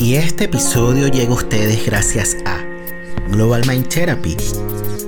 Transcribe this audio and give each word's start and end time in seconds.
Y 0.00 0.14
este 0.14 0.44
episodio 0.44 1.08
llega 1.08 1.32
a 1.32 1.34
ustedes 1.34 1.84
gracias 1.84 2.36
a 2.46 2.64
Global 3.32 3.62
Mind 3.66 3.88
Therapy, 3.88 4.36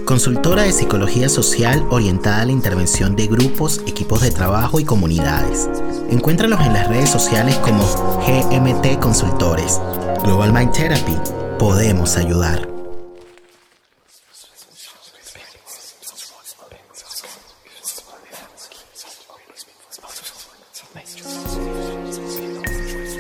consultora 0.05 0.63
de 0.63 0.73
psicología 0.73 1.29
social 1.29 1.87
orientada 1.91 2.43
a 2.43 2.47
la 2.47 2.53
intervención 2.53 3.15
de 3.15 3.29
grupos, 3.29 3.83
equipos 3.87 4.21
de 4.21 4.33
trabajo 4.33 4.81
y 4.81 4.85
comunidades. 4.85 5.71
Encuéntralos 6.11 6.61
en 6.63 6.73
las 6.73 6.89
redes 6.89 7.09
sociales 7.09 7.55
como 7.59 7.85
GMT 8.27 8.99
Consultores. 8.99 9.81
Global 10.25 10.53
Mind 10.53 10.73
Therapy, 10.73 11.17
podemos 11.57 12.17
ayudar. 12.17 12.80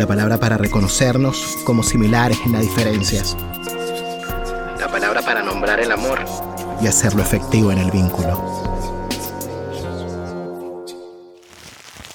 la 0.00 0.06
palabra 0.06 0.38
para 0.38 0.56
reconocernos 0.56 1.58
como 1.66 1.82
similares 1.82 2.38
en 2.46 2.52
las 2.52 2.62
diferencias, 2.62 3.36
la 4.78 4.88
palabra 4.90 5.20
para 5.20 5.42
nombrar 5.42 5.78
el 5.78 5.92
amor 5.92 6.20
y 6.80 6.86
hacerlo 6.86 7.20
efectivo 7.20 7.70
en 7.70 7.76
el 7.76 7.90
vínculo. 7.90 8.32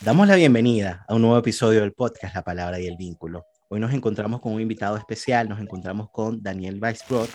Damos 0.02 0.28
la 0.28 0.36
bienvenida 0.36 1.06
a 1.08 1.14
un 1.14 1.22
nuevo 1.22 1.38
episodio 1.38 1.82
del 1.82 1.94
podcast 1.94 2.34
La 2.34 2.42
Palabra 2.42 2.80
y 2.80 2.88
el 2.88 2.98
Vínculo. 2.98 3.46
Hoy 3.70 3.80
nos 3.80 3.94
encontramos 3.94 4.42
con 4.42 4.54
un 4.54 4.62
invitado 4.62 4.98
especial, 4.98 5.48
nos 5.48 5.60
encontramos 5.60 6.10
con 6.12 6.42
Daniel 6.42 6.80
Weisbrot, 6.82 7.30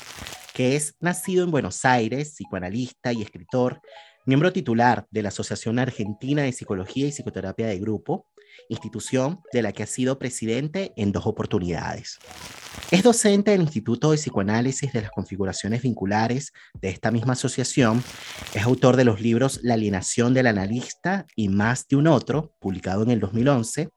que 0.53 0.75
es 0.75 0.97
nacido 0.99 1.45
en 1.45 1.53
Buenos 1.53 1.85
Aires, 1.85 2.33
psicoanalista 2.35 3.13
y 3.13 3.23
escritor, 3.23 3.81
miembro 4.27 4.53
titular 4.53 5.07
de 5.13 5.23
la 5.23 5.29
Asociación 5.29 5.79
Argentina 5.79 6.43
de 6.43 6.51
Psicología 6.51 7.07
y 7.07 7.13
Psicoterapia 7.13 7.69
de 7.69 7.79
Grupo, 7.79 8.27
institución 8.71 9.41
de 9.53 9.63
la 9.63 9.73
que 9.73 9.83
ha 9.83 9.87
sido 9.87 10.19
presidente 10.19 10.93
en 10.97 11.13
dos 11.13 11.27
oportunidades. 11.27 12.19
Es 12.91 13.03
docente 13.03 13.51
del 13.51 13.63
Instituto 13.63 14.11
de 14.11 14.17
Psicoanálisis 14.17 14.93
de 14.93 15.03
las 15.03 15.11
Configuraciones 15.11 15.83
Vinculares 15.83 16.53
de 16.81 16.89
esta 16.89 17.11
misma 17.11 17.35
asociación. 17.35 18.03
Es 18.55 18.63
autor 18.63 18.97
de 18.97 19.05
los 19.05 19.21
libros 19.21 19.61
La 19.63 19.75
alienación 19.75 20.35
del 20.35 20.47
analista 20.47 21.27
y 21.37 21.49
Más 21.49 21.87
de 21.89 21.97
un 21.97 22.07
otro, 22.07 22.55
publicado 22.59 23.03
en 23.03 23.11
el 23.11 23.21
2011, 23.21 23.91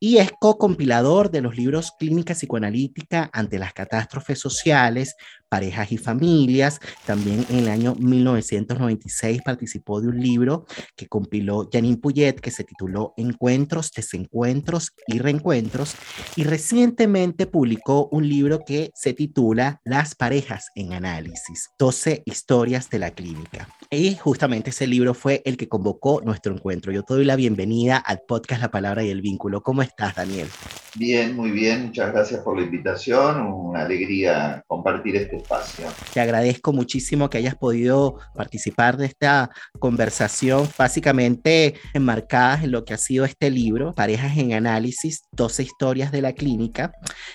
y 0.00 0.18
es 0.18 0.30
co-compilador 0.38 1.30
de 1.30 1.40
los 1.40 1.56
libros 1.56 1.92
Clínica 1.98 2.34
Psicoanalítica 2.34 3.30
ante 3.32 3.58
las 3.58 3.72
catástrofes 3.72 4.38
sociales, 4.38 5.14
parejas 5.48 5.92
y 5.92 5.98
familias. 5.98 6.80
También 7.04 7.46
en 7.48 7.58
el 7.60 7.68
año 7.68 7.94
1996 7.94 9.42
participó 9.44 10.00
de 10.00 10.08
un 10.08 10.20
libro 10.20 10.66
que 10.96 11.06
compiló 11.06 11.68
Janine 11.72 11.98
Puyet 11.98 12.34
que 12.34 12.50
se 12.50 12.64
tituló 12.64 13.14
Encuentros, 13.16 13.90
Desencuentros 13.92 14.92
y 15.06 15.18
Reencuentros. 15.18 15.94
Y 16.36 16.44
recientemente 16.44 17.46
publicó 17.46 18.08
un 18.10 18.28
libro 18.28 18.60
que 18.66 18.90
se 18.94 19.12
titula 19.12 19.80
Las 19.84 20.14
parejas 20.14 20.66
en 20.74 20.92
análisis, 20.92 21.70
12 21.78 22.22
historias 22.26 22.90
de 22.90 22.98
la 22.98 23.10
clínica. 23.10 23.68
Y 23.90 24.16
justamente 24.16 24.70
ese 24.70 24.86
libro 24.86 25.14
fue 25.14 25.42
el 25.44 25.56
que 25.56 25.68
convocó 25.68 26.20
nuestro 26.24 26.52
encuentro. 26.52 26.90
Yo 26.90 27.04
te 27.04 27.14
doy 27.14 27.24
la 27.24 27.36
bienvenida 27.36 27.96
al 27.98 28.20
podcast 28.26 28.60
La 28.60 28.70
Palabra 28.70 29.04
y 29.04 29.10
el 29.10 29.22
Vínculo. 29.22 29.62
¿Cómo 29.62 29.80
estás, 29.82 30.16
Daniel? 30.16 30.48
Bien, 30.96 31.36
muy 31.36 31.50
bien. 31.50 31.86
Muchas 31.86 32.12
gracias 32.12 32.40
por 32.40 32.58
la 32.58 32.64
invitación. 32.64 33.42
Una 33.42 33.82
alegría 33.82 34.64
compartir 34.66 35.14
este 35.14 35.36
espacio. 35.36 35.86
Te 36.12 36.20
agradezco 36.20 36.72
muchísimo 36.72 37.30
que 37.30 37.38
hayas 37.38 37.54
podido 37.54 38.18
participar 38.34 38.96
de 38.96 39.06
esta 39.06 39.50
conversación, 39.78 40.68
básicamente 40.76 41.74
enmarcadas 41.94 42.64
en 42.64 42.72
lo 42.72 42.84
que 42.84 42.94
ha 42.94 42.98
sido 42.98 43.24
este 43.24 43.50
libro, 43.50 43.94
Parejas 43.94 44.36
en 44.36 44.54
Análisis, 44.54 45.28
12 45.32 45.62
historias 45.62 46.10
de 46.10 46.22
la 46.22 46.32
clínica, 46.32 46.92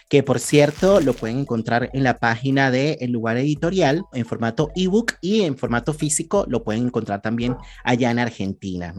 que 0.09 0.23
por 0.23 0.39
cierto 0.39 0.99
lo 0.99 1.13
pueden 1.13 1.39
encontrar 1.39 1.89
en 1.93 2.03
la 2.03 2.17
página 2.17 2.71
de 2.71 2.97
El 2.99 3.11
Lugar 3.11 3.37
Editorial 3.37 4.03
en 4.11 4.25
formato 4.25 4.71
ebook 4.75 5.13
y 5.21 5.41
en 5.43 5.57
formato 5.57 5.93
físico 5.93 6.40
lo 6.47 6.63
pueden 6.63 6.85
encontrar 6.85 7.21
también 7.21 7.55
allá 7.83 8.11
en 8.11 8.19
Argentina. 8.19 8.93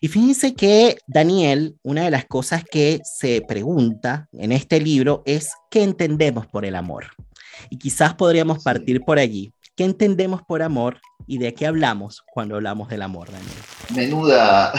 Y 0.00 0.08
fíjense 0.08 0.54
que 0.54 0.98
Daniel, 1.06 1.76
una 1.82 2.04
de 2.04 2.10
las 2.10 2.26
cosas 2.26 2.64
que 2.64 3.00
se 3.04 3.42
pregunta 3.46 4.28
en 4.32 4.52
este 4.52 4.80
libro 4.80 5.22
es 5.26 5.50
¿qué 5.70 5.82
entendemos 5.82 6.46
por 6.46 6.64
el 6.64 6.74
amor? 6.74 7.06
Y 7.70 7.78
quizás 7.78 8.14
podríamos 8.14 8.62
partir 8.62 9.00
por 9.02 9.18
allí. 9.18 9.52
¿Qué 9.76 9.84
entendemos 9.84 10.42
por 10.42 10.62
amor 10.62 11.00
y 11.26 11.38
de 11.38 11.54
qué 11.54 11.66
hablamos 11.66 12.24
cuando 12.32 12.56
hablamos 12.56 12.88
del 12.88 13.02
amor, 13.02 13.30
Daniel? 13.30 13.48
Menuda, 13.94 14.72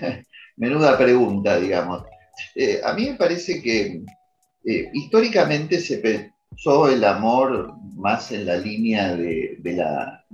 menuda 0.56 0.96
pregunta, 0.96 1.58
digamos. 1.58 2.04
Eh, 2.54 2.80
a 2.84 2.92
mí 2.92 3.10
me 3.10 3.16
parece 3.16 3.60
que 3.60 4.02
eh, 4.64 4.90
históricamente 4.92 5.80
se, 5.80 6.32
el 6.88 7.04
amor 7.04 7.74
más 7.94 8.32
en 8.32 8.46
la 8.46 8.56
línea 8.56 9.14
de, 9.14 9.58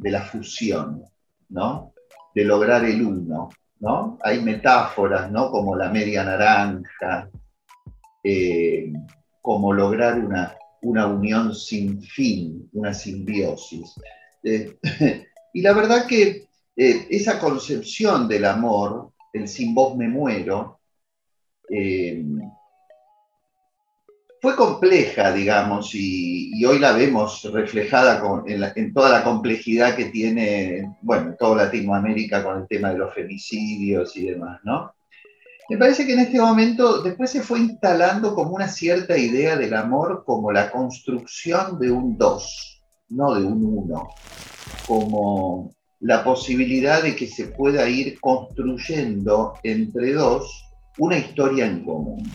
la, 0.00 0.22
fusión, 0.22 1.04
¿no? 1.48 1.92
De 2.34 2.44
lograr 2.44 2.84
el 2.84 3.02
uno, 3.04 3.50
¿no? 3.80 4.18
Hay 4.22 4.40
metáforas, 4.40 5.30
¿no? 5.30 5.50
Como 5.50 5.76
la 5.76 5.90
media 5.90 6.24
naranja, 6.24 7.28
eh, 8.24 8.92
como 9.40 9.72
lograr 9.72 10.18
una, 10.18 10.56
una 10.82 11.06
unión 11.06 11.54
sin 11.54 12.02
fin, 12.02 12.68
una 12.72 12.94
simbiosis. 12.94 13.94
Eh, 14.42 14.78
y 15.52 15.62
la 15.62 15.72
verdad 15.72 16.06
que 16.06 16.48
eh, 16.76 17.06
esa 17.10 17.38
concepción 17.38 18.28
del 18.28 18.44
amor, 18.44 19.12
el 19.32 19.48
sin 19.48 19.74
vos 19.74 19.96
me 19.96 20.08
muero, 20.08 20.78
fue 24.42 24.56
compleja, 24.56 25.32
digamos, 25.32 25.94
y, 25.94 26.64
hoy 26.64 26.80
la 26.80 26.92
vemos 26.92 27.48
reflejada 27.52 28.20
en, 28.44 28.92
toda 28.92 29.08
la 29.10 29.22
complejidad 29.22 29.94
que 29.94 30.06
tiene, 30.06 30.96
bueno, 31.00 31.36
toda 31.38 31.66
Latinoamérica 31.66 32.42
con 32.42 32.58
el 32.58 32.66
tema 32.66 32.90
de 32.90 32.98
los 32.98 33.14
femicidios 33.14 34.16
y 34.16 34.26
demás, 34.26 34.60
¿no? 34.64 34.92
Me 35.70 35.76
parece 35.76 36.04
que 36.04 36.14
en 36.14 36.20
este 36.20 36.40
momento 36.40 37.02
después 37.02 37.30
se 37.30 37.40
fue 37.40 37.60
instalando 37.60 38.34
como 38.34 38.50
una 38.50 38.66
cierta 38.66 39.16
idea 39.16 39.56
del 39.56 39.74
amor 39.74 40.24
como 40.26 40.50
la 40.50 40.72
construcción 40.72 41.78
de 41.78 41.92
un 41.92 42.18
dos, 42.18 42.82
no 43.10 43.36
de 43.36 43.44
un 43.44 43.64
uno, 43.64 44.08
como 44.88 45.72
la 46.00 46.24
posibilidad 46.24 47.00
de 47.00 47.14
que 47.14 47.28
se 47.28 47.46
pueda 47.46 47.88
ir 47.88 48.18
construyendo 48.18 49.54
entre 49.62 50.14
dos 50.14 50.64
una 50.98 51.16
historia 51.16 51.64
en 51.64 51.84
común 51.84 52.28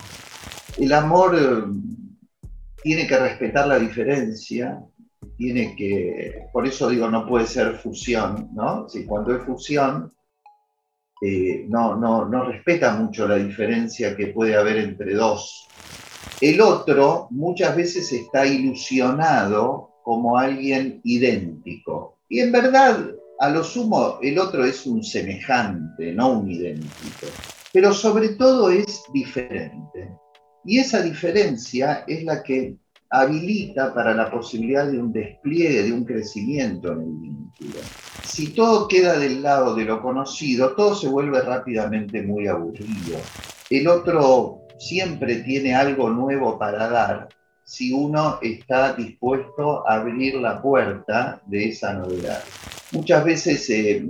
el 0.77 0.93
amor 0.93 1.35
eh, 1.39 2.49
tiene 2.81 3.07
que 3.07 3.17
respetar 3.17 3.67
la 3.67 3.79
diferencia, 3.79 4.79
tiene 5.37 5.75
que, 5.75 6.47
por 6.53 6.67
eso 6.67 6.89
digo, 6.89 7.09
no 7.09 7.27
puede 7.27 7.47
ser 7.47 7.75
fusión, 7.75 8.49
¿no? 8.53 8.87
Si 8.87 9.05
cuando 9.05 9.35
es 9.35 9.43
fusión, 9.43 10.13
eh, 11.21 11.65
no, 11.67 11.95
no, 11.95 12.25
no 12.25 12.45
respeta 12.45 12.93
mucho 12.95 13.27
la 13.27 13.35
diferencia 13.35 14.15
que 14.15 14.27
puede 14.27 14.55
haber 14.55 14.77
entre 14.77 15.15
dos. 15.15 15.67
El 16.39 16.61
otro 16.61 17.27
muchas 17.31 17.75
veces 17.75 18.11
está 18.11 18.45
ilusionado 18.45 19.89
como 20.03 20.37
alguien 20.37 21.01
idéntico. 21.03 22.19
Y 22.29 22.39
en 22.39 22.51
verdad, 22.51 23.09
a 23.39 23.49
lo 23.49 23.63
sumo, 23.63 24.19
el 24.21 24.37
otro 24.37 24.63
es 24.63 24.85
un 24.85 25.03
semejante, 25.03 26.13
no 26.13 26.39
un 26.39 26.51
idéntico. 26.51 27.27
Pero 27.73 27.93
sobre 27.93 28.29
todo 28.29 28.69
es 28.69 29.01
diferente. 29.11 30.11
Y 30.67 30.79
esa 30.79 31.01
diferencia 31.01 32.03
es 32.05 32.25
la 32.25 32.43
que 32.43 32.75
habilita 33.09 33.93
para 33.93 34.13
la 34.13 34.29
posibilidad 34.29 34.85
de 34.85 34.99
un 34.99 35.13
despliegue, 35.13 35.83
de 35.83 35.93
un 35.93 36.03
crecimiento 36.03 36.91
en 36.91 36.99
el 36.99 37.13
vínculo. 37.21 37.79
Si 38.25 38.49
todo 38.49 38.85
queda 38.89 39.17
del 39.17 39.41
lado 39.41 39.75
de 39.75 39.85
lo 39.85 40.01
conocido, 40.01 40.75
todo 40.75 40.93
se 40.93 41.07
vuelve 41.07 41.39
rápidamente 41.39 42.21
muy 42.21 42.47
aburrido. 42.47 43.17
El 43.69 43.87
otro 43.87 44.59
siempre 44.77 45.37
tiene 45.37 45.73
algo 45.73 46.09
nuevo 46.09 46.59
para 46.59 46.89
dar 46.89 47.29
si 47.63 47.93
uno 47.93 48.39
está 48.41 48.91
dispuesto 48.91 49.87
a 49.87 49.95
abrir 49.95 50.35
la 50.35 50.61
puerta 50.61 51.41
de 51.45 51.69
esa 51.69 51.93
novedad. 51.93 52.43
Muchas 52.91 53.23
veces 53.23 53.69
eh, 53.69 54.05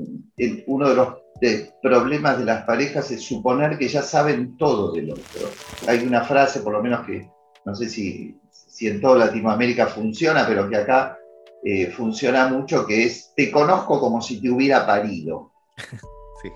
uno 0.67 0.89
de 0.89 0.95
los 0.95 1.13
de 1.41 1.71
problemas 1.81 2.39
de 2.39 2.45
las 2.45 2.63
parejas 2.63 3.11
es 3.11 3.23
suponer 3.23 3.77
que 3.77 3.87
ya 3.87 4.01
saben 4.01 4.57
todo 4.57 4.91
del 4.91 5.11
otro. 5.11 5.49
Hay 5.87 5.99
una 5.99 6.23
frase, 6.23 6.61
por 6.61 6.73
lo 6.73 6.81
menos 6.81 7.05
que 7.05 7.29
no 7.65 7.75
sé 7.75 7.89
si, 7.89 8.39
si 8.51 8.87
en 8.87 9.01
toda 9.01 9.25
Latinoamérica 9.25 9.87
funciona, 9.87 10.47
pero 10.47 10.69
que 10.69 10.77
acá 10.77 11.17
eh, 11.63 11.87
funciona 11.87 12.47
mucho, 12.47 12.85
que 12.85 13.05
es 13.05 13.33
te 13.35 13.51
conozco 13.51 13.99
como 13.99 14.21
si 14.21 14.41
te 14.41 14.49
hubiera 14.49 14.85
parido. 14.85 15.51
Sí. 16.43 16.51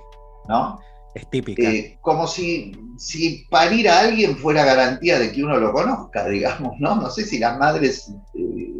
¿No? 0.47 0.79
Es 1.15 1.27
típica. 1.31 1.63
Eh, 1.67 1.97
como 2.01 2.27
si, 2.27 2.71
si 2.99 3.47
parir 3.49 3.89
a 3.89 4.01
alguien 4.01 4.37
fuera 4.37 4.63
garantía 4.63 5.17
de 5.17 5.31
que 5.31 5.43
uno 5.43 5.57
lo 5.57 5.73
conozca, 5.73 6.27
digamos, 6.27 6.79
¿no? 6.79 6.97
No 6.97 7.09
sé 7.09 7.25
si 7.25 7.39
las 7.39 7.57
madres 7.57 8.13
eh, 8.35 8.71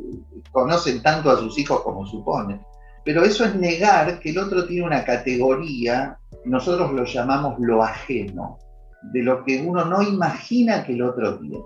conocen 0.52 1.02
tanto 1.02 1.32
a 1.32 1.40
sus 1.40 1.58
hijos 1.58 1.82
como 1.82 2.06
suponen, 2.06 2.62
pero 3.04 3.24
eso 3.24 3.46
es 3.46 3.56
negar 3.56 4.20
que 4.20 4.30
el 4.30 4.38
otro 4.38 4.66
tiene 4.66 4.86
una 4.86 5.04
categoría, 5.04 6.18
nosotros 6.46 6.92
lo 6.94 7.06
llamamos 7.06 7.60
lo 7.60 7.84
ajeno, 7.84 8.60
de 9.14 9.24
lo 9.24 9.44
que 9.44 9.62
uno 9.62 9.86
no 9.86 10.02
imagina 10.02 10.84
que 10.84 10.94
el 10.94 11.02
otro 11.02 11.40
tiene. 11.40 11.64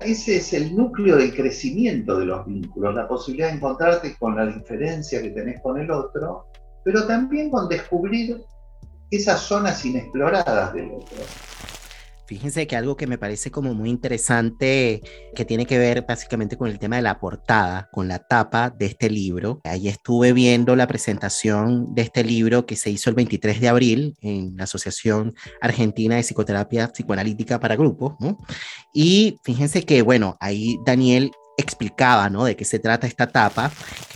Ese 0.00 0.36
es 0.36 0.52
el 0.52 0.76
núcleo 0.76 1.16
del 1.16 1.34
crecimiento 1.34 2.18
de 2.18 2.26
los 2.26 2.44
vínculos, 2.46 2.94
la 2.94 3.08
posibilidad 3.08 3.48
de 3.48 3.54
encontrarte 3.54 4.14
con 4.16 4.36
la 4.36 4.46
diferencia 4.46 5.22
que 5.22 5.30
tenés 5.30 5.60
con 5.62 5.78
el 5.78 5.90
otro, 5.90 6.46
pero 6.84 7.06
también 7.06 7.50
con 7.50 7.68
descubrir 7.68 8.42
esas 9.10 9.40
zonas 9.40 9.84
inexploradas 9.84 10.74
del 10.74 10.90
otro. 10.90 11.18
Fíjense 12.26 12.66
que 12.66 12.76
algo 12.76 12.96
que 12.96 13.06
me 13.06 13.18
parece 13.18 13.50
como 13.50 13.74
muy 13.74 13.90
interesante, 13.90 15.02
que 15.34 15.44
tiene 15.44 15.66
que 15.66 15.78
ver 15.78 16.04
básicamente 16.08 16.56
con 16.56 16.70
el 16.70 16.78
tema 16.78 16.96
de 16.96 17.02
la 17.02 17.18
portada, 17.18 17.90
con 17.92 18.08
la 18.08 18.18
tapa 18.18 18.70
de 18.70 18.86
este 18.86 19.10
libro. 19.10 19.60
Ahí 19.64 19.88
estuve 19.88 20.32
viendo 20.32 20.74
la 20.74 20.86
presentación 20.86 21.94
de 21.94 22.02
este 22.02 22.24
libro 22.24 22.64
que 22.64 22.76
se 22.76 22.90
hizo 22.90 23.10
el 23.10 23.16
23 23.16 23.60
de 23.60 23.68
abril 23.68 24.16
en 24.22 24.56
la 24.56 24.64
Asociación 24.64 25.34
Argentina 25.60 26.16
de 26.16 26.22
Psicoterapia 26.22 26.88
Psicoanalítica 26.88 27.60
para 27.60 27.76
Grupos, 27.76 28.14
¿no? 28.20 28.38
Y 28.94 29.38
fíjense 29.44 29.84
que, 29.84 30.02
bueno, 30.02 30.36
ahí 30.40 30.78
Daniel 30.86 31.30
explicaba, 31.56 32.30
¿no? 32.30 32.44
De 32.44 32.56
qué 32.56 32.64
se 32.64 32.78
trata 32.78 33.06
esta 33.06 33.26
tapa. 33.26 33.70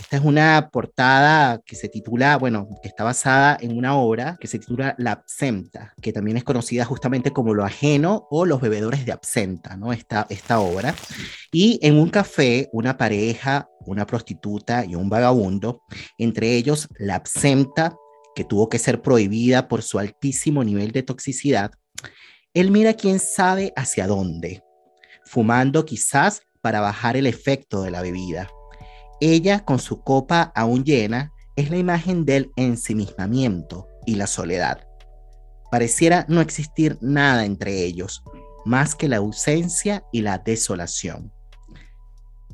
Esta 0.09 0.17
es 0.17 0.25
una 0.25 0.71
portada 0.73 1.61
que 1.63 1.75
se 1.75 1.87
titula, 1.87 2.35
bueno, 2.37 2.67
está 2.81 3.03
basada 3.03 3.55
en 3.61 3.77
una 3.77 3.95
obra 3.95 4.37
que 4.39 4.47
se 4.47 4.57
titula 4.57 4.95
La 4.97 5.11
Absenta, 5.11 5.93
que 6.01 6.11
también 6.11 6.35
es 6.35 6.43
conocida 6.43 6.83
justamente 6.83 7.29
como 7.29 7.53
Lo 7.53 7.63
Ajeno 7.63 8.25
o 8.31 8.47
Los 8.47 8.59
Bebedores 8.59 9.05
de 9.05 9.11
Absenta, 9.11 9.77
¿no? 9.77 9.93
Esta, 9.93 10.25
esta 10.31 10.61
obra. 10.61 10.95
Y 11.51 11.77
en 11.83 11.99
un 11.99 12.09
café, 12.09 12.69
una 12.73 12.97
pareja, 12.97 13.69
una 13.85 14.07
prostituta 14.07 14.83
y 14.83 14.95
un 14.95 15.09
vagabundo, 15.09 15.83
entre 16.17 16.55
ellos 16.55 16.87
la 16.97 17.13
absenta, 17.13 17.95
que 18.33 18.43
tuvo 18.43 18.67
que 18.67 18.79
ser 18.79 19.03
prohibida 19.03 19.67
por 19.67 19.83
su 19.83 19.99
altísimo 19.99 20.63
nivel 20.63 20.91
de 20.91 21.03
toxicidad, 21.03 21.69
él 22.55 22.71
mira 22.71 22.95
quién 22.95 23.19
sabe 23.19 23.73
hacia 23.75 24.07
dónde, 24.07 24.63
fumando 25.23 25.85
quizás 25.85 26.41
para 26.61 26.81
bajar 26.81 27.15
el 27.15 27.27
efecto 27.27 27.83
de 27.83 27.91
la 27.91 28.01
bebida. 28.01 28.49
Ella, 29.21 29.65
con 29.65 29.79
su 29.79 30.01
copa 30.01 30.51
aún 30.55 30.83
llena, 30.83 31.33
es 31.55 31.69
la 31.69 31.77
imagen 31.77 32.25
del 32.25 32.51
ensimismamiento 32.55 33.87
y 34.05 34.15
la 34.15 34.27
soledad. 34.27 34.87
Pareciera 35.69 36.25
no 36.29 36.39
existir 36.39 36.97
nada 37.01 37.45
entre 37.45 37.83
ellos, 37.83 38.23
más 38.65 38.95
que 38.95 39.09
la 39.09 39.17
ausencia 39.17 40.03
y 40.11 40.21
la 40.21 40.37
desolación. 40.37 41.33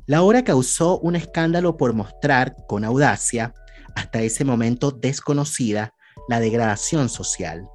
La 0.06 0.22
obra 0.22 0.44
causó 0.44 0.98
un 0.98 1.16
escándalo 1.16 1.76
por 1.76 1.92
mostrar 1.92 2.56
con 2.66 2.84
audacia, 2.84 3.54
hasta 3.94 4.20
ese 4.20 4.44
momento 4.44 4.90
desconocida, 4.90 5.94
la 6.28 6.40
degradación 6.40 7.08
social. 7.08 7.68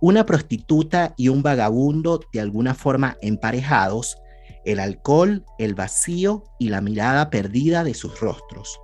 Una 0.00 0.24
prostituta 0.24 1.14
y 1.16 1.28
un 1.28 1.42
vagabundo 1.42 2.20
de 2.32 2.40
alguna 2.40 2.74
forma 2.74 3.16
emparejados 3.22 4.16
el 4.64 4.80
alcohol, 4.80 5.44
el 5.58 5.74
vacío 5.74 6.44
y 6.58 6.68
la 6.68 6.80
mirada 6.80 7.30
perdida 7.30 7.84
de 7.84 7.94
sus 7.94 8.20
rostros. 8.20 8.80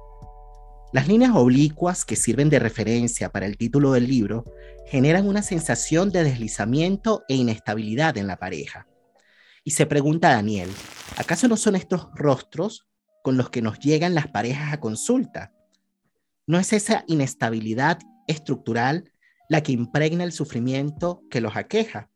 Las 0.92 1.06
líneas 1.06 1.32
oblicuas 1.34 2.04
que 2.04 2.16
sirven 2.16 2.50
de 2.50 2.58
referencia 2.58 3.30
para 3.30 3.46
el 3.46 3.56
título 3.56 3.92
del 3.92 4.08
libro 4.08 4.44
generan 4.88 5.28
una 5.28 5.42
sensación 5.42 6.10
de 6.10 6.24
deslizamiento 6.24 7.22
e 7.28 7.36
inestabilidad 7.36 8.18
en 8.18 8.26
la 8.26 8.38
pareja. 8.38 8.88
Y 9.62 9.70
se 9.70 9.86
pregunta 9.86 10.30
Daniel, 10.30 10.68
¿acaso 11.16 11.46
no 11.46 11.56
son 11.56 11.76
estos 11.76 12.08
rostros 12.14 12.88
con 13.22 13.36
los 13.36 13.50
que 13.50 13.62
nos 13.62 13.78
llegan 13.78 14.14
las 14.14 14.28
parejas 14.28 14.72
a 14.72 14.80
consulta? 14.80 15.52
¿No 16.46 16.58
es 16.58 16.72
esa 16.72 17.04
inestabilidad 17.06 17.98
estructural 18.26 19.12
la 19.48 19.62
que 19.62 19.72
impregna 19.72 20.24
el 20.24 20.32
sufrimiento 20.32 21.22
que 21.30 21.40
los 21.40 21.54
aqueja? 21.54 22.10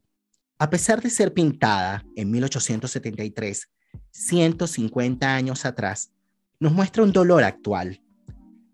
A 0.57 0.71
pesar 0.71 1.03
de 1.03 1.11
ser 1.11 1.35
pintada 1.35 2.05
en 2.15 2.31
1873, 2.31 3.69
150 4.13 5.35
años 5.35 5.65
atrás, 5.65 6.13
nos 6.61 6.73
muestra 6.73 7.03
un 7.03 7.11
dolor 7.11 7.43
actual, 7.43 8.01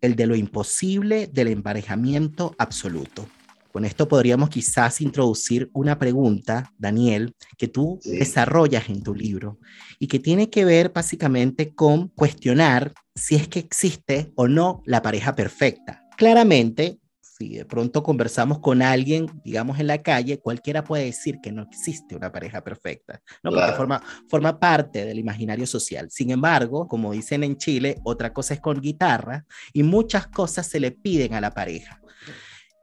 el 0.03 0.15
de 0.15 0.27
lo 0.27 0.37
imposible 0.37 1.27
del 1.27 1.49
emparejamiento 1.49 2.55
absoluto. 2.59 3.27
Con 3.73 3.87
esto 3.87 4.09
podríamos 4.09 4.51
quizás 4.51 5.01
introducir 5.01 5.71
una 5.73 5.99
pregunta, 5.99 6.71
Daniel, 6.77 7.35
que 7.57 7.69
tú 7.69 7.99
desarrollas 8.05 8.91
en 8.91 9.03
tu 9.03 9.15
libro 9.15 9.59
y 9.99 10.07
que 10.07 10.19
tiene 10.19 10.51
que 10.51 10.67
ver 10.67 10.93
básicamente 10.93 11.75
con 11.75 12.09
cuestionar 12.09 12.93
si 13.15 13.37
es 13.37 13.49
que 13.49 13.61
existe 13.61 14.33
o 14.35 14.49
no 14.49 14.83
la 14.85 15.01
pareja 15.01 15.35
perfecta. 15.35 16.03
Claramente, 16.19 17.00
si 17.41 17.57
de 17.57 17.65
pronto 17.65 18.03
conversamos 18.03 18.59
con 18.59 18.83
alguien, 18.83 19.27
digamos 19.43 19.81
en 19.81 19.87
la 19.87 20.03
calle, 20.03 20.41
cualquiera 20.41 20.85
puede 20.85 21.07
decir 21.07 21.41
que 21.43 21.51
no 21.51 21.63
existe 21.63 22.15
una 22.15 22.31
pareja 22.31 22.63
perfecta, 22.63 23.23
¿no? 23.43 23.51
Porque 23.51 23.73
forma, 23.73 24.03
forma 24.29 24.61
parte 24.61 25.07
del 25.07 25.19
imaginario 25.19 25.67
social. 25.67 26.11
Sin 26.11 26.31
embargo, 26.31 26.87
como 26.87 27.13
dicen 27.13 27.43
en 27.43 27.57
Chile, 27.57 27.97
otra 28.05 28.35
cosa 28.35 28.53
es 28.53 28.61
con 28.61 28.83
guitarra 28.83 29.47
y 29.73 29.83
muchas 29.83 30.27
cosas 30.27 30.67
se 30.67 30.81
le 30.81 30.91
piden 30.91 31.33
a 31.33 31.41
la 31.41 31.53
pareja. 31.53 31.99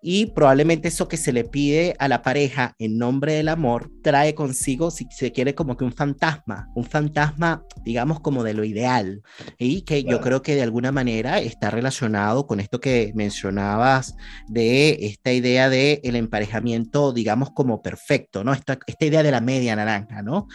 Y 0.09 0.27
probablemente 0.27 0.87
eso 0.87 1.09
que 1.09 1.17
se 1.17 1.33
le 1.33 1.43
pide 1.43 1.93
a 1.99 2.07
la 2.07 2.21
pareja 2.21 2.75
en 2.79 2.97
nombre 2.97 3.33
del 3.33 3.49
amor 3.49 3.91
trae 4.01 4.33
consigo, 4.35 4.89
si 4.89 5.05
se 5.11 5.33
quiere, 5.33 5.53
como 5.53 5.75
que 5.75 5.83
un 5.83 5.91
fantasma, 5.91 6.69
un 6.75 6.85
fantasma, 6.85 7.65
digamos, 7.83 8.21
como 8.21 8.45
de 8.45 8.53
lo 8.53 8.63
ideal. 8.63 9.21
Y 9.57 9.81
que 9.81 10.05
yo 10.05 10.21
creo 10.21 10.41
que 10.41 10.55
de 10.55 10.61
alguna 10.61 10.93
manera 10.93 11.41
está 11.41 11.71
relacionado 11.71 12.47
con 12.47 12.61
esto 12.61 12.79
que 12.79 13.11
mencionabas 13.15 14.15
de 14.47 14.97
esta 15.07 15.33
idea 15.33 15.69
de 15.69 15.99
el 16.05 16.15
emparejamiento, 16.15 17.11
digamos, 17.11 17.51
como 17.51 17.81
perfecto, 17.81 18.45
¿no? 18.45 18.53
Esta, 18.53 18.79
esta 18.87 19.05
idea 19.05 19.23
de 19.23 19.31
la 19.31 19.41
media 19.41 19.75
naranja, 19.75 20.21
¿no? 20.21 20.47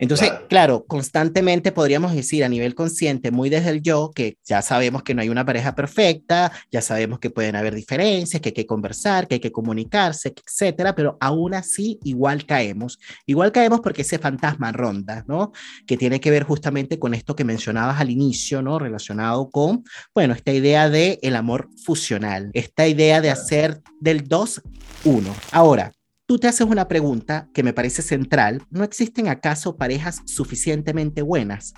Entonces, 0.00 0.30
claro. 0.30 0.48
claro, 0.48 0.84
constantemente 0.88 1.70
podríamos 1.70 2.12
decir 2.12 2.42
a 2.42 2.48
nivel 2.48 2.74
consciente, 2.74 3.30
muy 3.30 3.50
desde 3.50 3.70
el 3.70 3.82
yo, 3.82 4.10
que 4.12 4.36
ya 4.44 4.62
sabemos 4.62 5.04
que 5.04 5.14
no 5.14 5.22
hay 5.22 5.28
una 5.28 5.46
pareja 5.46 5.76
perfecta, 5.76 6.50
ya 6.72 6.82
sabemos 6.82 7.20
que 7.20 7.30
pueden 7.30 7.54
haber 7.54 7.76
diferencias, 7.76 8.42
que 8.42 8.48
hay 8.48 8.52
que 8.52 8.66
conversar 8.66 8.95
que 9.28 9.34
hay 9.34 9.40
que 9.40 9.52
comunicarse, 9.52 10.34
etcétera, 10.34 10.94
pero 10.94 11.16
aún 11.20 11.54
así 11.54 11.98
igual 12.02 12.46
caemos. 12.46 12.98
Igual 13.26 13.52
caemos 13.52 13.80
porque 13.80 14.02
ese 14.02 14.18
fantasma 14.18 14.72
ronda, 14.72 15.24
¿no? 15.28 15.52
Que 15.86 15.96
tiene 15.96 16.20
que 16.20 16.30
ver 16.30 16.44
justamente 16.44 16.98
con 16.98 17.14
esto 17.14 17.36
que 17.36 17.44
mencionabas 17.44 18.00
al 18.00 18.10
inicio, 18.10 18.62
¿no? 18.62 18.78
Relacionado 18.78 19.50
con, 19.50 19.84
bueno, 20.14 20.34
esta 20.34 20.52
idea 20.52 20.88
de 20.88 21.18
el 21.22 21.36
amor 21.36 21.68
fusional, 21.84 22.50
esta 22.54 22.86
idea 22.86 23.20
de 23.20 23.30
hacer 23.30 23.82
del 24.00 24.26
2 24.26 24.62
uno. 25.04 25.34
Ahora, 25.52 25.92
tú 26.26 26.38
te 26.38 26.48
haces 26.48 26.66
una 26.66 26.88
pregunta 26.88 27.48
que 27.54 27.62
me 27.62 27.72
parece 27.72 28.02
central. 28.02 28.62
¿No 28.70 28.82
existen 28.84 29.28
acaso 29.28 29.76
parejas 29.76 30.22
suficientemente 30.24 31.22
buenas? 31.22 31.74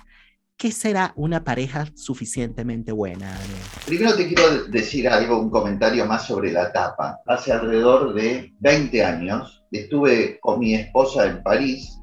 ¿Qué 0.59 0.73
será 0.73 1.13
una 1.15 1.41
pareja 1.45 1.87
suficientemente 1.95 2.91
buena? 2.91 3.33
Primero 3.85 4.13
te 4.17 4.27
quiero 4.27 4.65
decir 4.65 5.07
algo, 5.07 5.39
un 5.39 5.49
comentario 5.49 6.05
más 6.05 6.27
sobre 6.27 6.51
la 6.51 6.73
tapa. 6.73 7.21
Hace 7.27 7.53
alrededor 7.53 8.13
de 8.13 8.53
20 8.59 9.05
años 9.05 9.63
estuve 9.71 10.37
con 10.41 10.59
mi 10.59 10.75
esposa 10.75 11.27
en 11.27 11.41
París, 11.43 11.97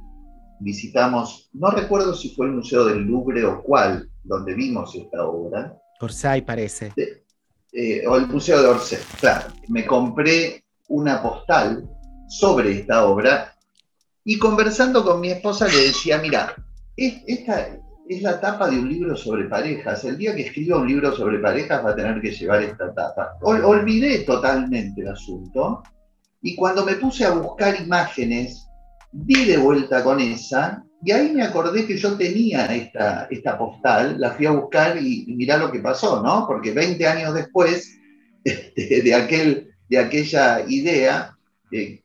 visitamos, 0.58 1.50
no 1.52 1.70
recuerdo 1.70 2.14
si 2.14 2.30
fue 2.30 2.46
el 2.46 2.52
Museo 2.52 2.86
del 2.86 3.00
Louvre 3.00 3.44
o 3.44 3.62
cuál, 3.62 4.08
donde 4.24 4.54
vimos 4.54 4.94
esta 4.94 5.26
obra. 5.26 5.76
Orsay 6.00 6.40
parece. 6.40 6.94
Eh, 7.72 8.06
o 8.06 8.16
el 8.16 8.26
Museo 8.26 8.62
de 8.62 8.68
Orsay, 8.68 9.00
claro. 9.20 9.48
Me 9.68 9.84
compré 9.84 10.64
una 10.88 11.22
postal 11.22 11.86
sobre 12.26 12.80
esta 12.80 13.04
obra 13.04 13.52
y 14.24 14.38
conversando 14.38 15.04
con 15.04 15.20
mi 15.20 15.28
esposa 15.28 15.68
le 15.68 15.88
decía, 15.88 16.16
mira, 16.16 16.56
esta, 16.96 17.78
es 18.08 18.22
la 18.22 18.40
tapa 18.40 18.68
de 18.70 18.78
un 18.78 18.88
libro 18.88 19.16
sobre 19.16 19.44
parejas. 19.44 20.04
El 20.04 20.16
día 20.16 20.34
que 20.34 20.42
escriba 20.42 20.78
un 20.78 20.88
libro 20.88 21.14
sobre 21.14 21.38
parejas 21.38 21.84
va 21.84 21.90
a 21.90 21.96
tener 21.96 22.20
que 22.20 22.30
llevar 22.30 22.62
esta 22.62 22.92
tapa. 22.92 23.36
olvidé 23.42 24.20
totalmente 24.20 25.02
el 25.02 25.08
asunto 25.08 25.82
y 26.42 26.54
cuando 26.54 26.84
me 26.84 26.94
puse 26.94 27.24
a 27.24 27.30
buscar 27.30 27.80
imágenes, 27.80 28.68
di 29.12 29.44
de 29.46 29.56
vuelta 29.56 30.04
con 30.04 30.20
esa 30.20 30.84
y 31.02 31.12
ahí 31.12 31.32
me 31.32 31.42
acordé 31.42 31.86
que 31.86 31.96
yo 31.96 32.16
tenía 32.16 32.66
esta, 32.66 33.26
esta 33.30 33.58
postal, 33.58 34.16
la 34.18 34.32
fui 34.32 34.46
a 34.46 34.52
buscar 34.52 34.96
y, 35.00 35.26
mirá 35.36 35.56
lo 35.56 35.70
que 35.70 35.80
pasó, 35.80 36.22
¿no? 36.22 36.46
Porque 36.46 36.72
20 36.72 37.06
años 37.06 37.34
después 37.34 37.98
este, 38.44 39.02
de, 39.02 39.14
aquel, 39.14 39.70
de 39.88 39.98
aquella 39.98 40.64
idea, 40.66 41.36
eh, 41.70 42.02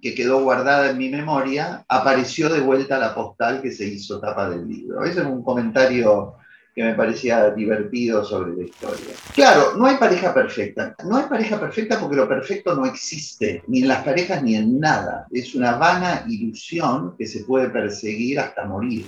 que 0.00 0.14
quedó 0.14 0.42
guardada 0.42 0.90
en 0.90 0.98
mi 0.98 1.08
memoria, 1.08 1.84
apareció 1.88 2.48
de 2.48 2.60
vuelta 2.60 2.98
la 2.98 3.14
postal 3.14 3.60
que 3.62 3.72
se 3.72 3.86
hizo 3.86 4.20
tapa 4.20 4.48
del 4.50 4.68
libro. 4.68 5.04
Ese 5.04 5.20
es 5.20 5.26
un 5.26 5.42
comentario 5.42 6.36
que 6.78 6.84
me 6.84 6.94
parecía 6.94 7.50
divertido 7.50 8.24
sobre 8.24 8.54
la 8.54 8.62
historia. 8.62 9.12
Claro, 9.34 9.74
no 9.76 9.86
hay 9.86 9.96
pareja 9.96 10.32
perfecta. 10.32 10.94
No 11.04 11.16
hay 11.16 11.24
pareja 11.24 11.58
perfecta 11.58 11.98
porque 11.98 12.14
lo 12.14 12.28
perfecto 12.28 12.76
no 12.76 12.86
existe, 12.86 13.64
ni 13.66 13.82
en 13.82 13.88
las 13.88 14.04
parejas 14.04 14.44
ni 14.44 14.54
en 14.54 14.78
nada. 14.78 15.26
Es 15.32 15.56
una 15.56 15.72
vana 15.72 16.24
ilusión 16.28 17.16
que 17.18 17.26
se 17.26 17.42
puede 17.42 17.68
perseguir 17.70 18.38
hasta 18.38 18.64
morir. 18.64 19.06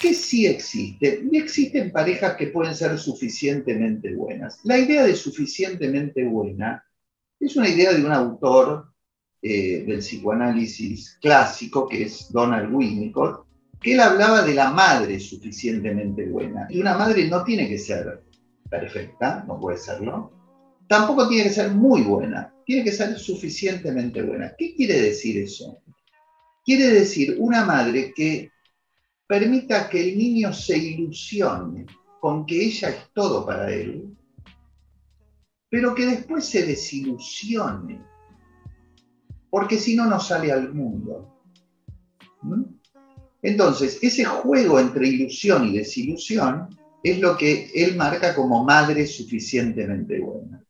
¿Qué 0.00 0.14
sí 0.14 0.46
existe? 0.46 1.22
Y 1.30 1.36
existen 1.36 1.92
parejas 1.92 2.36
que 2.36 2.46
pueden 2.46 2.74
ser 2.74 2.98
suficientemente 2.98 4.14
buenas. 4.14 4.58
La 4.64 4.78
idea 4.78 5.04
de 5.04 5.14
suficientemente 5.14 6.24
buena 6.24 6.82
es 7.38 7.54
una 7.54 7.68
idea 7.68 7.92
de 7.92 8.02
un 8.02 8.12
autor 8.12 8.89
eh, 9.42 9.84
del 9.86 10.00
psicoanálisis 10.00 11.18
clásico, 11.20 11.88
que 11.88 12.02
es 12.04 12.30
Donald 12.30 12.74
Winnicott, 12.74 13.46
que 13.80 13.94
él 13.94 14.00
hablaba 14.00 14.42
de 14.42 14.54
la 14.54 14.70
madre 14.70 15.18
suficientemente 15.18 16.26
buena. 16.26 16.66
Y 16.68 16.80
una 16.80 16.96
madre 16.96 17.28
no 17.28 17.42
tiene 17.42 17.68
que 17.68 17.78
ser 17.78 18.22
perfecta, 18.68 19.44
no 19.46 19.58
puede 19.58 19.78
serlo. 19.78 20.30
Tampoco 20.86 21.28
tiene 21.28 21.44
que 21.44 21.54
ser 21.54 21.70
muy 21.70 22.02
buena, 22.02 22.52
tiene 22.66 22.84
que 22.84 22.92
ser 22.92 23.18
suficientemente 23.18 24.22
buena. 24.22 24.54
¿Qué 24.58 24.74
quiere 24.74 25.00
decir 25.00 25.38
eso? 25.38 25.82
Quiere 26.64 26.88
decir 26.90 27.36
una 27.38 27.64
madre 27.64 28.12
que 28.14 28.50
permita 29.26 29.88
que 29.88 30.00
el 30.00 30.18
niño 30.18 30.52
se 30.52 30.76
ilusione 30.76 31.86
con 32.20 32.44
que 32.44 32.62
ella 32.62 32.90
es 32.90 33.08
todo 33.14 33.46
para 33.46 33.72
él, 33.72 34.14
pero 35.70 35.94
que 35.94 36.04
después 36.04 36.44
se 36.44 36.66
desilusione, 36.66 38.02
porque 39.50 39.78
si 39.78 39.96
no, 39.96 40.06
no 40.06 40.20
sale 40.20 40.52
al 40.52 40.72
mundo. 40.72 41.28
¿Mm? 42.42 42.62
Entonces, 43.42 43.98
ese 44.02 44.24
juego 44.24 44.78
entre 44.78 45.08
ilusión 45.08 45.68
y 45.68 45.78
desilusión 45.78 46.68
es 47.02 47.18
lo 47.18 47.36
que 47.36 47.70
él 47.74 47.96
marca 47.96 48.34
como 48.34 48.64
madre 48.64 49.06
suficientemente 49.06 50.20
buena. 50.20 50.62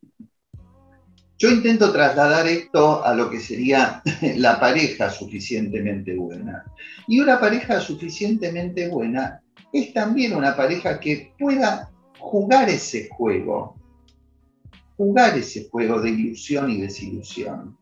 Yo 1.38 1.50
intento 1.50 1.90
trasladar 1.90 2.46
esto 2.46 3.04
a 3.04 3.14
lo 3.14 3.30
que 3.30 3.40
sería 3.40 4.02
la 4.36 4.60
pareja 4.60 5.10
suficientemente 5.10 6.14
buena. 6.14 6.64
Y 7.08 7.18
una 7.18 7.40
pareja 7.40 7.80
suficientemente 7.80 8.88
buena 8.88 9.40
es 9.72 9.92
también 9.92 10.34
una 10.34 10.54
pareja 10.54 11.00
que 11.00 11.32
pueda 11.38 11.90
jugar 12.18 12.68
ese 12.68 13.08
juego, 13.08 13.74
jugar 14.96 15.38
ese 15.38 15.68
juego 15.70 16.00
de 16.00 16.10
ilusión 16.10 16.70
y 16.70 16.82
desilusión, 16.82 17.76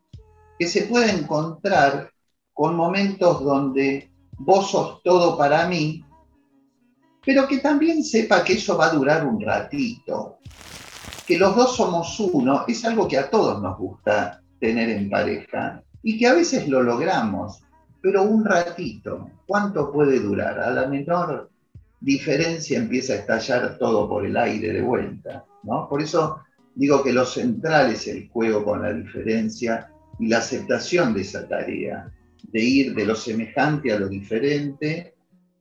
que 0.58 0.66
se 0.66 0.82
pueda 0.82 1.10
encontrar 1.10 2.10
con 2.52 2.74
momentos 2.74 3.44
donde 3.44 4.10
vos 4.38 4.70
sos 4.70 5.02
todo 5.02 5.38
para 5.38 5.68
mí, 5.68 6.04
pero 7.24 7.46
que 7.46 7.58
también 7.58 8.02
sepa 8.02 8.42
que 8.42 8.54
eso 8.54 8.76
va 8.76 8.86
a 8.86 8.94
durar 8.94 9.26
un 9.26 9.40
ratito, 9.40 10.38
que 11.26 11.38
los 11.38 11.54
dos 11.54 11.76
somos 11.76 12.18
uno, 12.18 12.64
es 12.66 12.84
algo 12.84 13.06
que 13.06 13.18
a 13.18 13.30
todos 13.30 13.60
nos 13.62 13.78
gusta 13.78 14.42
tener 14.58 14.88
en 14.90 15.10
pareja 15.10 15.82
y 16.02 16.18
que 16.18 16.26
a 16.26 16.34
veces 16.34 16.68
lo 16.68 16.82
logramos, 16.82 17.62
pero 18.00 18.22
un 18.22 18.44
ratito, 18.44 19.30
¿cuánto 19.46 19.92
puede 19.92 20.20
durar? 20.20 20.58
A 20.58 20.70
la 20.70 20.86
menor 20.86 21.50
diferencia 22.00 22.78
empieza 22.78 23.12
a 23.12 23.16
estallar 23.16 23.76
todo 23.78 24.08
por 24.08 24.24
el 24.24 24.36
aire 24.36 24.72
de 24.72 24.82
vuelta, 24.82 25.44
¿no? 25.64 25.88
Por 25.88 26.00
eso 26.00 26.40
digo 26.74 27.02
que 27.02 27.12
lo 27.12 27.26
central 27.26 27.92
es 27.92 28.06
el 28.06 28.28
juego 28.28 28.64
con 28.64 28.82
la 28.82 28.92
diferencia 28.92 29.92
la 30.20 30.38
aceptación 30.38 31.14
de 31.14 31.22
esa 31.22 31.46
tarea 31.46 32.10
de 32.42 32.60
ir 32.60 32.94
de 32.94 33.04
lo 33.04 33.14
semejante 33.14 33.92
a 33.92 33.98
lo 33.98 34.08
diferente 34.08 35.14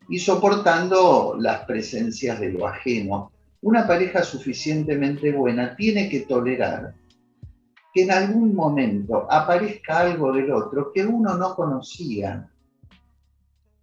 y 0.09 0.19
soportando 0.19 1.35
las 1.39 1.65
presencias 1.65 2.39
de 2.39 2.53
lo 2.53 2.67
ajeno. 2.67 3.31
Una 3.61 3.85
pareja 3.85 4.23
suficientemente 4.23 5.31
buena 5.31 5.75
tiene 5.75 6.09
que 6.09 6.21
tolerar 6.21 6.93
que 7.93 8.03
en 8.03 8.11
algún 8.11 8.55
momento 8.55 9.27
aparezca 9.29 9.99
algo 9.99 10.31
del 10.31 10.51
otro 10.51 10.91
que 10.93 11.05
uno 11.05 11.35
no 11.35 11.55
conocía, 11.55 12.49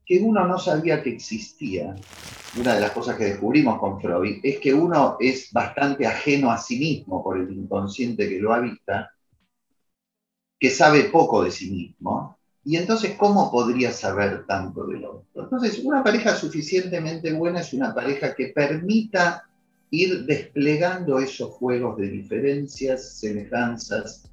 que 0.07 0.21
uno 0.21 0.47
no 0.47 0.59
sabía 0.59 1.03
que 1.03 1.11
existía. 1.11 1.95
Una 2.59 2.75
de 2.75 2.81
las 2.81 2.93
cosas 2.93 3.17
que 3.17 3.25
descubrimos 3.25 3.81
con 3.81 4.01
Freud 4.01 4.39
es 4.43 4.61
que 4.61 4.73
uno 4.73 5.17
es 5.19 5.53
bastante 5.53 6.07
ajeno 6.07 6.53
a 6.53 6.59
sí 6.59 6.79
mismo 6.79 7.23
por 7.23 7.39
el 7.39 7.53
inconsciente 7.53 8.29
que 8.29 8.39
lo 8.39 8.55
habita, 8.55 9.11
que 10.65 10.71
sabe 10.71 11.11
poco 11.11 11.45
de 11.45 11.51
sí 11.51 11.71
mismo, 11.71 12.39
y 12.65 12.79
entonces, 12.79 13.17
¿cómo 13.19 13.51
podría 13.51 13.93
saber 13.93 14.47
tanto 14.47 14.87
del 14.87 15.05
otro? 15.05 15.27
Entonces, 15.35 15.79
una 15.85 16.03
pareja 16.03 16.35
suficientemente 16.35 17.35
buena 17.35 17.61
es 17.61 17.75
una 17.75 17.95
pareja 17.95 18.35
que 18.35 18.47
permita 18.47 19.45
ir 19.91 20.25
desplegando 20.25 21.19
esos 21.19 21.51
juegos 21.51 21.99
de 21.99 22.09
diferencias, 22.09 23.19
semejanzas 23.19 24.31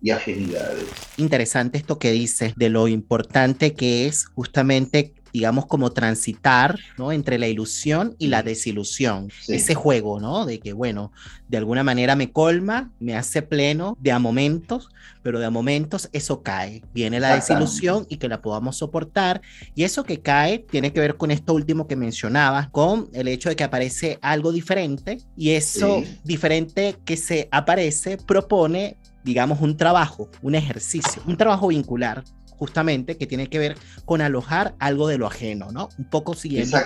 y 0.00 0.12
ajenidades. 0.12 0.86
Interesante 1.18 1.76
esto 1.76 1.98
que 1.98 2.12
dices 2.12 2.54
de 2.56 2.70
lo 2.70 2.88
importante 2.88 3.74
que 3.74 4.06
es 4.06 4.24
justamente 4.24 5.12
digamos, 5.34 5.66
como 5.66 5.90
transitar, 5.90 6.78
¿no? 6.96 7.10
Entre 7.10 7.40
la 7.40 7.48
ilusión 7.48 8.14
y 8.20 8.28
la 8.28 8.44
desilusión. 8.44 9.32
Ese 9.48 9.74
juego, 9.74 10.20
¿no? 10.20 10.46
De 10.46 10.60
que, 10.60 10.72
bueno, 10.72 11.10
de 11.48 11.58
alguna 11.58 11.82
manera 11.82 12.14
me 12.14 12.30
colma, 12.30 12.92
me 13.00 13.16
hace 13.16 13.42
pleno 13.42 13.98
de 14.00 14.12
a 14.12 14.20
momentos, 14.20 14.90
pero 15.24 15.40
de 15.40 15.46
a 15.46 15.50
momentos 15.50 16.08
eso 16.12 16.44
cae. 16.44 16.82
Viene 16.94 17.18
la 17.18 17.34
desilusión 17.34 18.06
y 18.08 18.18
que 18.18 18.28
la 18.28 18.42
podamos 18.42 18.76
soportar. 18.76 19.42
Y 19.74 19.82
eso 19.82 20.04
que 20.04 20.20
cae 20.20 20.60
tiene 20.60 20.92
que 20.92 21.00
ver 21.00 21.16
con 21.16 21.32
esto 21.32 21.52
último 21.52 21.88
que 21.88 21.96
mencionabas, 21.96 22.68
con 22.68 23.08
el 23.12 23.26
hecho 23.26 23.48
de 23.48 23.56
que 23.56 23.64
aparece 23.64 24.20
algo 24.22 24.52
diferente 24.52 25.18
y 25.36 25.50
eso 25.50 26.04
diferente 26.22 26.94
que 27.04 27.16
se 27.16 27.48
aparece 27.50 28.18
propone 28.18 28.98
digamos, 29.24 29.62
un 29.62 29.74
trabajo, 29.74 30.28
un 30.42 30.54
ejercicio, 30.54 31.22
un 31.26 31.38
trabajo 31.38 31.68
vincular 31.68 32.22
justamente 32.56 33.16
que 33.16 33.26
tiene 33.26 33.48
que 33.48 33.58
ver 33.58 33.76
con 34.04 34.20
alojar 34.20 34.74
algo 34.78 35.08
de 35.08 35.18
lo 35.18 35.26
ajeno, 35.26 35.72
¿no? 35.72 35.88
Un 35.98 36.04
poco 36.04 36.34
siguiendo 36.34 36.78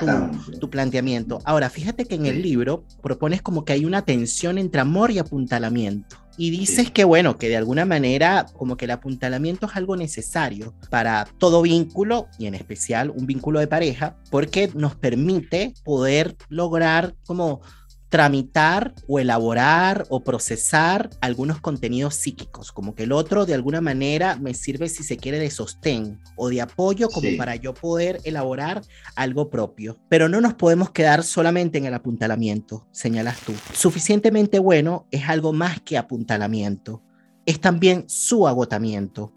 tu, 0.61 0.71
planteamiento. 0.71 1.41
Ahora, 1.45 1.71
fíjate 1.71 2.05
que 2.05 2.15
en 2.15 2.27
el 2.27 2.43
libro 2.43 2.85
propones 3.03 3.43
como 3.43 3.65
que 3.65 3.73
hay 3.73 3.85
una 3.85 4.03
tensión 4.03 4.59
entre 4.59 4.81
amor 4.81 5.11
y 5.11 5.19
apuntalamiento. 5.19 6.17
Y 6.41 6.51
dices 6.51 6.93
que, 6.93 7.03
bueno, 7.03 7.37
que 7.37 7.49
de 7.49 7.57
alguna 7.57 7.85
manera 7.85 8.47
como 8.53 8.77
que 8.77 8.85
el 8.85 8.93
apuntalamiento 8.93 9.67
es 9.67 9.75
algo 9.75 9.97
necesario 9.97 10.73
para 10.89 11.27
todo 11.39 11.63
vínculo 11.63 12.29
y 12.39 12.47
en 12.47 12.55
especial 12.55 13.11
un 13.11 13.27
vínculo 13.27 13.59
de 13.59 13.67
pareja, 13.67 14.17
porque 14.31 14.71
nos 14.75 14.95
permite 14.95 15.75
poder 15.85 16.37
lograr 16.49 17.17
como 17.27 17.61
tramitar 18.09 18.95
o 19.07 19.19
elaborar 19.19 20.07
o 20.09 20.25
procesar 20.25 21.11
algunos 21.21 21.61
contenidos 21.61 22.15
psíquicos, 22.15 22.73
como 22.73 22.95
que 22.95 23.03
el 23.03 23.13
otro 23.13 23.45
de 23.45 23.55
alguna 23.55 23.81
manera 23.81 24.37
me 24.37 24.55
sirve 24.55 24.89
si 24.89 25.03
se 25.03 25.19
quiere 25.19 25.39
de 25.39 25.51
sostén 25.51 26.19
o 26.37 26.49
de 26.49 26.63
apoyo 26.63 27.09
como 27.09 27.29
para 27.37 27.57
yo 27.57 27.75
poder 27.75 28.21
elaborar 28.25 28.83
algo 29.15 29.51
propio. 29.51 29.99
Pero 30.09 30.29
no 30.29 30.41
nos 30.41 30.55
podemos 30.55 30.91
quedar 30.91 31.23
solamente 31.23 31.79
en 31.79 31.85
el 31.85 31.95
apuntalamiento, 31.95 32.87
señalas 32.93 33.41
tú. 33.41 33.53
Suficientemente 33.75 34.59
bueno 34.59 35.07
es 35.11 35.29
algo 35.29 35.53
más 35.53 35.81
que 35.83 35.99
apuntalamiento, 35.99 37.03
es 37.45 37.61
también 37.61 38.05
su 38.09 38.49
agotamiento. 38.49 39.35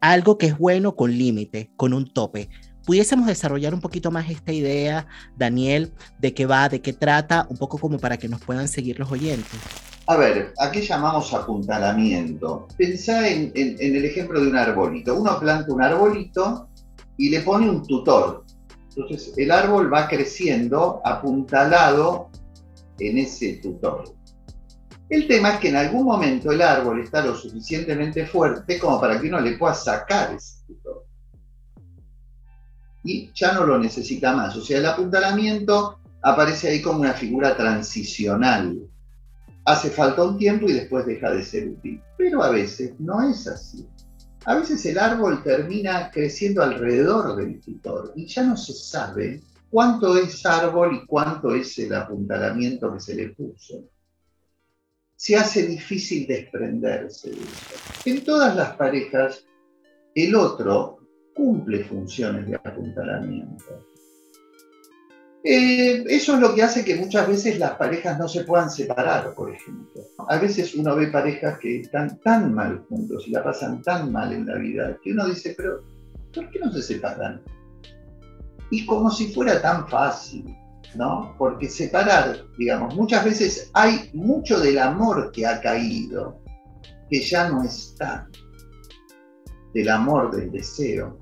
Algo 0.00 0.36
que 0.36 0.46
es 0.46 0.58
bueno 0.58 0.96
con 0.96 1.16
límite, 1.16 1.70
con 1.76 1.92
un 1.92 2.12
tope 2.12 2.48
pudiésemos 2.84 3.26
desarrollar 3.26 3.74
un 3.74 3.80
poquito 3.80 4.10
más 4.10 4.28
esta 4.30 4.52
idea, 4.52 5.06
Daniel, 5.36 5.92
de 6.18 6.34
qué 6.34 6.46
va, 6.46 6.68
de 6.68 6.80
qué 6.80 6.92
trata, 6.92 7.46
un 7.48 7.56
poco 7.56 7.78
como 7.78 7.98
para 7.98 8.16
que 8.16 8.28
nos 8.28 8.40
puedan 8.40 8.68
seguir 8.68 8.98
los 8.98 9.10
oyentes. 9.10 9.60
A 10.06 10.16
ver, 10.16 10.52
¿a 10.58 10.70
qué 10.70 10.82
llamamos 10.82 11.32
apuntalamiento? 11.32 12.66
Pensá 12.76 13.28
en, 13.28 13.52
el 13.54 14.04
ejemplo 14.04 14.40
de 14.40 14.48
un 14.48 14.56
arbolito. 14.56 15.14
Uno 15.14 15.38
planta 15.38 15.72
un 15.72 15.82
arbolito 15.82 16.68
y 17.16 17.30
le 17.30 17.40
pone 17.40 17.70
un 17.70 17.86
tutor. 17.86 18.44
Entonces 18.96 19.32
el 19.36 19.50
árbol 19.50 19.92
va 19.92 20.08
creciendo 20.08 21.00
apuntalado 21.04 22.30
en 22.98 23.18
ese 23.18 23.54
tutor. 23.62 24.04
El 25.08 25.28
tema 25.28 25.50
es 25.52 25.60
que 25.60 25.68
en 25.68 25.76
algún 25.76 26.04
momento 26.04 26.50
el 26.50 26.62
árbol 26.62 27.00
está 27.00 27.24
lo 27.24 27.34
suficientemente 27.36 28.26
fuerte 28.26 28.78
como 28.78 29.00
para 29.00 29.20
que 29.20 29.28
uno 29.28 29.40
le 29.40 29.56
pueda 29.56 29.74
sacar 29.74 30.34
ese 30.34 30.64
tutor 30.66 30.81
y 33.04 33.30
ya 33.34 33.52
no 33.52 33.64
lo 33.64 33.78
necesita 33.78 34.34
más. 34.34 34.56
O 34.56 34.64
sea, 34.64 34.78
el 34.78 34.86
apuntalamiento 34.86 35.98
aparece 36.22 36.68
ahí 36.68 36.82
como 36.82 37.00
una 37.00 37.14
figura 37.14 37.56
transicional. 37.56 38.78
Hace 39.64 39.90
falta 39.90 40.24
un 40.24 40.38
tiempo 40.38 40.68
y 40.68 40.72
después 40.72 41.06
deja 41.06 41.30
de 41.30 41.44
ser 41.44 41.68
útil. 41.68 42.00
Pero 42.16 42.42
a 42.42 42.50
veces 42.50 42.98
no 42.98 43.22
es 43.28 43.46
así. 43.46 43.86
A 44.44 44.56
veces 44.56 44.84
el 44.86 44.98
árbol 44.98 45.42
termina 45.42 46.10
creciendo 46.10 46.62
alrededor 46.62 47.36
del 47.36 47.60
tutor 47.60 48.12
y 48.16 48.26
ya 48.26 48.42
no 48.42 48.56
se 48.56 48.72
sabe 48.72 49.40
cuánto 49.70 50.16
es 50.16 50.44
árbol 50.44 50.96
y 50.96 51.06
cuánto 51.06 51.54
es 51.54 51.78
el 51.78 51.94
apuntalamiento 51.94 52.92
que 52.92 53.00
se 53.00 53.14
le 53.14 53.28
puso. 53.28 53.84
Se 55.14 55.36
hace 55.36 55.66
difícil 55.66 56.26
desprenderse 56.26 57.30
de 57.30 57.36
eso. 57.36 58.00
En 58.04 58.24
todas 58.24 58.56
las 58.56 58.74
parejas 58.74 59.44
el 60.14 60.34
otro 60.34 61.01
cumple 61.34 61.84
funciones 61.84 62.46
de 62.46 62.56
apuntalamiento. 62.56 63.86
Eh, 65.44 66.04
eso 66.08 66.34
es 66.34 66.40
lo 66.40 66.54
que 66.54 66.62
hace 66.62 66.84
que 66.84 66.94
muchas 66.94 67.26
veces 67.26 67.58
las 67.58 67.72
parejas 67.72 68.16
no 68.16 68.28
se 68.28 68.44
puedan 68.44 68.70
separar, 68.70 69.34
por 69.34 69.52
ejemplo. 69.52 70.02
A 70.28 70.38
veces 70.38 70.74
uno 70.76 70.94
ve 70.94 71.08
parejas 71.08 71.58
que 71.58 71.80
están 71.80 72.20
tan 72.20 72.54
mal 72.54 72.84
juntos 72.88 73.24
y 73.26 73.32
la 73.32 73.42
pasan 73.42 73.82
tan 73.82 74.12
mal 74.12 74.32
en 74.32 74.46
la 74.46 74.56
vida 74.56 74.96
que 75.02 75.10
uno 75.12 75.26
dice, 75.26 75.54
pero 75.56 75.82
¿por 76.32 76.48
qué 76.50 76.60
no 76.60 76.70
se 76.70 76.82
separan? 76.82 77.42
Y 78.70 78.86
como 78.86 79.10
si 79.10 79.32
fuera 79.32 79.60
tan 79.60 79.88
fácil, 79.88 80.56
¿no? 80.94 81.34
Porque 81.38 81.68
separar, 81.68 82.44
digamos, 82.56 82.94
muchas 82.94 83.24
veces 83.24 83.70
hay 83.74 84.10
mucho 84.12 84.60
del 84.60 84.78
amor 84.78 85.32
que 85.32 85.44
ha 85.44 85.60
caído, 85.60 86.40
que 87.10 87.20
ya 87.20 87.48
no 87.48 87.64
está, 87.64 88.28
del 89.74 89.88
amor, 89.88 90.34
del 90.34 90.52
deseo. 90.52 91.18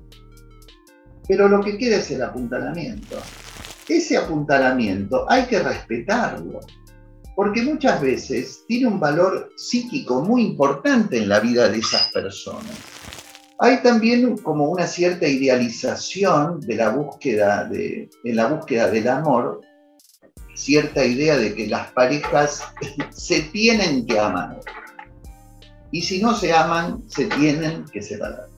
Pero 1.30 1.49
lo 1.49 1.62
que 1.62 1.78
queda 1.78 1.99
es 1.99 2.10
el 2.10 2.22
apuntalamiento 2.22 3.16
ese 3.90 4.16
apuntalamiento 4.16 5.26
hay 5.28 5.46
que 5.46 5.58
respetarlo, 5.58 6.60
porque 7.34 7.62
muchas 7.62 8.00
veces 8.00 8.64
tiene 8.68 8.87
un 8.87 9.00
valor 9.00 9.50
psíquico 9.56 10.22
muy 10.22 10.42
importante 10.42 11.18
en 11.18 11.28
la 11.28 11.40
vida 11.40 11.68
de 11.68 11.78
esas 11.78 12.10
personas. 12.12 12.70
Hay 13.58 13.82
también 13.82 14.38
como 14.38 14.70
una 14.70 14.87
cierta 14.87 15.26
idealización 15.26 16.60
de 16.60 16.76
la 16.76 16.90
búsqueda 16.90 17.64
de, 17.64 18.08
en 18.25 18.37
la 18.37 18.46
búsqueda 18.46 18.90
del 18.90 19.08
amor, 19.08 19.60
cierta 20.54 21.04
idea 21.04 21.37
de 21.37 21.54
que 21.54 21.66
las 21.66 21.90
parejas 21.92 22.62
se 23.10 23.42
tienen 23.42 24.06
que 24.06 24.18
amar. 24.18 24.60
Y 25.92 26.02
si 26.02 26.22
no 26.22 26.34
se 26.34 26.52
aman, 26.52 27.02
se 27.08 27.26
tienen 27.26 27.84
que 27.87 28.00
separar. 28.00 28.50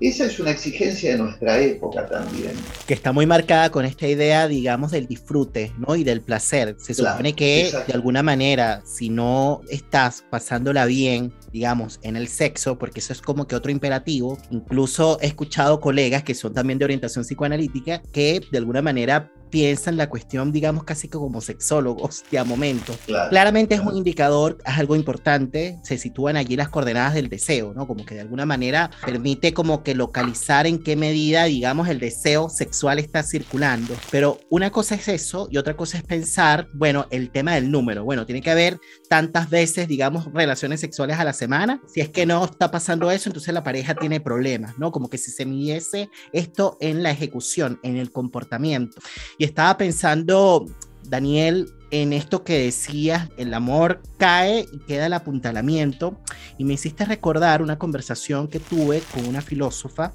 Esa 0.00 0.24
es 0.24 0.40
una 0.40 0.50
exigencia 0.50 1.12
de 1.12 1.18
nuestra 1.18 1.58
época 1.58 2.06
también. 2.06 2.52
Que 2.86 2.94
está 2.94 3.12
muy 3.12 3.26
marcada 3.26 3.70
con 3.70 3.84
esta 3.84 4.06
idea, 4.06 4.48
digamos, 4.48 4.92
del 4.92 5.06
disfrute, 5.06 5.72
¿no? 5.76 5.94
Y 5.94 6.04
del 6.04 6.22
placer. 6.22 6.76
Se 6.78 6.94
supone 6.94 7.34
que 7.34 7.70
de 7.86 7.92
alguna 7.92 8.22
manera, 8.22 8.82
si 8.86 9.10
no 9.10 9.60
estás 9.68 10.24
pasándola 10.30 10.86
bien, 10.86 11.34
digamos, 11.52 12.00
en 12.02 12.16
el 12.16 12.28
sexo, 12.28 12.78
porque 12.78 13.00
eso 13.00 13.12
es 13.12 13.20
como 13.20 13.46
que 13.46 13.54
otro 13.54 13.70
imperativo, 13.70 14.38
incluso 14.50 15.18
he 15.20 15.26
escuchado 15.26 15.80
colegas 15.80 16.22
que 16.22 16.34
son 16.34 16.54
también 16.54 16.78
de 16.78 16.86
orientación 16.86 17.24
psicoanalítica 17.24 18.00
que 18.10 18.40
de 18.50 18.58
alguna 18.58 18.80
manera 18.80 19.30
piensan 19.50 19.96
la 19.96 20.08
cuestión, 20.08 20.52
digamos, 20.52 20.84
casi 20.84 21.08
como 21.08 21.40
sexólogos 21.40 22.24
de 22.30 22.38
a 22.38 22.44
momento. 22.44 22.94
Claramente 23.28 23.74
es 23.74 23.80
un 23.80 23.96
indicador, 23.96 24.58
es 24.64 24.78
algo 24.78 24.96
importante, 24.96 25.78
se 25.82 25.98
sitúan 25.98 26.36
allí 26.36 26.56
las 26.56 26.68
coordenadas 26.68 27.14
del 27.14 27.28
deseo, 27.28 27.74
¿no? 27.74 27.86
Como 27.86 28.04
que 28.04 28.14
de 28.14 28.20
alguna 28.20 28.46
manera 28.46 28.90
permite 29.04 29.52
como 29.52 29.82
que 29.82 29.94
localizar 29.94 30.66
en 30.66 30.82
qué 30.82 30.96
medida, 30.96 31.44
digamos, 31.44 31.88
el 31.88 32.00
deseo 32.00 32.48
sexual 32.48 32.98
está 32.98 33.22
circulando. 33.22 33.94
Pero 34.10 34.38
una 34.48 34.70
cosa 34.70 34.94
es 34.94 35.08
eso 35.08 35.48
y 35.50 35.58
otra 35.58 35.76
cosa 35.76 35.98
es 35.98 36.04
pensar, 36.04 36.68
bueno, 36.74 37.06
el 37.10 37.30
tema 37.30 37.54
del 37.54 37.70
número. 37.70 38.04
Bueno, 38.04 38.26
tiene 38.26 38.42
que 38.42 38.50
haber 38.50 38.78
tantas 39.08 39.50
veces, 39.50 39.88
digamos, 39.88 40.32
relaciones 40.32 40.80
sexuales 40.80 41.18
a 41.18 41.24
la 41.24 41.32
semana. 41.32 41.80
Si 41.86 42.00
es 42.00 42.08
que 42.08 42.26
no 42.26 42.44
está 42.44 42.70
pasando 42.70 43.10
eso, 43.10 43.28
entonces 43.28 43.52
la 43.52 43.62
pareja 43.62 43.94
tiene 43.94 44.20
problemas, 44.20 44.78
¿no? 44.78 44.92
Como 44.92 45.10
que 45.10 45.18
si 45.18 45.30
se 45.30 45.44
midiese 45.46 46.10
esto 46.32 46.76
en 46.80 47.02
la 47.02 47.10
ejecución, 47.10 47.80
en 47.82 47.96
el 47.96 48.12
comportamiento. 48.12 49.00
Y 49.40 49.44
estaba 49.44 49.78
pensando, 49.78 50.66
Daniel, 51.02 51.72
en 51.90 52.12
esto 52.12 52.44
que 52.44 52.58
decías, 52.58 53.30
el 53.38 53.54
amor 53.54 54.02
cae 54.18 54.66
y 54.70 54.80
queda 54.80 55.06
el 55.06 55.14
apuntalamiento, 55.14 56.20
y 56.58 56.64
me 56.64 56.74
hiciste 56.74 57.06
recordar 57.06 57.62
una 57.62 57.78
conversación 57.78 58.48
que 58.48 58.60
tuve 58.60 59.02
con 59.14 59.26
una 59.26 59.40
filósofa 59.40 60.12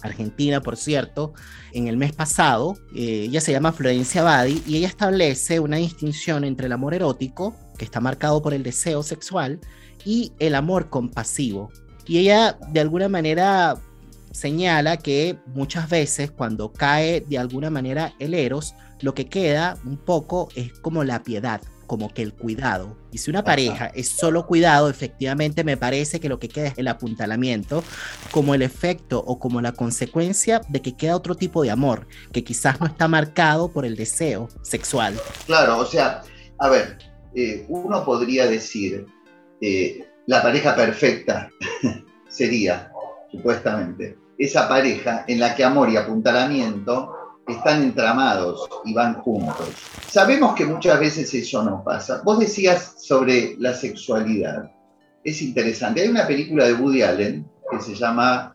argentina, 0.00 0.62
por 0.62 0.78
cierto, 0.78 1.34
en 1.74 1.88
el 1.88 1.98
mes 1.98 2.14
pasado. 2.14 2.78
Eh, 2.94 3.26
ella 3.28 3.42
se 3.42 3.52
llama 3.52 3.72
Florencia 3.72 4.22
Badi 4.22 4.62
y 4.66 4.78
ella 4.78 4.88
establece 4.88 5.60
una 5.60 5.76
distinción 5.76 6.42
entre 6.42 6.68
el 6.68 6.72
amor 6.72 6.94
erótico, 6.94 7.54
que 7.76 7.84
está 7.84 8.00
marcado 8.00 8.40
por 8.40 8.54
el 8.54 8.62
deseo 8.62 9.02
sexual, 9.02 9.60
y 10.06 10.32
el 10.38 10.54
amor 10.54 10.88
compasivo. 10.88 11.70
Y 12.06 12.16
ella 12.16 12.58
de 12.72 12.80
alguna 12.80 13.10
manera 13.10 13.76
señala 14.38 14.96
que 14.98 15.36
muchas 15.46 15.90
veces 15.90 16.30
cuando 16.30 16.72
cae 16.72 17.22
de 17.22 17.38
alguna 17.38 17.70
manera 17.70 18.14
el 18.20 18.34
eros, 18.34 18.74
lo 19.00 19.12
que 19.12 19.26
queda 19.26 19.76
un 19.84 19.96
poco 19.96 20.48
es 20.54 20.72
como 20.74 21.02
la 21.02 21.24
piedad, 21.24 21.60
como 21.86 22.12
que 22.14 22.22
el 22.22 22.34
cuidado. 22.34 22.96
Y 23.10 23.18
si 23.18 23.30
una 23.30 23.42
pareja 23.42 23.86
es 23.86 24.08
solo 24.08 24.46
cuidado, 24.46 24.88
efectivamente 24.90 25.64
me 25.64 25.76
parece 25.76 26.20
que 26.20 26.28
lo 26.28 26.38
que 26.38 26.48
queda 26.48 26.68
es 26.68 26.78
el 26.78 26.86
apuntalamiento, 26.86 27.82
como 28.30 28.54
el 28.54 28.62
efecto 28.62 29.18
o 29.26 29.40
como 29.40 29.60
la 29.60 29.72
consecuencia 29.72 30.60
de 30.68 30.82
que 30.82 30.96
queda 30.96 31.16
otro 31.16 31.34
tipo 31.34 31.62
de 31.62 31.70
amor, 31.70 32.06
que 32.32 32.44
quizás 32.44 32.80
no 32.80 32.86
está 32.86 33.08
marcado 33.08 33.72
por 33.72 33.84
el 33.84 33.96
deseo 33.96 34.48
sexual. 34.62 35.14
Claro, 35.46 35.78
o 35.78 35.86
sea, 35.86 36.22
a 36.58 36.68
ver, 36.68 36.98
eh, 37.34 37.64
uno 37.68 38.04
podría 38.04 38.46
decir, 38.46 39.06
eh, 39.60 40.06
la 40.26 40.42
pareja 40.42 40.76
perfecta 40.76 41.50
sería 42.28 42.92
supuestamente, 43.30 44.16
esa 44.38 44.68
pareja 44.68 45.24
en 45.26 45.40
la 45.40 45.54
que 45.54 45.64
amor 45.64 45.90
y 45.90 45.96
apuntalamiento 45.96 47.14
están 47.46 47.82
entramados 47.82 48.68
y 48.84 48.94
van 48.94 49.14
juntos. 49.14 49.70
Sabemos 50.06 50.54
que 50.54 50.64
muchas 50.64 51.00
veces 51.00 51.32
eso 51.34 51.62
no 51.62 51.82
pasa. 51.82 52.22
Vos 52.24 52.38
decías 52.38 52.94
sobre 52.98 53.56
la 53.58 53.74
sexualidad. 53.74 54.70
Es 55.24 55.42
interesante. 55.42 56.02
Hay 56.02 56.08
una 56.08 56.26
película 56.26 56.66
de 56.66 56.74
Woody 56.74 57.02
Allen 57.02 57.50
que 57.70 57.80
se 57.80 57.94
llama 57.94 58.54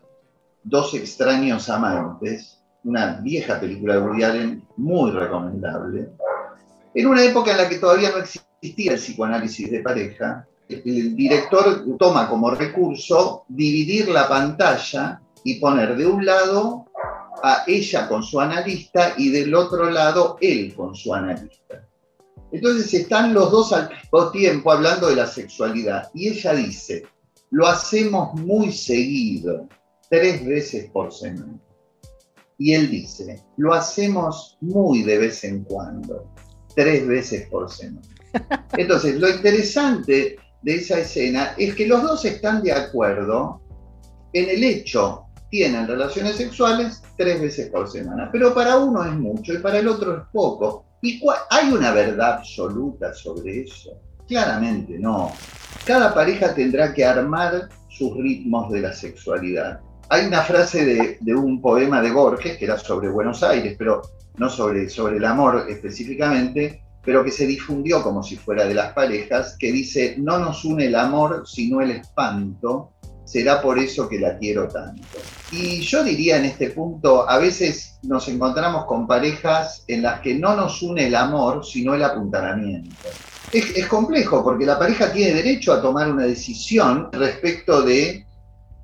Dos 0.62 0.94
extraños 0.94 1.68
amantes, 1.68 2.58
una 2.84 3.20
vieja 3.20 3.60
película 3.60 3.94
de 3.94 4.00
Woody 4.00 4.22
Allen 4.22 4.62
muy 4.78 5.10
recomendable. 5.10 6.08
En 6.94 7.06
una 7.06 7.22
época 7.22 7.50
en 7.50 7.58
la 7.58 7.68
que 7.68 7.78
todavía 7.78 8.10
no 8.10 8.18
existía 8.18 8.92
el 8.92 8.98
psicoanálisis 8.98 9.70
de 9.70 9.80
pareja, 9.80 10.46
el 10.68 11.14
director 11.14 11.84
toma 11.98 12.28
como 12.28 12.50
recurso 12.50 13.44
dividir 13.48 14.08
la 14.08 14.26
pantalla 14.26 15.20
y 15.44 15.60
poner 15.60 15.96
de 15.96 16.06
un 16.06 16.24
lado 16.24 16.86
a 17.42 17.64
ella 17.66 18.08
con 18.08 18.22
su 18.22 18.40
analista 18.40 19.14
y 19.16 19.30
del 19.30 19.54
otro 19.54 19.90
lado 19.90 20.38
él 20.40 20.74
con 20.74 20.94
su 20.94 21.14
analista. 21.14 21.86
Entonces 22.50 22.92
están 22.94 23.34
los 23.34 23.50
dos 23.50 23.72
al 23.72 23.90
mismo 23.90 24.30
tiempo 24.30 24.72
hablando 24.72 25.08
de 25.08 25.16
la 25.16 25.26
sexualidad 25.26 26.10
y 26.14 26.28
ella 26.28 26.54
dice, 26.54 27.04
lo 27.50 27.66
hacemos 27.66 28.34
muy 28.40 28.72
seguido, 28.72 29.68
tres 30.08 30.44
veces 30.46 30.90
por 30.90 31.12
semana. 31.12 31.58
Y 32.56 32.72
él 32.74 32.90
dice, 32.90 33.42
lo 33.56 33.74
hacemos 33.74 34.56
muy 34.60 35.02
de 35.02 35.18
vez 35.18 35.42
en 35.44 35.64
cuando, 35.64 36.32
tres 36.74 37.06
veces 37.06 37.48
por 37.48 37.70
semana. 37.70 38.06
Entonces, 38.76 39.20
lo 39.20 39.28
interesante 39.28 40.36
de 40.62 40.74
esa 40.74 41.00
escena 41.00 41.54
es 41.58 41.74
que 41.74 41.86
los 41.86 42.02
dos 42.02 42.24
están 42.24 42.62
de 42.62 42.72
acuerdo 42.72 43.60
en 44.32 44.50
el 44.50 44.64
hecho, 44.64 45.23
tienen 45.50 45.86
relaciones 45.86 46.36
sexuales 46.36 47.02
tres 47.16 47.40
veces 47.40 47.70
por 47.70 47.88
semana, 47.88 48.28
pero 48.32 48.54
para 48.54 48.76
uno 48.76 49.04
es 49.04 49.12
mucho 49.12 49.52
y 49.52 49.58
para 49.58 49.78
el 49.78 49.88
otro 49.88 50.16
es 50.16 50.22
poco. 50.32 50.84
¿Y 51.02 51.22
hay 51.50 51.72
una 51.72 51.92
verdad 51.92 52.38
absoluta 52.38 53.12
sobre 53.12 53.62
eso? 53.62 54.00
Claramente 54.26 54.98
no. 54.98 55.32
Cada 55.84 56.14
pareja 56.14 56.54
tendrá 56.54 56.94
que 56.94 57.04
armar 57.04 57.68
sus 57.90 58.16
ritmos 58.16 58.72
de 58.72 58.80
la 58.80 58.92
sexualidad. 58.92 59.80
Hay 60.08 60.26
una 60.26 60.42
frase 60.42 60.84
de, 60.84 61.18
de, 61.20 61.34
un 61.34 61.60
poema 61.60 62.00
de 62.00 62.10
Borges 62.10 62.56
que 62.56 62.64
era 62.64 62.78
sobre 62.78 63.08
Buenos 63.08 63.42
Aires, 63.42 63.76
pero 63.78 64.02
no 64.36 64.48
sobre, 64.48 64.88
sobre 64.88 65.18
el 65.18 65.24
amor 65.24 65.66
específicamente, 65.68 66.82
pero 67.04 67.22
que 67.22 67.30
se 67.30 67.46
difundió 67.46 68.02
como 68.02 68.22
si 68.22 68.36
fuera 68.36 68.66
de 68.66 68.74
las 68.74 68.92
parejas, 68.92 69.56
que 69.58 69.70
dice, 69.70 70.16
no 70.18 70.38
nos 70.38 70.64
une 70.64 70.86
el 70.86 70.96
amor, 70.96 71.44
sino 71.46 71.80
el 71.80 71.90
espanto, 71.90 72.93
será 73.24 73.60
por 73.60 73.78
eso 73.78 74.08
que 74.08 74.18
la 74.18 74.38
quiero 74.38 74.68
tanto. 74.68 75.02
Y 75.50 75.80
yo 75.80 76.04
diría 76.04 76.36
en 76.36 76.46
este 76.46 76.70
punto, 76.70 77.28
a 77.28 77.38
veces 77.38 77.98
nos 78.02 78.28
encontramos 78.28 78.84
con 78.86 79.06
parejas 79.06 79.84
en 79.88 80.02
las 80.02 80.20
que 80.20 80.34
no 80.34 80.54
nos 80.54 80.82
une 80.82 81.06
el 81.06 81.14
amor, 81.14 81.64
sino 81.64 81.94
el 81.94 82.02
apuntalamiento. 82.02 82.94
Es, 83.52 83.86
complejo 83.86 84.42
porque 84.42 84.66
la 84.66 84.78
pareja 84.78 85.12
tiene 85.12 85.34
derecho 85.34 85.72
a 85.72 85.80
tomar 85.80 86.10
una 86.10 86.24
decisión 86.24 87.08
respecto 87.12 87.82
de 87.82 88.26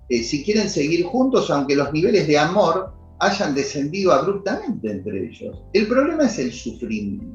eh, 0.08 0.22
si 0.22 0.44
quieren 0.44 0.70
seguir 0.70 1.04
juntos, 1.04 1.50
aunque 1.50 1.74
los 1.74 1.92
niveles 1.92 2.26
de 2.26 2.38
amor 2.38 2.94
hayan 3.18 3.54
descendido 3.54 4.12
abruptamente 4.12 4.90
entre 4.90 5.26
ellos. 5.26 5.62
El 5.72 5.86
problema 5.88 6.24
es 6.24 6.38
el 6.38 6.52
sufrimiento. 6.52 7.26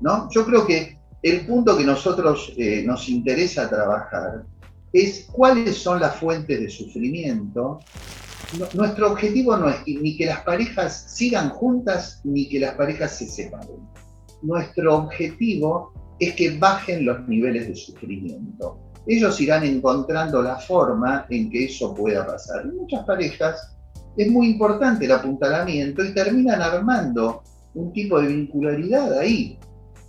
¿no? 0.00 0.28
Yo 0.30 0.46
creo 0.46 0.66
que 0.66 0.98
el 1.22 1.46
punto 1.46 1.76
que 1.76 1.84
nosotros 1.84 2.52
eh, 2.56 2.82
nos 2.86 3.08
interesa 3.08 3.68
trabajar 3.68 4.44
es 5.02 5.26
cuáles 5.30 5.76
son 5.76 6.00
las 6.00 6.16
fuentes 6.16 6.58
de 6.58 6.70
sufrimiento. 6.70 7.80
nuestro 8.74 9.12
objetivo 9.12 9.56
no 9.56 9.68
es 9.68 9.76
ni 9.86 10.16
que 10.16 10.26
las 10.26 10.40
parejas 10.40 11.12
sigan 11.14 11.50
juntas 11.50 12.20
ni 12.24 12.48
que 12.48 12.60
las 12.60 12.74
parejas 12.74 13.18
se 13.18 13.26
separen. 13.26 13.76
Nuestro 14.42 14.96
objetivo 14.96 15.92
es 16.18 16.34
que 16.34 16.56
bajen 16.58 17.04
los 17.04 17.28
niveles 17.28 17.68
de 17.68 17.76
sufrimiento. 17.76 18.78
ellos 19.06 19.40
irán 19.40 19.64
encontrando 19.64 20.42
la 20.42 20.56
forma 20.56 21.26
en 21.28 21.50
que 21.50 21.66
eso 21.66 21.94
pueda 21.94 22.26
pasar. 22.26 22.62
En 22.62 22.76
muchas 22.76 23.04
parejas 23.04 23.76
es 24.16 24.30
muy 24.30 24.48
importante 24.48 25.04
el 25.04 25.12
apuntalamiento 25.12 26.02
y 26.04 26.14
terminan 26.14 26.62
armando 26.62 27.42
un 27.74 27.92
tipo 27.92 28.18
de 28.20 28.28
vincularidad 28.28 29.18
ahí. 29.18 29.58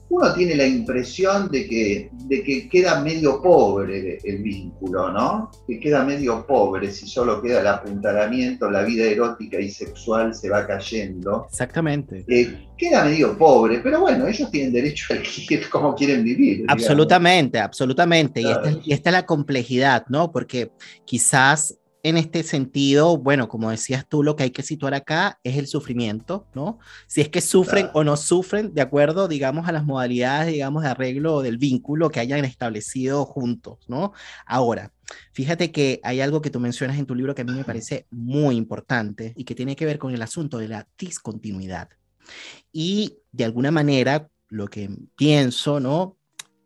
Uno 0.10 0.34
tiene 0.34 0.56
la 0.56 0.66
impresión 0.66 1.50
de 1.50 1.68
que, 1.68 2.10
de 2.14 2.44
que 2.44 2.70
queda 2.70 3.02
medio 3.02 3.42
pobre 3.42 4.20
el 4.24 4.42
vínculo, 4.42 5.12
¿no? 5.12 5.52
Que 5.68 5.80
queda 5.80 6.04
medio 6.06 6.46
pobre 6.48 6.92
si 6.92 7.08
solo 7.08 7.42
queda 7.42 7.62
el 7.62 7.68
apuntalamiento, 7.68 8.70
la 8.72 8.84
vida 8.84 9.06
erótica 9.06 9.60
y 9.60 9.70
sexual 9.70 10.34
se 10.34 10.50
va 10.50 10.66
cayendo. 10.66 11.48
Exactamente. 11.50 12.24
Eh, 12.28 12.68
queda 12.78 13.04
medio 13.04 13.38
pobre, 13.38 13.80
pero 13.80 14.00
bueno, 14.02 14.28
ellos 14.28 14.50
tienen 14.50 14.72
derecho 14.72 15.14
a 15.14 15.18
elegir 15.18 15.70
cómo 15.72 15.94
quieren 15.94 16.24
vivir. 16.24 16.66
Absolutamente, 16.68 17.60
absolutamente. 17.60 18.42
Y, 18.42 18.50
esta, 18.50 18.72
y 18.84 18.94
esta 18.94 19.10
es 19.10 19.14
la 19.14 19.26
complejidad, 19.26 20.06
¿no? 20.08 20.32
Porque 20.32 20.72
quizás 21.06 21.78
en 22.08 22.16
este 22.16 22.42
sentido, 22.44 23.18
bueno, 23.18 23.50
como 23.50 23.70
decías 23.70 24.08
tú, 24.08 24.24
lo 24.24 24.38
que 24.38 24.44
hay 24.44 24.52
que 24.52 24.64
situar 24.64 24.94
acá 24.94 25.42
es 25.44 25.58
el 25.58 25.68
sufrimiento, 25.68 26.48
¿no? 26.56 26.80
Si 27.06 27.20
es 27.20 27.28
que 27.28 27.42
sufren 27.42 27.90
o 27.94 28.06
no 28.06 28.16
sufren, 28.16 28.74
de 28.74 28.80
acuerdo, 28.80 29.28
digamos, 29.28 29.68
a 29.68 29.74
las 29.74 29.84
modalidades, 29.84 30.54
digamos, 30.54 30.84
de 30.84 30.90
arreglo 30.90 31.42
del 31.42 31.58
vínculo 31.58 32.10
que 32.10 32.22
hayan 32.22 32.46
establecido 32.46 33.26
juntos, 33.26 33.80
¿no? 33.90 34.14
Ahora, 34.46 34.94
fíjate 35.34 35.74
que 35.74 36.00
hay 36.02 36.22
algo 36.22 36.42
que 36.42 36.50
tú 36.50 36.62
mencionas 36.62 36.98
en 36.98 37.06
tu 37.06 37.14
libro 37.14 37.36
que 37.36 37.42
a 37.42 37.46
mí 37.46 37.52
me 37.52 37.66
parece 37.66 38.08
muy 38.10 38.56
importante 38.56 39.34
y 39.36 39.44
que 39.44 39.56
tiene 39.56 39.76
que 39.76 39.86
ver 39.86 40.00
con 40.00 40.14
el 40.14 40.22
asunto 40.22 40.60
de 40.60 40.70
la 40.70 40.88
discontinuidad. 40.98 41.90
Y 42.72 43.18
de 43.34 43.44
alguna 43.44 43.70
manera, 43.70 44.30
lo 44.48 44.70
que 44.70 44.90
pienso, 45.18 45.82
¿no? 45.82 46.16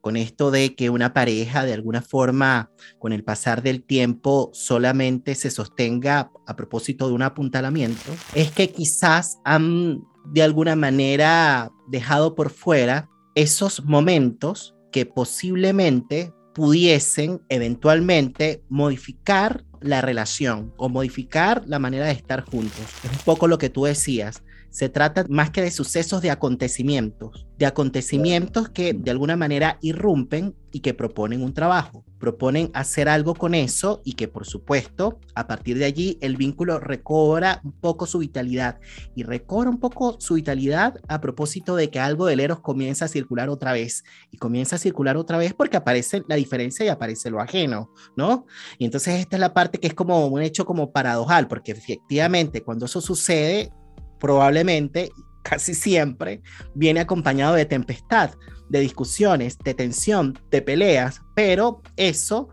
Con 0.02 0.18
esto 0.18 0.52
de 0.52 0.76
que 0.76 0.90
una 0.90 1.14
pareja 1.14 1.64
de 1.64 1.74
alguna 1.74 2.02
forma 2.02 2.72
con 3.00 3.14
el 3.14 3.24
pasar 3.24 3.62
del 3.62 3.84
tiempo 3.84 4.50
solamente 4.54 5.36
se 5.36 5.52
sostenga 5.52 6.32
a 6.48 6.56
propósito 6.56 7.08
de 7.08 7.14
un 7.14 7.22
apuntalamiento, 7.22 8.12
es 8.34 8.52
que 8.52 8.72
quizás 8.72 9.38
han 9.46 10.04
de 10.26 10.44
alguna 10.44 10.76
manera 10.76 11.72
dejado 11.88 12.36
por 12.36 12.50
fuera 12.50 13.10
esos 13.36 13.86
momentos 13.86 14.76
que 14.92 15.06
posiblemente 15.06 16.34
pudiesen 16.54 17.42
eventualmente 17.50 18.64
modificar 18.70 19.64
la 19.80 20.02
relación 20.02 20.74
o 20.78 20.90
modificar 20.90 21.64
la 21.66 21.80
manera 21.80 22.06
de 22.06 22.12
estar 22.12 22.44
juntos. 22.44 22.82
Es 23.04 23.12
un 23.12 23.24
poco 23.26 23.48
lo 23.48 23.58
que 23.58 23.70
tú 23.70 23.86
decías. 23.86 24.44
Se 24.72 24.88
trata 24.88 25.26
más 25.30 25.52
que 25.52 25.62
de 25.62 25.70
sucesos 25.70 26.22
de 26.22 26.32
acontecimientos, 26.32 27.46
de 27.58 27.66
acontecimientos 27.66 28.70
que 28.70 28.94
de 28.94 29.12
alguna 29.12 29.36
manera 29.36 29.78
irrumpen 29.82 30.56
y 30.72 30.80
que 30.80 30.94
proponen 30.94 31.44
un 31.44 31.54
trabajo, 31.54 32.06
proponen 32.18 32.72
hacer 32.74 33.10
algo 33.10 33.36
con 33.36 33.54
eso 33.54 34.02
y 34.06 34.14
que 34.14 34.30
por 34.30 34.46
supuesto 34.46 35.20
a 35.36 35.46
partir 35.46 35.78
de 35.78 35.84
allí 35.84 36.18
el 36.22 36.38
vínculo 36.38 36.80
recobra 36.80 37.60
un 37.66 37.74
poco 37.74 38.06
su 38.06 38.20
vitalidad. 38.20 38.80
Y 39.14 39.24
recobra 39.24 39.70
un 39.70 39.80
poco 39.80 40.16
su 40.22 40.36
vitalidad 40.36 41.02
a 41.10 41.20
propósito 41.20 41.76
de 41.76 41.90
que 41.90 42.00
algo 42.00 42.26
del 42.26 42.40
Eros 42.40 42.62
comienza 42.62 43.06
a 43.06 43.10
circular 43.10 43.50
otra 43.50 43.74
vez. 43.74 44.06
Y 44.32 44.38
comienza 44.38 44.78
a 44.78 44.80
circular 44.80 45.18
otra 45.18 45.38
vez 45.38 45.54
porque 45.54 45.76
aparece 45.76 46.24
la 46.30 46.36
diferencia 46.36 46.86
y 46.86 46.90
aparece 46.90 47.30
lo 47.30 47.42
ajeno, 47.42 47.92
¿no? 48.16 48.46
Y 48.78 48.86
entonces 48.86 49.20
esta 49.20 49.36
es 49.36 49.42
la 49.42 49.54
parte 49.54 49.80
que 49.80 49.88
es 49.88 49.94
como 49.94 50.28
un 50.28 50.42
hecho 50.42 50.66
como 50.66 50.94
paradojal 50.94 51.50
porque 51.50 51.74
efectivamente 51.74 52.64
cuando 52.64 52.86
eso 52.86 53.02
sucede 53.02 53.74
probablemente, 54.22 55.12
casi 55.42 55.74
siempre, 55.74 56.42
viene 56.76 57.02
acompañado 57.02 57.56
de 57.56 57.66
tempestad, 57.66 58.32
de 58.70 58.80
discusiones, 58.80 59.58
de 59.58 59.74
tensión, 59.74 60.40
de 60.50 60.62
peleas, 60.62 61.22
pero 61.36 61.82
eso 61.98 62.48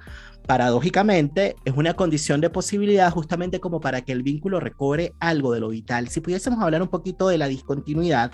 paradójicamente 0.48 1.56
es 1.66 1.74
una 1.76 1.92
condición 1.92 2.40
de 2.40 2.48
posibilidad 2.48 3.12
justamente 3.12 3.60
como 3.60 3.80
para 3.80 4.00
que 4.00 4.12
el 4.12 4.22
vínculo 4.22 4.60
recobre 4.60 5.12
algo 5.20 5.52
de 5.52 5.60
lo 5.60 5.68
vital. 5.68 6.08
Si 6.08 6.22
pudiésemos 6.22 6.60
hablar 6.60 6.80
un 6.80 6.88
poquito 6.88 7.28
de 7.28 7.36
la 7.36 7.48
discontinuidad 7.48 8.32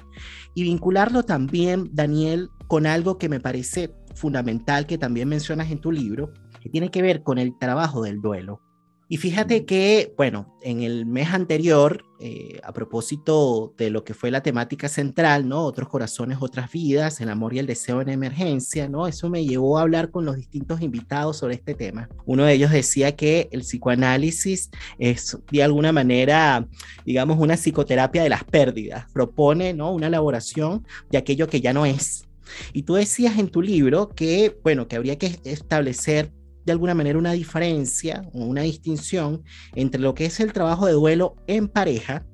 y 0.55 0.63
vincularlo 0.63 1.25
también, 1.25 1.91
Daniel, 1.93 2.51
con 2.69 2.87
algo 2.87 3.19
que 3.19 3.29
me 3.29 3.41
parece 3.41 3.93
fundamental 4.15 4.87
que 4.87 4.97
también 4.97 5.29
mencionas 5.29 5.73
en 5.73 5.81
tu 5.81 5.91
libro, 5.91 6.33
que 6.61 6.71
tiene 6.71 6.93
que 6.93 7.03
ver 7.03 7.25
con 7.25 7.39
el 7.39 7.59
trabajo 7.59 8.01
del 8.03 8.23
duelo. 8.23 8.63
Y 9.09 9.19
fíjate 9.19 9.67
que, 9.67 10.15
bueno, 10.17 10.57
en 10.63 10.83
el 10.83 11.05
mes 11.05 11.29
anterior, 11.29 12.05
eh, 12.21 12.59
a 12.65 12.73
propósito 12.73 13.75
de 13.77 13.91
lo 13.91 14.03
que 14.03 14.15
fue 14.15 14.31
la 14.31 14.43
temática 14.43 14.89
central, 14.89 15.47
¿no? 15.47 15.63
Otros 15.63 15.91
corazones, 15.91 16.39
otras 16.41 16.73
vidas, 16.73 17.21
el 17.21 17.29
amor 17.29 17.53
y 17.53 17.59
el 17.59 17.67
deseo 17.67 18.01
en 18.01 18.09
emergencia, 18.09 18.89
¿no? 18.89 19.07
Eso 19.07 19.29
me 19.29 19.45
llevó 19.45 19.79
a 19.79 19.83
hablar 19.83 20.11
con 20.11 20.25
los 20.25 20.37
distintos 20.37 20.81
invitados 20.81 21.37
sobre 21.37 21.55
este 21.55 21.75
tema. 21.75 22.09
Uno 22.25 22.45
de 22.45 22.55
ellos 22.55 22.71
decía 22.71 23.15
que 23.15 23.49
el 23.53 23.61
psicoanálisis 23.61 24.71
es, 24.99 25.37
de 25.53 25.63
alguna 25.63 25.93
manera, 25.93 26.67
digamos, 27.05 27.39
una 27.39 27.59
psicoterapia 27.59 28.23
de 28.23 28.31
las 28.31 28.45
pérdidas. 28.45 29.05
Propone, 29.13 29.75
¿no? 29.75 29.93
Una 29.93 30.07
elaboración 30.07 30.87
de 31.11 31.19
aquello 31.19 31.47
que 31.47 31.61
ya 31.61 31.75
no 31.75 31.85
es. 31.85 32.25
Y 32.73 32.85
tú 32.85 32.95
decías 32.95 33.39
en 33.39 33.49
tu 33.49 33.61
libro 33.61 34.09
que, 34.09 34.59
bueno, 34.63 34.89
que 34.89 34.97
habría 34.97 35.19
que 35.19 35.39
establecer 35.45 36.33
de 36.65 36.73
alguna 36.73 36.95
manera 36.95 37.19
una 37.19 37.33
diferencia 37.33 38.23
o 38.33 38.45
una 38.45 38.63
distinción 38.63 39.43
entre 39.75 40.01
lo 40.01 40.15
que 40.15 40.27
es 40.27 40.41
el 40.41 40.53
trabajo 40.53 40.87
de 40.87 40.93
duelo 40.93 41.37
en 41.47 41.69
pareja 41.69 42.27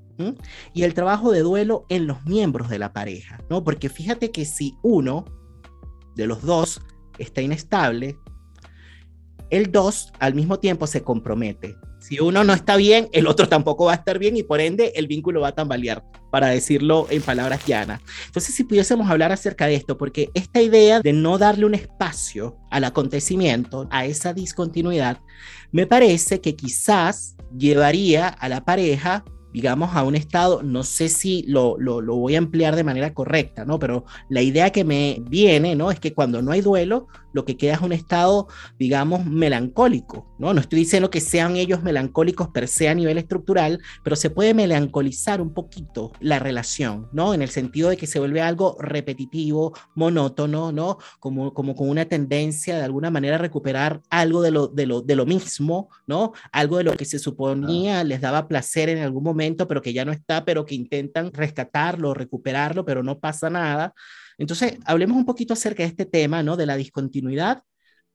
y 0.75 0.83
el 0.83 0.93
trabajo 0.93 1.33
de 1.33 1.41
duelo 1.41 1.87
en 1.89 2.07
los 2.07 2.25
miembros 2.27 2.69
de 2.69 2.79
la 2.79 2.93
pareja, 2.93 3.43
¿no? 3.49 3.65
Porque 3.65 3.89
fíjate 3.89 4.31
que 4.31 4.45
si 4.45 4.77
uno 4.83 5.25
de 6.15 6.27
los 6.27 6.43
dos 6.43 6.83
está 7.19 7.41
inestable, 7.41 8.19
el 9.49 9.73
dos 9.73 10.13
al 10.19 10.35
mismo 10.35 10.59
tiempo 10.59 10.87
se 10.87 11.03
compromete 11.03 11.75
si 12.01 12.19
uno 12.19 12.45
no 12.45 12.55
está 12.55 12.77
bien, 12.77 13.09
el 13.13 13.27
otro 13.27 13.49
tampoco 13.49 13.85
va 13.85 13.93
a 13.93 13.97
estar 13.97 14.19
bien 14.19 14.37
y 14.37 14.43
por 14.43 14.61
ende 14.61 14.93
el 14.97 15.07
vínculo 15.07 15.43
va 15.43 15.49
a 15.49 15.55
tambalear, 15.55 16.03
para 16.31 16.49
decirlo 16.49 17.07
en 17.11 17.21
palabras 17.23 17.65
llanas. 17.67 18.01
Entonces, 18.27 18.55
si 18.55 18.65
pudiésemos 18.65 19.09
hablar 19.11 19.33
acerca 19.33 19.67
de 19.67 19.75
esto, 19.75 19.99
porque 19.99 20.31
esta 20.35 20.63
idea 20.63 21.01
de 21.01 21.13
no 21.13 21.37
darle 21.39 21.67
un 21.67 21.75
espacio 21.75 22.57
al 22.71 22.85
acontecimiento, 22.85 23.87
a 23.91 24.07
esa 24.07 24.33
discontinuidad, 24.33 25.19
me 25.73 25.87
parece 25.87 26.41
que 26.41 26.57
quizás 26.57 27.37
llevaría 27.57 28.29
a 28.29 28.49
la 28.49 28.65
pareja 28.65 29.25
digamos, 29.53 29.97
a 29.97 30.05
un 30.05 30.15
estado, 30.15 30.63
no 30.63 30.85
sé 30.85 31.09
si 31.09 31.43
lo, 31.49 31.77
lo, 31.79 32.01
lo, 32.01 32.17
voy 32.17 32.35
a 32.35 32.39
emplear 32.39 32.77
de 32.77 32.85
manera 32.85 33.13
correcta, 33.13 33.65
¿no? 33.65 33.79
Pero 33.79 34.05
la 34.29 34.43
idea 34.43 34.71
que 34.71 34.85
me 34.85 35.23
viene, 35.29 35.75
¿no? 35.75 35.91
Es 35.91 35.99
que 35.99 36.15
cuando 36.15 36.41
no 36.41 36.53
hay 36.53 36.61
duelo, 36.61 37.09
lo 37.33 37.45
que 37.45 37.57
queda 37.57 37.75
es 37.75 37.81
un 37.81 37.93
estado, 37.93 38.49
digamos, 38.79 39.27
melancólico, 39.27 40.35
¿no? 40.39 40.55
No 40.55 40.61
estoy 40.61 40.81
diciendo 40.81 41.11
que 41.11 41.21
sean 41.21 41.57
ellos 41.57 41.83
melancólicos 41.83 42.49
per 42.49 42.69
se 42.69 42.89
a 42.89 42.95
nivel 42.95 43.19
estructural, 43.19 43.81
pero 44.03 44.17
se 44.17 44.31
puede 44.31 44.55
melancolizar 44.55 45.41
un 45.41 45.55
poquito 45.55 46.13
la 46.21 46.39
relación, 46.39 47.09
¿no? 47.13 47.35
En 47.35 47.43
el 47.43 47.51
sentido 47.51 47.89
de 47.89 47.97
que 47.97 48.07
se 48.07 48.19
vuelve 48.19 48.41
algo 48.41 48.77
repetitivo, 48.81 49.75
monótono, 49.95 50.73
¿no? 50.73 50.99
Como, 51.19 51.55
como 51.55 51.75
con 51.75 51.89
una 51.89 52.05
tendencia 52.05 52.77
de 52.77 52.85
alguna 52.85 53.11
manera 53.11 53.37
a 53.37 53.39
recuperar 53.39 54.03
algo 54.11 54.43
de 54.43 54.51
lo, 54.51 54.69
de 54.69 54.87
lo, 54.87 55.03
de 55.03 55.17
lo 55.17 55.27
mismo, 55.27 55.89
¿no? 56.07 56.33
Algo 56.53 56.79
de 56.79 56.85
lo 56.85 56.93
que 56.95 57.05
se 57.05 57.19
suponía 57.19 58.05
les 58.05 58.21
daba 58.21 58.49
placer 58.49 58.89
en 58.89 58.99
algún 58.99 59.25
momento, 59.25 59.69
pero 59.69 59.83
que 59.83 59.93
ya 59.93 60.05
no 60.05 60.13
está, 60.13 60.45
pero 60.45 60.65
que 60.67 60.75
intentan 60.75 61.33
rescatarlo, 61.33 62.15
recuperarlo, 62.15 62.85
pero 62.85 63.03
no 63.03 63.19
pasa 63.19 63.51
nada. 63.51 63.95
Entonces, 64.41 64.79
hablemos 64.87 65.19
un 65.19 65.27
poquito 65.27 65.53
acerca 65.53 65.83
de 65.83 65.91
este 65.91 66.07
tema, 66.07 66.43
¿no? 66.43 66.57
De 66.57 66.65
la 66.65 66.77
discontinuidad, 66.77 67.63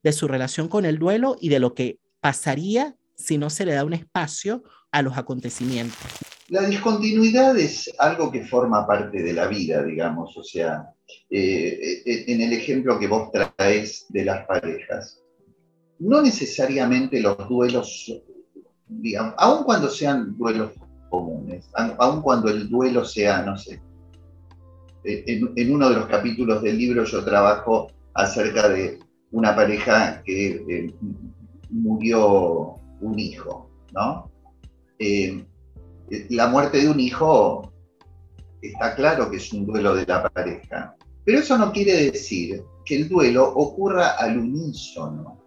de 0.01 0.11
su 0.11 0.27
relación 0.27 0.67
con 0.67 0.83
el 0.83 0.97
duelo 0.97 1.38
y 1.39 1.49
de 1.49 1.59
lo 1.59 1.75
que 1.75 1.99
pasaría 2.19 2.95
si 3.15 3.38
no 3.38 3.51
se 3.51 3.63
le 3.63 3.73
da 3.73 3.85
un 3.85 3.93
espacio 3.93 4.63
a 4.91 5.03
los 5.03 5.19
acontecimientos. 5.19 5.99
La 6.47 6.63
discontinuidad 6.63 7.55
es 7.59 7.91
algo 7.99 8.31
que 8.31 8.43
forma 8.43 8.88
parte 8.88 9.21
de 9.21 9.33
la 9.33 9.45
vida, 9.45 9.83
digamos, 9.83 10.35
o 10.35 10.43
sea, 10.43 10.89
eh, 11.29 12.01
eh, 12.03 12.25
en 12.27 12.41
el 12.41 12.53
ejemplo 12.53 12.97
que 12.97 13.07
vos 13.07 13.29
traes 13.31 14.07
de 14.09 14.25
las 14.25 14.47
parejas, 14.47 15.21
no 15.99 16.23
necesariamente 16.23 17.19
los 17.19 17.38
duelos, 17.47 18.11
digamos, 18.88 19.35
aun 19.38 19.63
cuando 19.63 19.91
sean 19.91 20.35
duelos 20.35 20.71
comunes, 21.11 21.69
aun 21.73 22.23
cuando 22.23 22.49
el 22.49 22.67
duelo 22.67 23.05
sea, 23.05 23.43
no 23.43 23.55
sé, 23.57 23.79
en, 25.05 25.73
uno 25.73 25.89
de 25.89 25.95
los 25.95 26.05
capítulos 26.07 26.61
del 26.61 26.77
libro 26.77 27.03
yo 27.03 27.23
trabajo 27.23 27.91
acerca 28.13 28.69
de 28.69 28.99
una 29.31 29.55
pareja 29.55 30.21
que 30.23 30.65
eh, 30.67 30.93
murió 31.69 32.79
un 33.01 33.19
hijo, 33.19 33.69
¿no? 33.93 34.31
Eh, 34.99 35.45
la 36.29 36.47
muerte 36.47 36.81
de 36.81 36.89
un 36.89 36.99
hijo 36.99 37.73
está 38.61 38.95
claro 38.95 39.29
que 39.29 39.37
es 39.37 39.51
un 39.53 39.65
duelo 39.65 39.95
de 39.95 40.05
la 40.05 40.27
pareja, 40.29 40.95
pero 41.23 41.39
eso 41.39 41.57
no 41.57 41.71
quiere 41.71 42.11
decir 42.11 42.63
que 42.85 42.95
el 42.95 43.09
duelo 43.09 43.47
ocurra 43.47 44.11
al 44.11 44.37
unísono. 44.37 45.41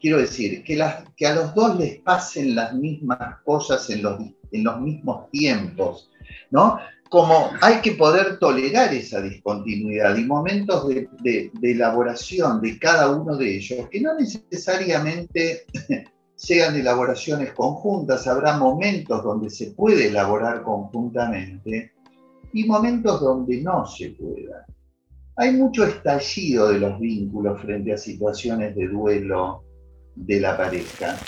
Quiero 0.00 0.18
decir, 0.18 0.64
que, 0.64 0.82
que 1.16 1.26
a 1.26 1.34
los 1.34 1.54
dos 1.54 1.78
les 1.78 1.98
pasen 2.00 2.54
las 2.54 2.74
mismas 2.74 3.38
cosas 3.44 3.88
en 3.90 4.02
los, 4.02 4.20
en 4.50 4.64
los 4.64 4.80
mismos 4.80 5.30
tiempos, 5.30 6.10
¿no? 6.50 6.78
Como 7.10 7.50
hay 7.60 7.80
que 7.80 7.92
poder 7.92 8.38
tolerar 8.38 8.94
esa 8.94 9.20
discontinuidad 9.20 10.16
y 10.16 10.24
momentos 10.24 10.88
de, 10.88 11.50
elaboración 11.60 12.60
de 12.60 12.78
cada 12.78 13.10
uno 13.10 13.36
de 13.36 13.56
ellos, 13.56 13.88
que 13.90 14.00
no 14.00 14.14
necesariamente 14.14 15.64
sean 16.36 16.76
elaboraciones 16.76 17.52
conjuntas, 17.52 18.28
habrá 18.28 18.56
momentos 18.56 19.24
donde 19.24 19.50
se 19.50 19.72
puede 19.72 20.06
elaborar 20.06 20.62
conjuntamente 20.62 21.90
y 22.52 22.64
momentos 22.64 23.20
donde 23.20 23.60
no 23.60 23.84
se 23.86 24.10
pueda. 24.10 24.64
Hay 25.34 25.54
mucho 25.54 25.84
estallido 25.84 26.68
de 26.68 26.78
los 26.78 27.00
vínculos 27.00 27.60
frente 27.60 27.92
a 27.92 27.98
situaciones 27.98 28.76
de 28.76 28.86
duelo 28.86 29.64
de 30.14 30.38
la 30.38 30.56
pareja, 30.56 31.18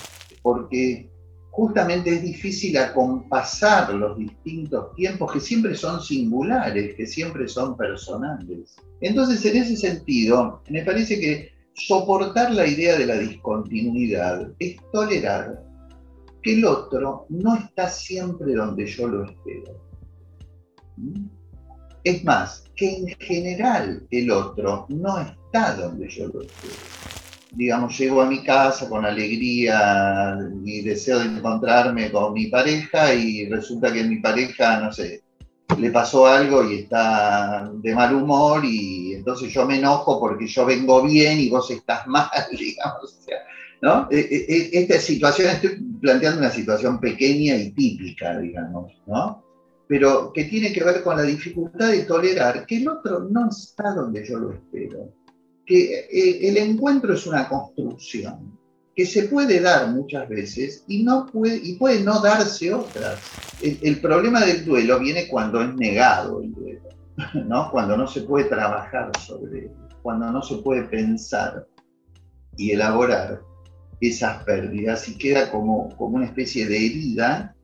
porque 0.42 1.10
justamente 1.52 2.14
es 2.14 2.22
difícil 2.22 2.78
acompasar 2.78 3.92
los 3.92 4.16
distintos 4.16 4.94
tiempos 4.96 5.32
que 5.32 5.40
siempre 5.40 5.74
son 5.74 6.00
singulares, 6.00 6.94
que 6.94 7.06
siempre 7.06 7.46
son 7.46 7.76
personales. 7.76 8.74
Entonces, 9.02 9.44
en 9.44 9.58
ese 9.58 9.76
sentido, 9.76 10.62
me 10.70 10.82
parece 10.82 11.20
que 11.20 11.52
soportar 11.74 12.52
la 12.52 12.66
idea 12.66 12.98
de 12.98 13.06
la 13.06 13.18
discontinuidad 13.18 14.50
es 14.58 14.76
tolerar 14.92 15.62
que 16.42 16.54
el 16.54 16.64
otro 16.64 17.26
no 17.28 17.54
está 17.56 17.86
siempre 17.90 18.54
donde 18.54 18.86
yo 18.86 19.08
lo 19.08 19.26
espero. 19.26 19.78
¿Mm? 20.96 21.26
Es 22.02 22.24
más, 22.24 22.64
que 22.74 22.96
en 22.96 23.08
general 23.18 24.06
el 24.10 24.30
otro 24.30 24.86
no 24.88 25.20
está 25.20 25.76
donde 25.76 26.08
yo 26.08 26.28
lo 26.28 26.40
espero 26.40 27.21
digamos, 27.54 27.98
llego 27.98 28.22
a 28.22 28.26
mi 28.26 28.42
casa 28.42 28.88
con 28.88 29.04
alegría 29.04 30.38
y 30.64 30.82
deseo 30.82 31.18
de 31.18 31.26
encontrarme 31.26 32.10
con 32.10 32.32
mi 32.32 32.46
pareja 32.46 33.14
y 33.14 33.48
resulta 33.48 33.92
que 33.92 34.04
mi 34.04 34.20
pareja, 34.20 34.80
no 34.80 34.92
sé, 34.92 35.22
le 35.78 35.90
pasó 35.90 36.26
algo 36.26 36.64
y 36.64 36.80
está 36.80 37.70
de 37.74 37.94
mal 37.94 38.14
humor 38.14 38.64
y 38.64 39.14
entonces 39.14 39.52
yo 39.52 39.66
me 39.66 39.78
enojo 39.78 40.18
porque 40.18 40.46
yo 40.46 40.64
vengo 40.64 41.02
bien 41.02 41.38
y 41.38 41.50
vos 41.50 41.70
estás 41.70 42.06
mal, 42.06 42.28
digamos. 42.50 43.18
¿no? 43.82 44.08
E, 44.10 44.18
e, 44.18 44.46
e, 44.48 44.82
esta 44.82 44.98
situación, 44.98 45.48
estoy 45.50 45.76
planteando 46.00 46.38
una 46.38 46.50
situación 46.50 47.00
pequeña 47.00 47.56
y 47.56 47.72
típica, 47.72 48.38
digamos, 48.38 48.92
¿no? 49.06 49.44
Pero 49.88 50.32
que 50.32 50.44
tiene 50.44 50.72
que 50.72 50.84
ver 50.84 51.02
con 51.02 51.16
la 51.16 51.24
dificultad 51.24 51.90
de 51.90 52.04
tolerar 52.04 52.64
que 52.64 52.76
el 52.76 52.88
otro 52.88 53.26
no 53.28 53.48
está 53.48 53.92
donde 53.92 54.24
yo 54.26 54.38
lo 54.38 54.52
espero 54.52 55.12
que 55.66 56.01
eh, 56.01 56.48
el 56.48 56.57
encuentro 56.57 57.14
es 57.14 57.27
una 57.27 57.48
construcción 57.48 58.59
que 58.94 59.07
se 59.07 59.25
puede 59.25 59.61
dar 59.61 59.88
muchas 59.88 60.29
veces 60.29 60.85
y, 60.87 61.03
no 61.03 61.27
puede, 61.27 61.57
y 61.57 61.77
puede 61.77 62.03
no 62.03 62.20
darse 62.20 62.75
otras. 62.75 63.20
El, 63.62 64.01
problema 64.01 64.44
del 64.44 64.64
duelo 64.64 64.98
viene 64.98 65.29
cuando 65.29 65.62
es 65.62 65.75
negado 65.75 66.42
el 66.42 66.53
duelo, 66.53 66.88
¿no? 67.46 67.70
cuando 67.70 67.96
no 67.96 68.07
se 68.07 68.22
puede 68.22 68.46
trabajar 68.46 69.11
sobre 69.18 69.61
él, 69.61 69.70
cuando 70.03 70.31
no 70.31 70.42
se 70.42 70.57
puede 70.57 70.83
pensar 70.85 71.66
y 72.57 72.72
elaborar 72.72 73.40
esas 74.01 74.42
pérdidas 74.44 75.09
y 75.09 75.16
queda 75.16 75.51
como, 75.51 75.96
como 75.96 76.16
una 76.16 76.27
especie 76.27 76.66
de 76.66 76.77
herida, 76.77 77.55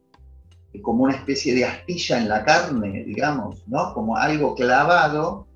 como 0.82 1.04
una 1.04 1.14
especie 1.14 1.54
de 1.54 1.64
astilla 1.64 2.18
en 2.18 2.28
la 2.28 2.44
carne, 2.44 3.04
digamos, 3.04 3.66
¿no? 3.66 3.92
como 3.92 4.16
algo 4.16 4.54
clavado, 4.54 5.46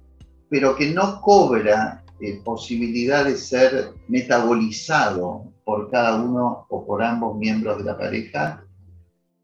pero 0.50 0.74
que 0.74 0.90
no 0.90 1.20
cobra 1.20 2.01
eh, 2.24 2.40
posibilidad 2.44 3.24
de 3.24 3.36
ser 3.36 3.94
metabolizado 4.06 5.52
por 5.64 5.90
cada 5.90 6.22
uno 6.22 6.66
o 6.68 6.86
por 6.86 7.02
ambos 7.02 7.36
miembros 7.36 7.78
de 7.78 7.84
la 7.84 7.98
pareja, 7.98 8.64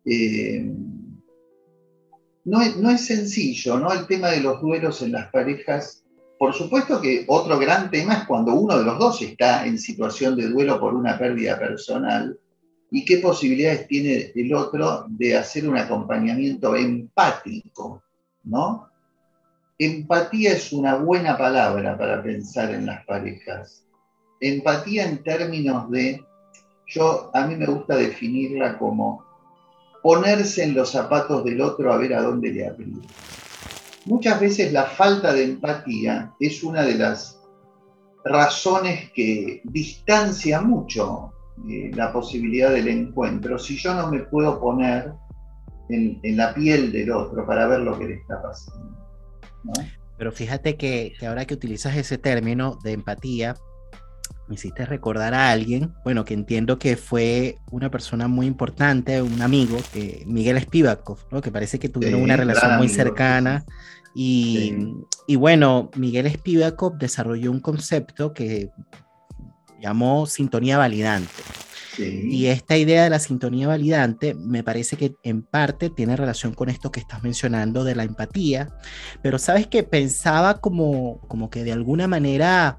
eh, 0.04 0.72
no, 2.44 2.62
es, 2.62 2.76
no, 2.76 2.90
es, 2.90 3.04
sencillo, 3.04 3.80
¿no? 3.80 3.92
El 3.92 4.06
tema 4.06 4.28
de 4.28 4.42
los 4.42 4.60
duelos 4.60 5.02
en 5.02 5.10
las 5.10 5.28
parejas, 5.32 6.04
por 6.38 6.54
supuesto 6.54 7.00
que 7.00 7.24
otro 7.26 7.58
gran 7.58 7.90
tema 7.90 8.14
es 8.14 8.26
cuando 8.28 8.54
uno 8.54 8.78
de 8.78 8.84
los 8.84 8.96
dos 8.96 9.22
está 9.22 9.66
en 9.66 9.76
situación 9.76 10.36
de 10.36 10.48
duelo 10.48 10.78
por 10.78 10.94
una 10.94 11.18
pérdida 11.18 11.58
personal 11.58 12.38
y 12.92 13.04
qué 13.04 13.18
posibilidades 13.18 13.88
tiene 13.88 14.30
el 14.36 14.54
otro 14.54 15.04
de 15.08 15.36
hacer 15.36 15.68
un 15.68 15.76
acompañamiento 15.76 16.76
empático, 16.76 18.04
¿no? 18.44 18.87
Empatía 19.80 20.54
es 20.54 20.72
una 20.72 20.96
buena 20.96 21.38
palabra 21.38 21.96
para 21.96 22.20
pensar 22.20 22.74
en 22.74 22.86
las 22.86 23.04
parejas. 23.06 23.86
Empatía 24.40 25.08
en 25.08 25.22
términos 25.22 25.88
de, 25.92 26.20
yo 26.88 27.30
a 27.32 27.46
mí 27.46 27.54
me 27.54 27.66
gusta 27.66 27.94
definirla 27.94 28.76
como 28.76 29.24
ponerse 30.02 30.64
en 30.64 30.74
los 30.74 30.90
zapatos 30.90 31.44
del 31.44 31.60
otro 31.60 31.92
a 31.92 31.96
ver 31.96 32.12
a 32.14 32.22
dónde 32.22 32.52
le 32.52 32.66
aprieta. 32.66 33.06
Muchas 34.06 34.40
veces 34.40 34.72
la 34.72 34.82
falta 34.84 35.32
de 35.32 35.44
empatía 35.44 36.34
es 36.40 36.64
una 36.64 36.82
de 36.82 36.94
las 36.94 37.38
razones 38.24 39.12
que 39.12 39.60
distancia 39.62 40.60
mucho 40.60 41.32
eh, 41.70 41.92
la 41.94 42.12
posibilidad 42.12 42.70
del 42.72 42.88
encuentro 42.88 43.60
si 43.60 43.76
yo 43.76 43.94
no 43.94 44.10
me 44.10 44.20
puedo 44.20 44.58
poner 44.58 45.12
en, 45.88 46.18
en 46.24 46.36
la 46.36 46.52
piel 46.52 46.90
del 46.90 47.12
otro 47.12 47.46
para 47.46 47.68
ver 47.68 47.80
lo 47.80 47.96
que 47.96 48.08
le 48.08 48.14
está 48.14 48.42
pasando. 48.42 49.07
Pero 50.16 50.32
fíjate 50.32 50.76
que, 50.76 51.14
ahora 51.26 51.44
que 51.44 51.54
utilizas 51.54 51.96
ese 51.96 52.18
término 52.18 52.78
de 52.82 52.92
empatía, 52.92 53.56
me 54.48 54.54
hiciste 54.54 54.86
recordar 54.86 55.34
a 55.34 55.50
alguien, 55.50 55.94
bueno, 56.04 56.24
que 56.24 56.34
entiendo 56.34 56.78
que 56.78 56.96
fue 56.96 57.58
una 57.70 57.90
persona 57.90 58.28
muy 58.28 58.46
importante, 58.46 59.20
un 59.22 59.42
amigo, 59.42 59.78
que 59.92 60.24
Miguel 60.26 60.60
Spivakov, 60.60 61.18
¿no? 61.30 61.40
que 61.40 61.52
parece 61.52 61.78
que 61.78 61.88
tuvieron 61.88 62.22
una 62.22 62.36
relación 62.36 62.76
muy 62.78 62.88
cercana. 62.88 63.64
Y, 64.14 64.94
y, 65.26 65.36
bueno, 65.36 65.90
Miguel 65.94 66.32
Spivakov 66.32 66.98
desarrolló 66.98 67.52
un 67.52 67.60
concepto 67.60 68.32
que 68.32 68.70
llamó 69.80 70.26
sintonía 70.26 70.78
validante. 70.78 71.42
Y 71.98 72.46
esta 72.46 72.76
idea 72.76 73.04
de 73.04 73.10
la 73.10 73.18
sintonía 73.18 73.68
validante 73.68 74.34
me 74.34 74.62
parece 74.62 74.96
que 74.96 75.14
en 75.22 75.42
parte 75.42 75.90
tiene 75.90 76.16
relación 76.16 76.54
con 76.54 76.68
esto 76.68 76.92
que 76.92 77.00
estás 77.00 77.22
mencionando 77.22 77.84
de 77.84 77.94
la 77.94 78.04
empatía, 78.04 78.68
pero 79.22 79.38
sabes 79.38 79.66
que 79.66 79.82
pensaba 79.82 80.60
como, 80.60 81.20
como 81.28 81.50
que 81.50 81.64
de 81.64 81.72
alguna 81.72 82.06
manera, 82.06 82.78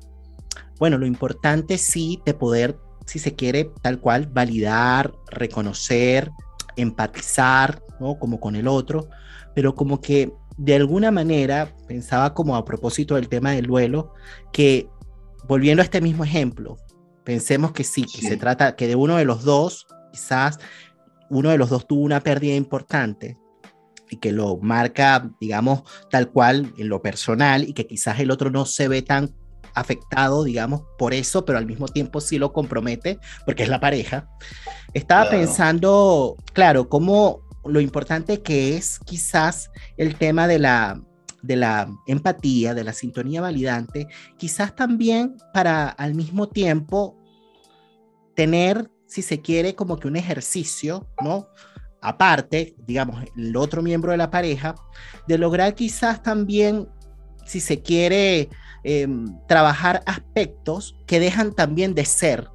bueno, 0.80 0.98
lo 0.98 1.06
importante 1.06 1.78
sí 1.78 2.22
de 2.26 2.34
poder, 2.34 2.78
si 3.06 3.20
se 3.20 3.36
quiere, 3.36 3.72
tal 3.82 4.00
cual, 4.00 4.28
validar, 4.28 5.14
reconocer, 5.30 6.32
empatizar, 6.76 7.84
¿no? 8.00 8.18
Como 8.18 8.40
con 8.40 8.56
el 8.56 8.68
otro, 8.68 9.10
pero 9.56 9.76
como 9.76 10.02
que 10.02 10.32
de 10.58 10.76
alguna 10.76 11.12
manera 11.12 11.74
pensaba 11.88 12.34
como 12.34 12.56
a 12.56 12.66
propósito 12.66 13.16
del 13.16 13.30
tema 13.30 13.52
del 13.52 13.66
duelo, 13.66 14.14
que 14.52 14.90
volviendo 15.48 15.82
a 15.82 15.86
este 15.86 16.02
mismo 16.02 16.24
ejemplo, 16.24 16.78
Pensemos 17.30 17.74
que 17.74 17.84
sí, 17.84 18.06
que 18.06 18.28
se 18.28 18.38
trata, 18.38 18.76
que 18.76 18.88
de 18.88 18.96
uno 18.96 19.18
de 19.18 19.24
los 19.24 19.44
dos, 19.44 19.86
quizás 20.12 20.58
uno 21.30 21.52
de 21.52 21.60
los 21.60 21.70
dos 21.70 21.86
tuvo 21.86 22.02
una 22.02 22.22
pérdida 22.22 22.56
importante 22.56 23.38
y 24.10 24.18
que 24.18 24.32
lo 24.32 24.58
marca, 24.58 25.30
digamos, 25.40 25.84
tal 26.10 26.32
cual 26.32 26.74
en 26.80 26.90
lo 26.90 27.04
personal 27.04 27.70
y 27.70 27.74
que 27.74 27.86
quizás 27.86 28.20
el 28.20 28.32
otro 28.32 28.50
no 28.50 28.66
se 28.66 28.88
ve 28.88 29.04
tan 29.04 29.32
afectado, 29.76 30.44
digamos, 30.44 30.82
por 30.98 31.14
eso, 31.14 31.46
pero 31.46 31.60
al 31.60 31.68
mismo 31.68 31.88
tiempo 31.88 32.20
sí 32.20 32.40
lo 32.40 32.52
compromete 32.52 33.20
porque 33.46 33.62
es 33.62 33.70
la 33.70 33.80
pareja. 33.80 34.28
Estaba 34.96 35.30
pensando, 35.30 36.36
claro, 36.54 36.90
cómo 36.90 37.42
lo 37.64 37.80
importante 37.80 38.42
que 38.42 38.76
es 38.76 38.98
quizás 39.06 39.70
el 39.98 40.16
tema 40.16 40.48
de 40.48 40.58
la 40.58 41.00
de 41.42 41.56
la 41.56 41.90
empatía, 42.08 42.74
de 42.74 42.84
la 42.84 42.92
sintonía 42.92 43.40
validante, 43.40 44.08
quizás 44.38 44.76
también 44.76 45.38
para 45.54 45.88
al 45.90 46.16
mismo 46.16 46.50
tiempo 46.50 47.19
tener, 48.40 48.90
si 49.06 49.22
se 49.22 49.42
quiere, 49.42 49.76
como 49.76 49.98
que 49.98 50.08
un 50.08 50.16
ejercicio, 50.16 51.10
¿no? 51.22 51.50
Aparte, 52.02 52.74
digamos, 52.88 53.22
el 53.36 53.54
otro 53.58 53.82
miembro 53.82 54.14
de 54.14 54.18
la 54.18 54.32
pareja, 54.32 54.76
de 55.28 55.38
lograr 55.38 55.76
quizás 55.76 56.24
también, 56.24 56.88
si 57.46 57.60
se 57.60 57.82
quiere, 57.82 58.48
em, 58.86 59.26
trabajar 59.46 60.04
aspectos 60.06 60.96
que 61.06 61.20
dejan 61.20 61.54
también 61.54 61.94
de 61.94 62.06
ser 62.06 62.48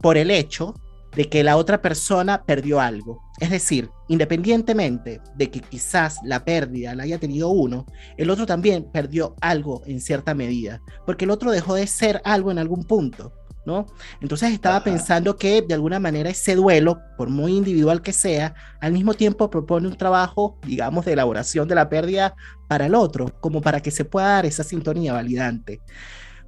por 0.00 0.16
el 0.16 0.32
hecho 0.32 0.74
de 1.14 1.28
que 1.28 1.44
la 1.44 1.56
otra 1.56 1.80
persona 1.82 2.42
perdió 2.44 2.80
algo. 2.80 3.22
Es 3.38 3.50
decir, 3.50 3.90
independientemente 4.08 5.20
de 5.36 5.50
que 5.52 5.60
quizás 5.60 6.18
la 6.24 6.44
pérdida 6.44 6.96
la 6.96 7.04
haya 7.04 7.20
tenido 7.20 7.50
uno, 7.50 7.86
el 8.16 8.30
otro 8.30 8.44
también 8.44 8.90
perdió 8.92 9.36
algo 9.40 9.82
en 9.86 10.00
cierta 10.00 10.34
medida, 10.34 10.82
porque 11.06 11.26
el 11.26 11.30
otro 11.30 11.52
dejó 11.52 11.74
de 11.76 11.86
ser 11.86 12.20
algo 12.24 12.50
en 12.50 12.58
algún 12.58 12.82
punto. 12.82 13.32
¿No? 13.68 13.84
Entonces 14.22 14.50
estaba 14.52 14.82
pensando 14.82 15.36
que 15.36 15.60
de 15.60 15.74
alguna 15.74 16.00
manera 16.00 16.30
ese 16.30 16.54
duelo, 16.54 17.02
por 17.18 17.28
muy 17.28 17.54
individual 17.54 18.00
que 18.00 18.14
sea, 18.14 18.54
al 18.80 18.92
mismo 18.92 19.12
tiempo 19.12 19.50
propone 19.50 19.86
un 19.88 19.96
trabajo, 19.98 20.58
digamos, 20.62 21.04
de 21.04 21.12
elaboración 21.12 21.68
de 21.68 21.74
la 21.74 21.90
pérdida 21.90 22.34
para 22.66 22.86
el 22.86 22.94
otro, 22.94 23.38
como 23.40 23.60
para 23.60 23.82
que 23.82 23.90
se 23.90 24.06
pueda 24.06 24.28
dar 24.28 24.46
esa 24.46 24.64
sintonía 24.64 25.12
validante. 25.12 25.82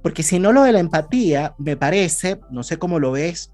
Porque 0.01 0.23
si 0.23 0.39
no 0.39 0.51
lo 0.51 0.63
de 0.63 0.71
la 0.71 0.79
empatía, 0.79 1.53
me 1.59 1.77
parece, 1.77 2.39
no 2.49 2.63
sé 2.63 2.77
cómo 2.77 2.97
lo 2.97 3.11
ves, 3.11 3.51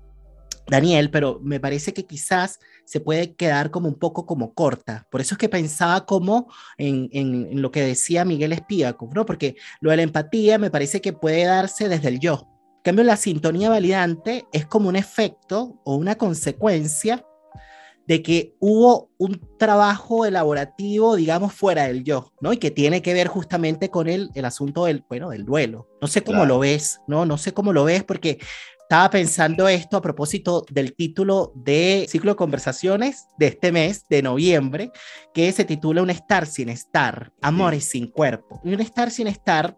Daniel, 0.65 1.11
pero 1.11 1.41
me 1.43 1.59
parece 1.59 1.93
que 1.93 2.05
quizás 2.05 2.59
se 2.85 3.01
puede 3.01 3.35
quedar 3.35 3.69
como 3.69 3.89
un 3.89 3.99
poco 3.99 4.25
como 4.25 4.53
corta. 4.53 5.07
Por 5.11 5.19
eso 5.19 5.35
es 5.35 5.39
que 5.39 5.49
pensaba 5.49 6.05
como 6.05 6.47
en, 6.77 7.09
en, 7.11 7.61
lo 7.61 7.69
que 7.69 7.81
decía 7.81 8.23
Miguel 8.23 8.53
Espíaco, 8.53 9.09
¿no? 9.13 9.25
Porque 9.25 9.57
lo 9.81 9.91
de 9.91 9.97
la 9.97 10.03
empatía 10.03 10.57
me 10.57 10.71
parece 10.71 11.01
que 11.01 11.11
puede 11.11 11.43
darse 11.43 11.89
desde 11.89 12.07
el 12.07 12.21
yo. 12.21 12.47
Cambio, 12.87 13.03
la 13.03 13.17
sintonía 13.17 13.69
validante 13.69 14.47
es 14.53 14.65
como 14.65 14.87
un 14.87 14.95
efecto 14.95 15.81
o 15.83 15.97
una 15.97 16.15
consecuencia 16.15 17.25
de 18.07 18.23
que 18.23 18.55
hubo 18.61 19.11
un 19.17 19.41
trabajo 19.59 20.25
elaborativo, 20.25 21.17
digamos, 21.17 21.51
fuera 21.51 21.89
del 21.89 22.05
yo, 22.05 22.31
¿no? 22.39 22.53
Y 22.53 22.57
que 22.59 22.71
tiene 22.71 23.01
que 23.01 23.13
ver 23.13 23.27
justamente 23.27 23.89
con 23.89 24.07
el, 24.07 24.29
el 24.35 24.45
asunto 24.45 24.85
del, 24.85 25.03
bueno, 25.09 25.31
del 25.31 25.43
duelo. 25.43 25.89
No 25.99 26.07
sé 26.07 26.23
cómo 26.23 26.45
lo 26.45 26.59
ves, 26.59 27.01
¿no? 27.09 27.25
No 27.25 27.37
sé 27.37 27.53
cómo 27.53 27.73
lo 27.73 27.83
ves 27.83 28.05
porque 28.05 28.39
estaba 28.83 29.09
pensando 29.09 29.67
esto 29.67 29.97
a 29.97 30.01
propósito 30.01 30.65
del 30.69 30.95
título 30.95 31.51
de 31.55 32.07
ciclo 32.07 32.31
de 32.31 32.37
conversaciones 32.37 33.25
de 33.37 33.47
este 33.47 33.73
mes, 33.73 34.05
de 34.09 34.21
noviembre, 34.21 34.91
que 35.33 35.51
se 35.51 35.65
titula 35.65 36.03
Un 36.03 36.09
estar 36.09 36.45
sin 36.45 36.69
estar, 36.69 37.33
amores 37.41 37.83
sin 37.83 38.07
cuerpo. 38.07 38.61
Y 38.63 38.73
un 38.73 38.79
estar 38.79 39.11
sin 39.11 39.27
estar 39.27 39.77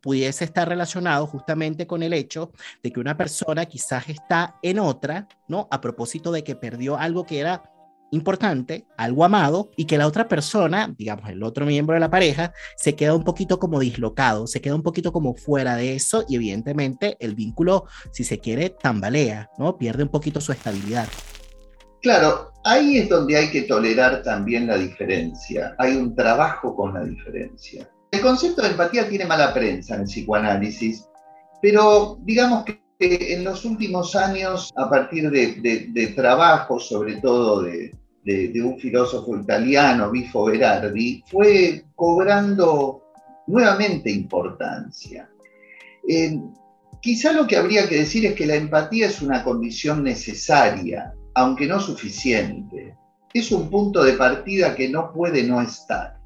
pudiese 0.00 0.44
estar 0.44 0.68
relacionado 0.68 1.26
justamente 1.26 1.86
con 1.86 2.02
el 2.02 2.12
hecho 2.12 2.52
de 2.82 2.92
que 2.92 3.00
una 3.00 3.16
persona 3.16 3.66
quizás 3.66 4.08
está 4.08 4.56
en 4.62 4.78
otra, 4.78 5.28
¿no? 5.48 5.68
A 5.70 5.80
propósito 5.80 6.32
de 6.32 6.44
que 6.44 6.56
perdió 6.56 6.96
algo 6.96 7.24
que 7.24 7.40
era 7.40 7.70
importante, 8.12 8.86
algo 8.96 9.24
amado, 9.24 9.70
y 9.76 9.84
que 9.84 9.98
la 9.98 10.06
otra 10.06 10.28
persona, 10.28 10.92
digamos, 10.98 11.30
el 11.30 11.42
otro 11.42 11.64
miembro 11.66 11.94
de 11.94 12.00
la 12.00 12.10
pareja, 12.10 12.52
se 12.76 12.94
queda 12.94 13.14
un 13.14 13.24
poquito 13.24 13.58
como 13.58 13.78
dislocado, 13.80 14.46
se 14.46 14.60
queda 14.60 14.74
un 14.74 14.82
poquito 14.82 15.12
como 15.12 15.34
fuera 15.34 15.76
de 15.76 15.94
eso 15.94 16.24
y 16.28 16.36
evidentemente 16.36 17.16
el 17.20 17.34
vínculo, 17.34 17.86
si 18.10 18.24
se 18.24 18.38
quiere, 18.38 18.70
tambalea, 18.70 19.50
¿no? 19.58 19.78
Pierde 19.78 20.02
un 20.02 20.08
poquito 20.08 20.40
su 20.40 20.52
estabilidad. 20.52 21.08
Claro, 22.02 22.52
ahí 22.64 22.96
es 22.96 23.08
donde 23.08 23.36
hay 23.36 23.50
que 23.50 23.62
tolerar 23.62 24.22
también 24.22 24.66
la 24.66 24.78
diferencia, 24.78 25.74
hay 25.78 25.96
un 25.96 26.14
trabajo 26.14 26.74
con 26.74 26.94
la 26.94 27.04
diferencia. 27.04 27.88
El 28.10 28.20
concepto 28.20 28.62
de 28.62 28.68
empatía 28.68 29.08
tiene 29.08 29.24
mala 29.24 29.54
prensa 29.54 29.94
en 29.94 30.02
el 30.02 30.06
psicoanálisis, 30.06 31.06
pero 31.62 32.18
digamos 32.22 32.64
que 32.64 32.80
en 33.00 33.44
los 33.44 33.64
últimos 33.64 34.14
años, 34.14 34.72
a 34.76 34.90
partir 34.90 35.30
de, 35.30 36.12
trabajos, 36.14 36.88
sobre 36.88 37.16
todo 37.16 37.62
de, 37.62 37.94
de, 38.24 38.62
un 38.62 38.78
filósofo 38.78 39.36
italiano, 39.36 40.10
Bifo 40.10 40.44
Berardi, 40.44 41.22
fue 41.26 41.84
cobrando 41.94 43.04
nuevamente 43.46 44.10
importancia. 44.10 45.30
Eh, 46.06 46.40
quizá 47.00 47.32
lo 47.32 47.46
que 47.46 47.56
habría 47.56 47.88
que 47.88 47.98
decir 47.98 48.26
es 48.26 48.34
que 48.34 48.46
la 48.46 48.56
empatía 48.56 49.06
es 49.06 49.22
una 49.22 49.42
condición 49.42 50.04
necesaria, 50.04 51.14
aunque 51.34 51.66
no 51.66 51.80
suficiente. 51.80 52.96
Es 53.32 53.50
un 53.52 53.70
punto 53.70 54.02
de 54.02 54.14
partida 54.14 54.74
que 54.74 54.88
no 54.88 55.12
puede 55.12 55.44
no 55.44 55.60
estar. 55.62 56.19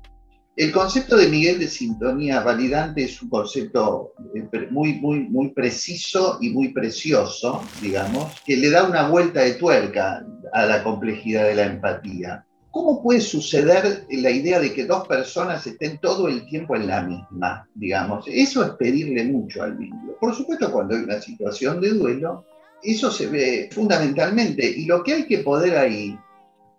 El 0.56 0.70
concepto 0.70 1.16
de 1.16 1.28
Miguel 1.28 1.58
de 1.58 1.66
sintonía 1.66 2.40
validante 2.40 3.02
es 3.02 3.20
un 3.20 3.28
concepto 3.28 4.14
eh, 4.36 4.68
muy, 4.70 4.94
muy, 5.00 5.20
muy 5.28 5.50
preciso 5.50 6.38
y 6.40 6.50
muy 6.50 6.68
precioso, 6.68 7.60
digamos, 7.82 8.40
que 8.46 8.56
le 8.56 8.70
da 8.70 8.84
una 8.84 9.08
vuelta 9.08 9.40
de 9.40 9.54
tuerca 9.54 10.24
a 10.52 10.66
la 10.66 10.84
complejidad 10.84 11.46
de 11.46 11.56
la 11.56 11.64
empatía. 11.64 12.46
¿Cómo 12.70 13.02
puede 13.02 13.20
suceder 13.20 14.06
la 14.08 14.30
idea 14.30 14.60
de 14.60 14.72
que 14.72 14.86
dos 14.86 15.08
personas 15.08 15.66
estén 15.66 15.98
todo 15.98 16.28
el 16.28 16.46
tiempo 16.46 16.76
en 16.76 16.86
la 16.86 17.02
misma, 17.02 17.68
digamos? 17.74 18.24
Eso 18.28 18.62
es 18.64 18.70
pedirle 18.72 19.24
mucho 19.24 19.60
al 19.60 19.76
vínculo. 19.76 20.16
Por 20.20 20.36
supuesto, 20.36 20.70
cuando 20.70 20.94
hay 20.94 21.02
una 21.02 21.20
situación 21.20 21.80
de 21.80 21.90
duelo, 21.90 22.44
eso 22.80 23.10
se 23.10 23.26
ve 23.26 23.70
fundamentalmente. 23.72 24.64
Y 24.68 24.84
lo 24.84 25.02
que 25.02 25.14
hay 25.14 25.26
que 25.26 25.38
poder 25.38 25.76
ahí 25.76 26.16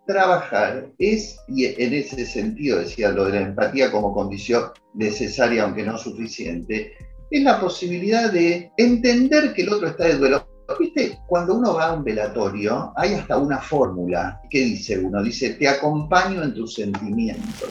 trabajar 0.06 0.91
es, 0.98 1.39
y 1.48 1.65
en 1.65 1.94
ese 1.94 2.26
sentido 2.26 2.80
decía 2.80 3.10
lo 3.10 3.26
de 3.26 3.39
la 3.39 3.48
empatía 3.48 3.91
como 3.91 4.13
condición 4.13 4.72
necesaria, 4.94 5.63
aunque 5.63 5.84
no 5.84 5.98
suficiente, 5.98 6.94
es 7.30 7.44
la 7.44 7.60
posibilidad 7.60 8.32
de 8.32 8.72
entender 8.78 9.54
que 9.54 9.63
el 9.63 9.74
otro 9.74 9.88
está 9.88 10.06
de 10.06 10.18
duelo. 10.18 10.48
¿Viste? 10.80 11.20
Cuando 11.28 11.56
uno 11.56 11.76
va 11.76 11.88
a 11.88 11.94
un 11.94 12.04
velatorio, 12.04 12.91
hay 12.96 13.13
hasta 13.13 13.38
una 13.38 13.60
fórmula. 13.60 14.41
¿Qué 14.50 14.62
dice 14.62 14.98
uno? 14.98 15.22
Dice, 15.22 15.52
te 15.52 15.68
acompaño 15.68 16.41
en 16.41 16.56
tus 16.56 16.74
sentimientos. 16.74 17.70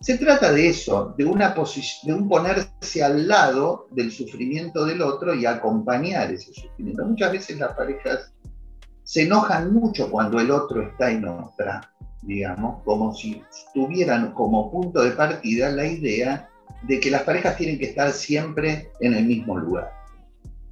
Se 0.00 0.18
trata 0.18 0.52
de 0.52 0.68
eso, 0.68 1.14
de, 1.16 1.24
una 1.24 1.54
de 1.54 2.12
un 2.12 2.28
ponerse 2.28 3.04
al 3.04 3.26
lado 3.26 3.86
del 3.90 4.10
sufrimiento 4.10 4.84
del 4.84 5.00
otro 5.00 5.34
y 5.34 5.46
acompañar 5.46 6.32
ese 6.32 6.52
sufrimiento. 6.52 7.04
Muchas 7.04 7.32
veces 7.32 7.58
las 7.58 7.74
parejas 7.74 8.31
se 9.12 9.24
enojan 9.24 9.74
mucho 9.74 10.10
cuando 10.10 10.40
el 10.40 10.50
otro 10.50 10.80
está 10.80 11.10
en 11.10 11.28
otra, 11.28 11.92
digamos, 12.22 12.82
como 12.82 13.14
si 13.14 13.42
tuvieran 13.74 14.32
como 14.32 14.70
punto 14.72 15.02
de 15.02 15.10
partida 15.10 15.70
la 15.70 15.84
idea 15.84 16.48
de 16.84 16.98
que 16.98 17.10
las 17.10 17.20
parejas 17.24 17.58
tienen 17.58 17.78
que 17.78 17.90
estar 17.90 18.10
siempre 18.12 18.90
en 19.00 19.12
el 19.12 19.26
mismo 19.26 19.58
lugar. 19.58 19.92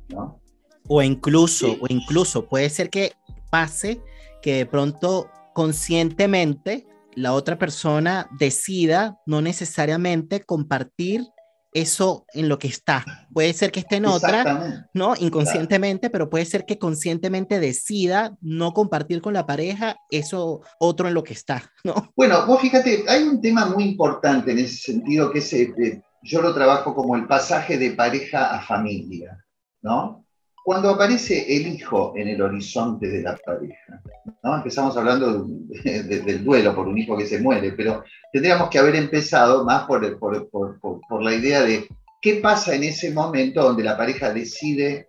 ¿no? 0.08 0.40
O 0.88 1.02
incluso, 1.02 1.76
o 1.82 1.86
incluso 1.90 2.46
puede 2.46 2.70
ser 2.70 2.88
que 2.88 3.12
pase 3.50 4.00
que 4.40 4.54
de 4.54 4.64
pronto 4.64 5.30
conscientemente 5.52 6.86
la 7.14 7.34
otra 7.34 7.58
persona 7.58 8.26
decida 8.38 9.18
no 9.26 9.42
necesariamente 9.42 10.40
compartir 10.40 11.26
eso 11.72 12.26
en 12.32 12.48
lo 12.48 12.58
que 12.58 12.68
está. 12.68 13.04
Puede 13.32 13.52
ser 13.52 13.70
que 13.70 13.80
esté 13.80 13.96
en 13.96 14.06
otra, 14.06 14.88
¿no? 14.92 15.14
Inconscientemente, 15.18 16.10
pero 16.10 16.28
puede 16.28 16.44
ser 16.44 16.64
que 16.64 16.78
conscientemente 16.78 17.60
decida 17.60 18.36
no 18.40 18.72
compartir 18.72 19.20
con 19.20 19.34
la 19.34 19.46
pareja 19.46 19.96
eso 20.10 20.62
otro 20.78 21.08
en 21.08 21.14
lo 21.14 21.22
que 21.22 21.34
está, 21.34 21.70
¿no? 21.84 22.12
Bueno, 22.16 22.46
vos 22.46 22.60
fíjate, 22.60 23.04
hay 23.08 23.22
un 23.22 23.40
tema 23.40 23.66
muy 23.66 23.84
importante 23.84 24.52
en 24.52 24.58
ese 24.58 24.76
sentido 24.76 25.30
que 25.30 25.38
es, 25.38 25.52
eh, 25.52 26.02
yo 26.22 26.42
lo 26.42 26.54
trabajo 26.54 26.94
como 26.94 27.16
el 27.16 27.26
pasaje 27.26 27.78
de 27.78 27.92
pareja 27.92 28.54
a 28.54 28.62
familia, 28.62 29.44
¿no? 29.82 30.24
Cuando 30.62 30.90
aparece 30.90 31.56
el 31.56 31.68
hijo 31.68 32.12
en 32.16 32.28
el 32.28 32.42
horizonte 32.42 33.08
de 33.08 33.22
la 33.22 33.36
pareja, 33.36 34.02
¿no? 34.42 34.56
empezamos 34.56 34.96
hablando 34.96 35.46
del 35.84 36.44
duelo 36.44 36.74
por 36.74 36.86
un 36.86 36.98
hijo 36.98 37.16
que 37.16 37.26
se 37.26 37.40
muere, 37.40 37.72
pero 37.72 38.04
tendríamos 38.32 38.68
que 38.68 38.78
haber 38.78 38.96
empezado 38.96 39.64
más 39.64 39.86
por, 39.86 40.18
por, 40.18 40.50
por, 40.50 40.78
por, 40.80 41.22
la 41.22 41.34
idea 41.34 41.62
de 41.62 41.88
qué 42.20 42.36
pasa 42.36 42.74
en 42.74 42.84
ese 42.84 43.10
momento 43.10 43.62
donde 43.62 43.84
la 43.84 43.96
pareja 43.96 44.32
decide 44.32 45.08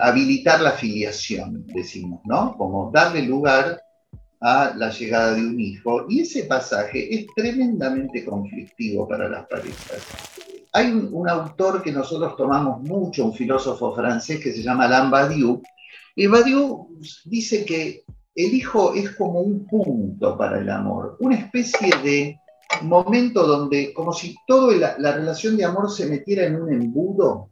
habilitar 0.00 0.60
la 0.60 0.72
filiación, 0.72 1.64
decimos, 1.66 2.20
¿no? 2.24 2.56
Como 2.56 2.90
darle 2.92 3.22
lugar 3.22 3.80
a 4.40 4.72
la 4.76 4.90
llegada 4.90 5.34
de 5.34 5.40
un 5.40 5.60
hijo. 5.60 6.06
Y 6.08 6.20
ese 6.20 6.44
pasaje 6.44 7.14
es 7.14 7.26
tremendamente 7.34 8.24
conflictivo 8.24 9.08
para 9.08 9.28
las 9.28 9.46
parejas 9.46 10.38
hay 10.78 10.92
un, 10.92 11.28
autor 11.28 11.82
que 11.82 11.90
nosotros 11.90 12.36
tomamos 12.36 12.80
mucho, 12.82 13.24
un 13.24 13.34
filósofo 13.34 13.94
francés 13.94 14.40
que 14.40 14.52
se 14.52 14.62
llama 14.62 14.84
Alain 14.84 15.10
Badiou, 15.10 15.60
y 16.14 16.26
Badiou 16.26 16.88
dice 17.24 17.64
que 17.64 18.04
el 18.34 18.54
hijo 18.54 18.94
es 18.94 19.10
como 19.16 19.40
un 19.40 19.66
punto 19.66 20.38
para 20.38 20.60
el 20.60 20.70
amor, 20.70 21.16
una 21.20 21.36
especie 21.36 21.90
de 22.02 22.40
momento 22.82 23.44
donde, 23.46 23.92
como 23.92 24.12
si 24.12 24.36
toda 24.46 24.96
la, 24.98 25.12
relación 25.12 25.56
de 25.56 25.64
amor 25.64 25.90
se 25.90 26.06
metiera 26.06 26.46
en 26.46 26.60
un 26.60 26.72
embudo 26.72 27.50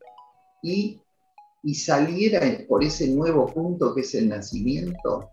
y, 0.62 1.00
y 1.64 1.74
saliera 1.74 2.40
por 2.68 2.84
ese 2.84 3.08
nuevo 3.08 3.46
punto 3.46 3.94
que 3.94 4.02
es 4.02 4.14
el 4.14 4.28
nacimiento. 4.28 5.30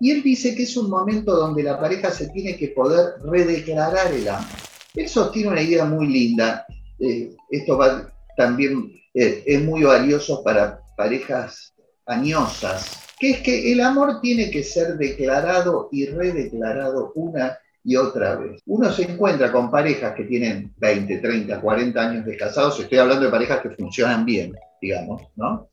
Y 0.00 0.10
él 0.10 0.22
dice 0.22 0.56
que 0.56 0.64
es 0.64 0.76
un 0.76 0.90
momento 0.90 1.36
donde 1.36 1.62
la 1.62 1.78
pareja 1.78 2.10
se 2.10 2.28
tiene 2.30 2.56
que 2.56 2.68
poder 2.68 3.14
redeclarar 3.22 4.12
el 4.12 4.28
amor. 4.28 4.46
Él 4.94 5.08
sostiene 5.08 5.50
una 5.50 5.62
idea 5.62 5.84
muy 5.84 6.08
linda 6.08 6.66
eh, 6.98 7.34
esto 7.50 7.76
va, 7.76 8.12
también 8.36 8.92
eh, 9.14 9.42
es 9.46 9.62
muy 9.62 9.82
valioso 9.82 10.42
para 10.42 10.80
parejas 10.96 11.74
añosas, 12.06 13.00
que 13.18 13.30
es 13.30 13.40
que 13.40 13.72
el 13.72 13.80
amor 13.80 14.20
tiene 14.20 14.50
que 14.50 14.62
ser 14.62 14.96
declarado 14.96 15.88
y 15.92 16.06
redeclarado 16.06 17.12
una 17.14 17.58
y 17.84 17.96
otra 17.96 18.36
vez. 18.36 18.60
Uno 18.66 18.92
se 18.92 19.04
encuentra 19.04 19.52
con 19.52 19.70
parejas 19.70 20.14
que 20.14 20.24
tienen 20.24 20.74
20, 20.78 21.18
30, 21.18 21.60
40 21.60 22.00
años 22.00 22.26
de 22.26 22.36
casados, 22.36 22.80
estoy 22.80 22.98
hablando 22.98 23.24
de 23.24 23.30
parejas 23.30 23.60
que 23.60 23.70
funcionan 23.70 24.24
bien, 24.24 24.54
digamos, 24.80 25.22
¿no? 25.36 25.68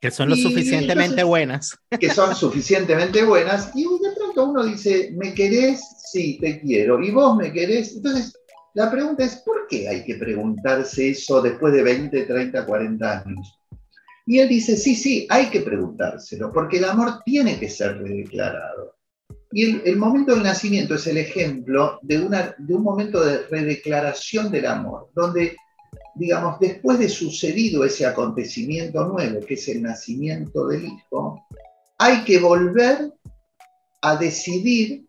Que 0.00 0.10
son 0.10 0.30
lo 0.30 0.36
suficientemente 0.36 1.22
buenas. 1.22 1.76
Que 1.98 2.08
son 2.08 2.34
suficientemente 2.34 3.22
buenas, 3.22 3.70
y 3.74 3.82
de 3.82 4.12
pronto 4.16 4.46
uno 4.46 4.64
dice, 4.64 5.10
¿me 5.14 5.34
querés? 5.34 5.82
Sí, 6.10 6.38
te 6.40 6.60
quiero. 6.60 7.02
¿Y 7.02 7.10
vos 7.10 7.36
me 7.36 7.52
querés? 7.52 7.96
Entonces 7.96 8.32
la 8.74 8.90
pregunta 8.90 9.24
es, 9.24 9.36
¿por 9.36 9.66
qué 9.68 9.88
hay 9.88 10.04
que 10.04 10.14
preguntarse 10.14 11.10
eso 11.10 11.40
después 11.42 11.72
de 11.72 11.82
20, 11.82 12.24
30, 12.24 12.66
40 12.66 13.22
años? 13.24 13.60
Y 14.26 14.38
él 14.38 14.48
dice, 14.48 14.76
sí, 14.76 14.94
sí, 14.94 15.26
hay 15.28 15.46
que 15.46 15.60
preguntárselo, 15.60 16.52
porque 16.52 16.78
el 16.78 16.84
amor 16.84 17.20
tiene 17.24 17.58
que 17.58 17.68
ser 17.68 17.98
redeclarado. 17.98 18.96
Y 19.52 19.88
el, 19.88 19.96
momento 19.96 20.32
del 20.32 20.44
nacimiento 20.44 20.94
es 20.94 21.06
el 21.08 21.16
ejemplo 21.16 21.98
de, 22.02 22.18
de 22.58 22.74
un 22.74 22.82
momento 22.82 23.24
de 23.24 23.38
redeclaración 23.48 24.52
del 24.52 24.66
amor, 24.66 25.10
donde, 25.12 25.56
digamos, 26.14 26.60
después 26.60 27.00
de 27.00 27.08
sucedido 27.08 27.84
ese 27.84 28.06
acontecimiento 28.06 29.04
nuevo, 29.06 29.40
que 29.44 29.54
es 29.54 29.68
el 29.68 29.82
nacimiento 29.82 30.68
del 30.68 30.84
hijo, 30.84 31.44
hay 31.98 32.22
que 32.22 32.38
volver 32.38 33.12
a 34.02 34.16
decidir 34.16 35.06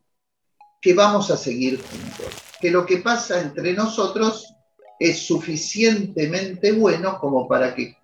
que 0.81 0.95
vamos 0.95 1.29
a 1.29 1.37
seguir 1.37 1.79
juntos, 1.79 2.33
que 2.61 2.71
lo 2.71 2.85
que 2.85 2.97
pasa 2.97 3.41
entre 3.41 3.73
nosotros 3.73 4.55
es 4.99 5.25
suficientemente 5.25 6.71
bueno 6.71 7.19
como 7.19 7.47
para 7.47 7.73
que 7.75 7.97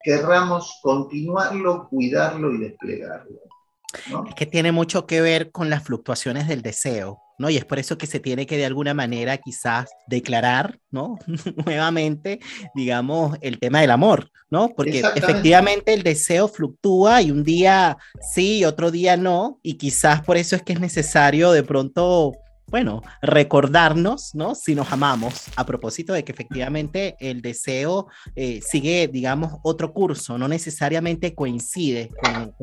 querramos 0.00 0.78
continuarlo, 0.82 1.88
cuidarlo 1.88 2.54
y 2.54 2.58
desplegarlo. 2.58 3.40
Es 4.28 4.34
que 4.34 4.46
tiene 4.46 4.70
mucho 4.70 5.06
que 5.06 5.20
ver 5.20 5.50
con 5.50 5.70
las 5.70 5.82
fluctuaciones 5.82 6.46
del 6.46 6.62
deseo. 6.62 7.24
¿no? 7.38 7.50
Y 7.50 7.56
es 7.56 7.64
por 7.64 7.78
eso 7.78 7.98
que 7.98 8.06
se 8.06 8.20
tiene 8.20 8.46
que 8.46 8.56
de 8.56 8.64
alguna 8.64 8.94
manera 8.94 9.38
quizás 9.38 9.90
declarar, 10.06 10.78
¿no? 10.90 11.16
Nuevamente, 11.66 12.40
digamos, 12.74 13.36
el 13.40 13.58
tema 13.58 13.80
del 13.80 13.90
amor, 13.90 14.30
¿no? 14.50 14.68
Porque 14.68 15.00
efectivamente 15.00 15.94
el 15.94 16.02
deseo 16.02 16.48
fluctúa 16.48 17.22
y 17.22 17.30
un 17.30 17.42
día 17.42 17.96
sí 18.20 18.58
y 18.58 18.64
otro 18.64 18.90
día 18.90 19.16
no, 19.16 19.58
y 19.62 19.74
quizás 19.74 20.22
por 20.22 20.36
eso 20.36 20.56
es 20.56 20.62
que 20.62 20.74
es 20.74 20.80
necesario 20.80 21.50
de 21.52 21.62
pronto 21.62 22.32
bueno, 22.66 23.02
recordarnos, 23.22 24.34
¿no? 24.34 24.54
Si 24.54 24.74
nos 24.74 24.90
amamos, 24.92 25.34
a 25.56 25.66
propósito 25.66 26.12
de 26.12 26.24
que 26.24 26.32
efectivamente 26.32 27.16
el 27.20 27.42
deseo 27.42 28.08
eh, 28.34 28.60
sigue, 28.66 29.08
digamos, 29.08 29.58
otro 29.62 29.92
curso, 29.92 30.38
no 30.38 30.48
necesariamente 30.48 31.34
coincide 31.34 32.10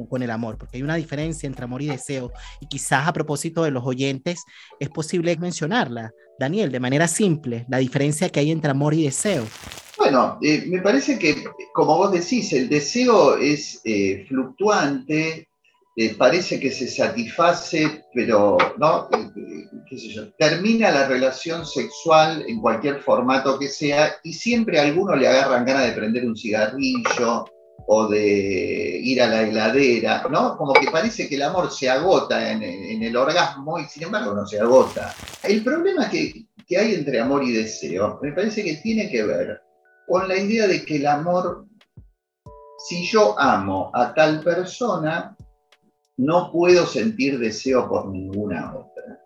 con, 0.10 0.24
el 0.24 0.32
amor, 0.32 0.58
porque 0.58 0.78
hay 0.78 0.84
una 0.84 0.95
diferencia 0.95 1.47
entre 1.47 1.66
amor 1.66 1.82
y 1.82 1.88
deseo, 1.88 2.32
y 2.60 2.68
quizás 2.68 3.08
a 3.08 3.14
propósito 3.14 3.64
de 3.64 3.72
los 3.72 3.86
oyentes 3.86 4.43
es 4.80 4.89
posible 4.89 5.36
mencionarla, 5.38 6.12
Daniel, 6.39 6.72
de 6.72 6.80
manera 6.80 7.08
simple, 7.08 7.66
la 7.70 7.78
diferencia 7.78 8.30
que 8.30 8.39
hay 8.39 8.52
entre 8.52 8.72
amor 8.72 8.93
y 8.93 9.04
deseo. 9.04 9.45
Bueno, 9.97 10.39
eh, 10.41 10.66
me 10.68 10.82
parece 10.82 11.20
que, 11.20 11.43
como 11.74 11.97
vos 11.97 12.12
decís, 12.12 12.52
el 12.54 12.68
deseo 12.70 13.38
es 13.38 13.82
eh, 13.86 14.26
fluctuante, 14.28 15.47
eh, 15.93 16.15
parece 16.15 16.57
que 16.57 16.71
se 16.71 16.87
satisface, 16.87 18.05
pero 18.13 18.57
¿no? 18.77 19.09
Eh, 19.11 19.67
eh, 19.91 20.33
termina 20.37 20.89
la 20.89 21.05
relación 21.05 21.65
sexual 21.65 22.45
en 22.47 22.61
cualquier 22.61 23.01
formato 23.01 23.59
que 23.59 23.67
sea 23.67 24.15
y 24.23 24.31
siempre 24.31 24.79
a 24.79 24.83
alguno 24.83 25.17
le 25.17 25.27
agarran 25.27 25.65
ganas 25.65 25.87
de 25.87 25.91
prender 25.91 26.25
un 26.25 26.37
cigarrillo 26.37 27.45
o 27.87 28.07
de 28.07 29.01
ir 29.03 29.21
a 29.21 29.27
la 29.27 29.41
heladera, 29.41 30.23
¿no? 30.31 30.55
Como 30.55 30.71
que 30.73 30.89
parece 30.89 31.27
que 31.27 31.35
el 31.35 31.41
amor 31.41 31.69
se 31.69 31.89
agota 31.89 32.51
en, 32.51 32.63
el 32.63 33.17
orgasmo 33.17 33.77
y 33.77 33.83
sin 33.83 34.03
embargo 34.03 34.33
no 34.33 34.47
se 34.47 34.61
agota. 34.61 35.13
El 35.43 35.61
problema 35.61 36.09
que, 36.09 36.45
que 36.65 36.77
hay 36.77 36.95
entre 36.95 37.19
amor 37.19 37.43
y 37.43 37.51
deseo 37.51 38.17
me 38.21 38.31
parece 38.31 38.63
que 38.63 38.75
tiene 38.77 39.09
que 39.09 39.23
ver 39.23 39.61
con 40.07 40.25
la 40.25 40.37
idea 40.37 40.67
de 40.67 40.85
que 40.85 40.97
el 40.97 41.07
amor, 41.07 41.65
si 42.87 43.05
yo 43.05 43.37
amo 43.37 43.91
a 43.93 44.13
tal 44.13 44.41
persona, 44.41 45.35
no 46.18 46.51
puedo 46.51 46.86
sentir 46.86 47.39
deseo 47.39 47.88
por 47.88 48.09
ninguna 48.09 48.76
otra. 48.76 49.20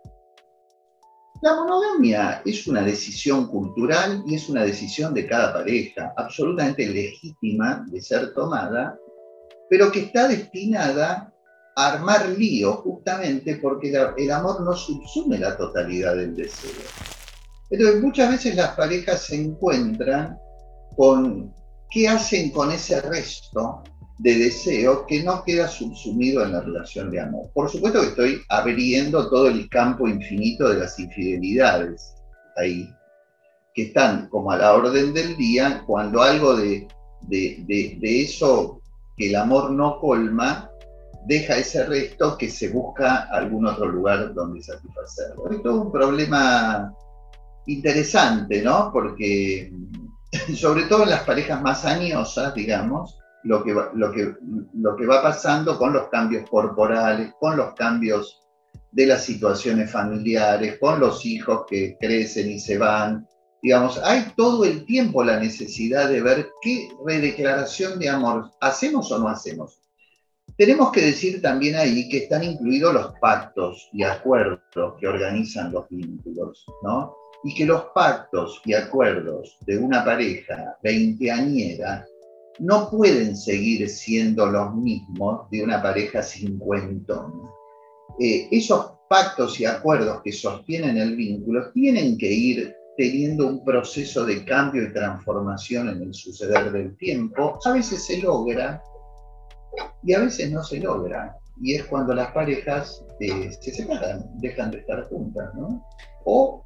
La 1.42 1.56
monogamia 1.56 2.42
es 2.46 2.66
una 2.66 2.82
decisión 2.82 3.48
cultural 3.48 4.24
y 4.26 4.36
es 4.36 4.50
una 4.50 4.64
decisión 4.64 5.14
de 5.14 5.28
cada 5.28 5.54
pareja, 5.54 6.14
absolutamente 6.18 6.88
legítima 6.88 7.86
de 7.92 8.02
ser 8.02 8.34
tomada, 8.34 8.98
pero 9.70 9.92
que 9.92 10.00
está 10.00 10.28
destinada 10.28 11.32
a 11.76 11.92
armar 11.92 12.30
lío 12.30 12.74
justamente 12.78 13.58
porque 13.58 13.94
el 14.18 14.32
amor 14.32 14.62
no 14.62 14.74
subsume 14.74 15.38
la 15.38 15.58
totalidad 15.58 16.16
del 16.16 16.36
deseo. 16.36 16.72
Entonces 17.70 18.02
muchas 18.02 18.32
veces 18.32 18.56
las 18.56 18.76
parejas 18.76 19.24
se 19.24 19.36
encuentran 19.36 20.38
con 20.96 21.54
qué 21.92 22.08
hacen 22.08 22.52
con 22.52 22.72
ese 22.72 23.02
resto 23.02 23.84
de 24.18 24.36
deseo 24.36 25.06
que 25.06 25.24
no 25.24 25.44
queda 25.44 25.68
subsumido 25.68 26.44
en 26.44 26.54
la 26.54 26.62
relación 26.62 27.12
de 27.12 27.20
amor. 27.20 27.50
Por 27.54 27.70
supuesto 27.70 28.02
que 28.02 28.08
estoy 28.08 28.42
abriendo 28.50 29.30
todo 29.30 29.48
el 29.48 29.70
campo 29.70 30.08
infinito 30.08 30.70
de 30.70 30.80
las 30.80 30.98
infidelidades 31.00 32.16
ahí, 32.56 32.90
que 33.74 33.84
están 33.84 34.30
como 34.30 34.52
a 34.52 34.58
la 34.58 34.74
orden 34.74 35.14
del 35.14 35.36
día 35.36 35.84
cuando 35.86 36.22
algo 36.22 36.56
de, 36.56 36.88
de, 37.28 38.22
eso 38.22 38.80
que 39.18 39.30
el 39.30 39.36
amor 39.36 39.72
no 39.72 40.00
colma 40.00 40.70
deja 41.26 41.58
ese 41.58 41.86
resto 41.86 42.38
que 42.38 42.50
se 42.50 42.70
busca 42.70 43.28
algún 43.32 43.66
otro 43.66 43.88
lugar 43.88 44.34
donde 44.34 44.62
satisfacerlo. 44.64 45.50
Esto 45.52 45.70
es 45.72 45.76
un 45.76 45.92
problema 45.92 46.94
interesante, 47.66 48.62
¿no? 48.62 48.92
Porque 48.94 49.74
sobre 50.56 50.84
todo 50.84 51.04
en 51.04 51.10
las 51.10 51.24
parejas 51.24 51.62
más 51.62 51.84
añosas, 51.84 52.54
digamos, 52.54 53.18
lo 53.46 53.64
que, 53.64 53.74
va, 53.74 53.92
lo, 53.94 54.12
que, 54.12 54.34
lo 54.74 54.96
que 54.96 55.06
va 55.06 55.22
pasando 55.22 55.78
con 55.78 55.94
los 55.94 56.10
cambios 56.10 56.50
corporales, 56.50 57.32
con 57.40 57.56
los 57.56 57.74
cambios 57.76 58.42
de 58.92 59.06
las 59.06 59.24
situaciones 59.24 59.92
familiares, 59.92 60.80
con 60.80 61.00
los 61.00 61.26
hijos 61.26 61.66
que 61.68 61.96
crecen 62.00 62.52
y 62.52 62.60
se 62.60 62.78
van. 62.78 63.28
Digamos, 63.62 64.00
hay 64.04 64.34
todo 64.36 64.66
el 64.66 64.86
tiempo 64.86 65.24
la 65.24 65.40
necesidad 65.40 66.10
de 66.10 66.22
ver 66.22 66.50
qué 66.62 66.90
redeclaración 67.06 68.00
de 68.00 68.10
amor 68.10 68.52
hacemos 68.62 69.12
o 69.12 69.20
no 69.20 69.28
hacemos. 69.28 69.80
Tenemos 70.58 70.92
que 70.92 71.02
decir 71.02 71.42
también 71.42 71.76
ahí 71.76 72.08
que 72.10 72.20
están 72.20 72.44
incluidos 72.44 72.94
los 72.94 73.14
pactos 73.20 73.90
y 73.92 74.04
acuerdos 74.04 74.62
que 75.00 75.08
organizan 75.08 75.72
los 75.72 75.88
vínculos, 75.90 76.66
¿no? 76.84 77.14
Y 77.44 77.54
que 77.54 77.66
los 77.66 77.86
pactos 77.94 78.62
y 78.66 78.74
acuerdos 78.74 79.58
de 79.68 79.78
una 79.78 80.04
pareja 80.04 80.78
veinteañera 80.82 82.06
no 82.60 82.90
pueden 82.90 83.36
seguir 83.36 83.88
siendo 83.90 84.46
los 84.46 84.74
mismos 84.76 85.50
de 85.50 85.64
una 85.64 85.82
pareja 85.82 86.22
cincuentona. 86.22 87.34
Eh, 88.20 88.48
esos 88.52 88.94
pactos 89.10 89.60
y 89.60 89.66
acuerdos 89.66 90.22
que 90.24 90.32
sostienen 90.32 90.98
el 90.98 91.16
vínculo 91.16 91.72
tienen 91.74 92.18
que 92.18 92.32
ir 92.32 92.76
teniendo 92.98 93.48
un 93.48 93.64
proceso 93.64 94.26
de 94.26 94.46
cambio 94.46 94.84
y 94.84 94.94
transformación 94.94 95.90
en 95.90 96.02
el 96.02 96.14
suceder 96.14 96.72
del 96.72 96.96
tiempo. 96.98 97.60
A 97.66 97.74
veces 97.74 98.06
se 98.06 98.22
logra 98.22 98.82
y 100.04 100.14
a 100.14 100.20
veces 100.20 100.52
no 100.52 100.64
se 100.64 100.80
logra. 100.80 101.38
Y 101.62 101.76
es 101.76 101.86
cuando 101.86 102.14
las 102.14 102.32
parejas 102.32 103.04
eh, 103.20 103.52
se 103.62 103.74
separan, 103.74 104.26
dejan 104.40 104.72
de 104.72 104.80
estar 104.80 105.08
juntas, 105.10 105.54
¿no? 105.56 105.86
O 106.26 106.64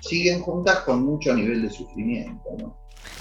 siguen 0.00 0.40
juntas 0.40 0.80
con 0.80 1.04
mucho 1.04 1.34
nivel 1.34 1.62
de 1.62 1.70
sufrimiento, 1.70 2.50
¿no? 2.58 2.76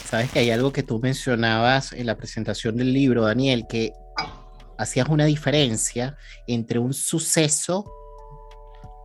Sabes 0.10 0.32
que 0.32 0.40
hay 0.40 0.50
algo 0.50 0.74
que 0.74 0.82
tú 0.82 1.00
mencionabas 1.00 1.94
en 1.94 2.08
la 2.08 2.18
presentación 2.18 2.76
del 2.78 2.94
libro, 2.94 3.26
Daniel, 3.26 3.68
que 3.70 3.94
hacías 4.80 5.08
una 5.08 5.26
diferencia 5.26 6.18
entre 6.48 6.80
un 6.80 6.96
suceso 6.96 7.86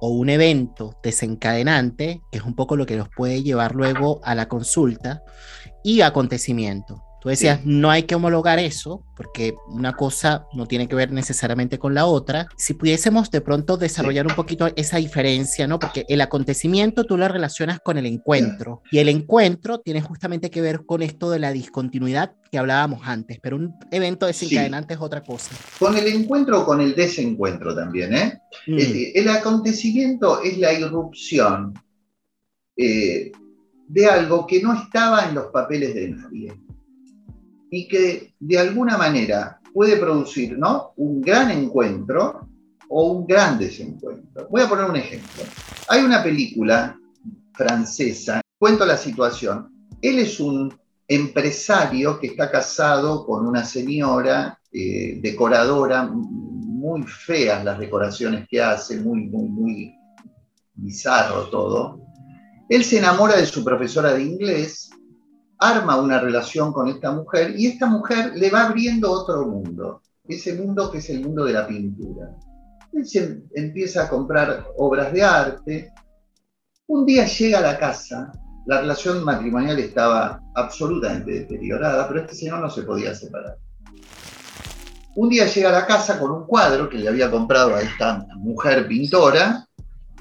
o 0.01 0.09
un 0.09 0.31
evento 0.31 0.99
desencadenante, 1.03 2.23
que 2.33 2.39
es 2.39 2.45
un 2.45 2.55
poco 2.55 2.75
lo 2.75 2.87
que 2.87 2.97
nos 2.97 3.11
puede 3.11 3.43
llevar 3.43 3.75
luego 3.75 4.23
a 4.25 4.35
la 4.35 4.49
consulta, 4.49 5.23
y 5.83 6.01
acontecimiento. 6.01 7.03
Tú 7.25 7.31
decías, 7.31 7.65
no 7.65 7.91
hay 7.91 8.03
que 8.03 8.15
homologar 8.15 8.59
eso, 8.59 9.03
porque 9.17 9.55
una 9.69 9.95
cosa 9.95 10.47
no 10.53 10.67
tiene 10.67 10.87
que 10.87 10.95
ver 10.95 11.11
necesariamente 11.11 11.79
con 11.79 11.95
la 11.95 12.05
otra. 12.05 12.49
Si 12.59 12.75
pudiésemos 12.75 13.31
de 13.31 13.41
pronto 13.41 13.79
desarrollar 13.79 14.27
un 14.27 14.35
poquito 14.35 14.71
esa 14.77 14.99
diferencia, 14.99 15.67
¿no? 15.67 15.79
Porque 15.79 16.05
el 16.11 16.21
acontecimiento 16.21 17.05
tú 17.05 17.17
lo 17.17 17.27
relacionas 17.27 17.81
con 17.81 17.97
el 17.97 18.05
encuentro, 18.05 18.83
y 18.93 18.99
el 18.99 19.09
encuentro 19.09 19.81
tiene 19.81 20.03
justamente 20.03 20.51
que 20.51 20.61
ver 20.61 20.85
con 20.85 21.01
esto 21.01 21.31
de 21.31 21.39
la 21.39 21.51
discontinuidad 21.51 22.35
que 22.53 22.59
hablábamos 22.59 23.01
antes, 23.05 23.39
pero 23.43 23.57
un 23.57 23.75
evento 23.91 24.27
desencadenante 24.27 24.93
es 24.93 25.01
otra 25.01 25.23
cosa. 25.23 25.57
Con 25.79 25.97
el 25.97 26.07
encuentro 26.09 26.61
o 26.61 26.67
con 26.67 26.83
el 26.83 26.95
desencuentro 26.95 27.75
también, 27.75 28.15
¿eh? 28.15 28.39
Mm. 28.67 28.77
El, 29.15 29.29
acontecimiento 29.31 30.43
es 30.43 30.59
la 30.59 30.75
irrupción 30.75 31.73
eh, 32.77 33.33
de 33.89 34.07
algo 34.07 34.47
que 34.47 34.61
no 34.61 34.75
estaba 34.75 35.27
en 35.27 35.37
los 35.37 35.47
papeles 35.47 35.95
de 35.95 36.09
nadie 36.11 36.64
y 37.75 37.89
que 37.89 38.35
de 38.39 38.57
alguna 38.57 38.97
manera 38.97 39.61
puede 39.73 39.97
producir 39.97 40.57
¿no? 40.57 40.93
un 40.97 41.21
gran 41.21 41.51
encuentro 41.51 42.49
o 42.89 43.11
un 43.11 43.27
gran 43.27 43.59
desencuentro. 43.59 44.47
Voy 44.49 44.63
a 44.63 44.69
poner 44.69 44.85
un 44.85 44.95
ejemplo. 44.95 45.43
Hay 45.89 46.05
una 46.05 46.23
película 46.23 46.97
francesa, 47.53 48.41
cuento 48.61 48.87
la 48.87 48.97
situación. 48.97 49.89
Él 50.01 50.21
es 50.21 50.39
un 50.39 50.73
empresario 51.09 52.21
que 52.21 52.29
está 52.29 52.49
casado 52.49 53.27
con 53.27 53.45
una 53.45 53.65
señora 53.65 54.57
eh, 54.71 55.19
decoradora, 55.21 56.09
muy 56.13 57.03
feas 57.03 57.65
las 57.65 57.81
decoraciones 57.81 58.47
que 58.49 58.63
hace, 58.63 59.01
muy, 59.01 59.27
muy, 59.27 59.49
muy 59.49 59.95
bizarro 60.75 61.49
todo. 61.49 62.01
Él 62.69 62.85
se 62.85 62.99
enamora 62.99 63.37
de 63.37 63.47
su 63.47 63.65
profesora 63.65 64.13
de 64.13 64.23
inglés 64.23 64.91
arma 65.65 65.97
una 65.97 66.21
relación 66.21 66.73
con 66.73 66.89
esta 66.89 67.11
mujer 67.13 67.55
y 67.57 67.67
esta 67.67 67.87
mujer 67.87 68.33
le 68.37 68.51
va 68.51 68.67
abriendo 68.67 69.11
otro 69.11 69.47
mundo, 69.47 70.03
ese 70.27 70.55
mundo 70.55 70.91
que 70.91 70.99
es 70.99 71.11
el 71.11 71.23
mundo 71.23 71.45
de 71.45 71.53
la 71.53 71.67
pintura. 71.67 72.37
Él 72.93 73.07
se 73.07 73.43
empieza 73.55 74.05
a 74.05 74.09
comprar 74.09 74.67
obras 74.77 75.13
de 75.13 75.23
arte. 75.23 75.93
Un 76.87 77.05
día 77.07 77.27
llega 77.27 77.59
a 77.59 77.63
la 77.63 77.79
casa, 77.79 78.31
la 78.67 78.81
relación 78.81 79.25
matrimonial 79.25 79.79
estaba 79.79 80.41
absolutamente 80.55 81.33
deteriorada, 81.41 82.07
pero 82.07 82.21
este 82.21 82.35
señor 82.35 82.61
no 82.61 82.71
se 82.71 82.83
podía 82.83 83.15
separar. 83.15 83.57
un 85.17 85.29
día 85.29 85.47
llega 85.47 85.69
a 85.71 85.81
la 85.81 85.87
casa 85.87 86.19
con 86.19 86.31
un 86.31 86.47
cuadro 86.47 86.89
que 86.89 86.99
le 86.99 87.09
había 87.09 87.31
comprado 87.31 87.75
a 87.75 87.81
esta 87.81 88.27
mujer 88.37 88.87
pintora 88.89 89.67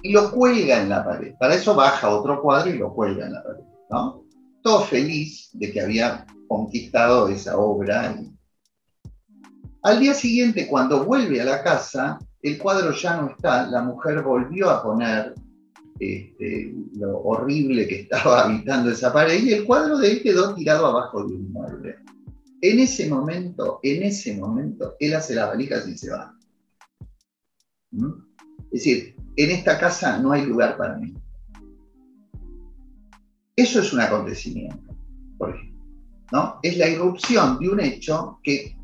y 0.02 0.12
lo 0.12 0.32
cuelga 0.32 0.82
en 0.82 0.90
la 0.90 1.04
pared. 1.04 1.34
Para 1.40 1.56
eso 1.56 1.76
baja 1.76 2.10
otro 2.10 2.42
cuadro 2.42 2.70
y 2.70 2.78
lo 2.78 2.94
cuelga 2.94 3.26
en 3.26 3.34
la 3.34 3.44
pared, 3.44 3.64
¿no? 3.90 4.23
Todo 4.64 4.86
feliz 4.86 5.50
de 5.54 5.72
que 5.72 5.82
había 5.82 6.26
conquistado 6.48 7.28
esa 7.28 7.58
obra. 7.58 8.18
Al 9.84 10.00
día 10.00 10.14
siguiente, 10.14 10.68
cuando 10.68 11.04
vuelve 11.04 11.42
a 11.42 11.46
la 11.46 11.62
casa, 11.62 12.18
el 12.42 12.58
cuadro 12.58 12.92
ya 12.94 13.22
no 13.22 13.30
está, 13.30 13.68
la 13.68 13.82
mujer 13.82 14.24
volvió 14.24 14.70
a 14.70 14.82
poner 14.82 15.36
este, 16.00 16.74
lo 16.96 17.20
horrible 17.20 17.88
que 17.88 18.02
estaba 18.02 18.44
habitando 18.46 18.92
esa 18.92 19.14
pared 19.14 19.44
y 19.44 19.54
el 19.54 19.66
cuadro 19.66 19.98
de 19.98 20.12
él 20.12 20.24
quedó 20.24 20.56
tirado 20.56 20.88
abajo 20.88 21.26
de 21.26 21.36
un 21.36 21.52
mueble. 21.52 21.98
En 22.62 22.80
ese 22.80 23.10
momento, 23.10 23.80
en 23.84 24.04
ese 24.04 24.38
momento, 24.38 24.96
él 25.00 25.14
hace 25.16 25.36
las 25.36 25.50
valijas 25.50 25.88
y 25.88 25.98
se 25.98 26.12
va. 26.12 26.34
¿Mm? 27.92 28.12
Es 28.72 28.72
decir, 28.72 29.16
en 29.36 29.52
esta 29.52 29.78
casa 29.78 30.18
no 30.18 30.32
hay 30.32 30.46
lugar 30.46 30.78
para 30.78 30.98
mí. 30.98 31.14
Eso 33.56 33.82
es 33.82 33.94
un 33.94 34.02
acontecimiento, 34.02 34.96
por 35.38 35.56
ejemplo. 35.56 35.84
¿no? 36.32 36.60
Es 36.64 36.78
la 36.78 36.90
irrupción 36.90 37.60
de 37.60 37.70
un 37.70 37.80
hecho 37.80 38.40
que, 38.42 38.76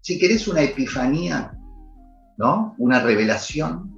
si 0.00 0.18
querés 0.18 0.46
una 0.46 0.62
epifanía, 0.62 1.58
¿no? 2.36 2.74
Una 2.78 3.00
revelación. 3.00 3.90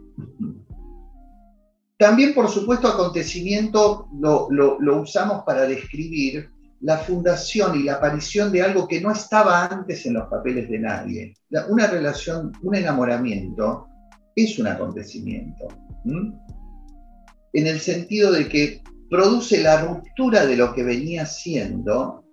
También, 1.98 2.34
por 2.34 2.48
supuesto, 2.48 2.86
acontecimiento 2.86 4.08
lo, 4.20 4.48
lo 4.50 5.00
usamos 5.00 5.42
para 5.44 5.62
describir 5.62 6.50
la 6.80 6.98
fundación 6.98 7.80
y 7.80 7.84
la 7.84 7.94
aparición 7.94 8.52
de 8.52 8.62
algo 8.62 8.86
que 8.86 9.00
no 9.00 9.10
estaba 9.10 9.66
antes 9.66 10.06
en 10.06 10.14
los 10.14 10.28
papeles 10.28 10.68
de 10.68 10.78
nadie. 10.78 11.34
Una 11.68 11.86
relación, 11.86 12.52
un 12.62 12.74
enamoramiento, 12.76 13.88
es 14.36 14.58
un 14.58 14.66
acontecimiento. 14.66 15.66
En 16.04 17.66
el 17.66 17.80
sentido 17.80 18.30
de 18.30 18.48
que 18.48 18.82
produce 19.10 19.62
la 19.62 19.82
ruptura 19.82 20.46
de 20.46 20.56
lo 20.56 20.74
que 20.74 20.82
venía 20.82 21.26
siendo 21.26 22.24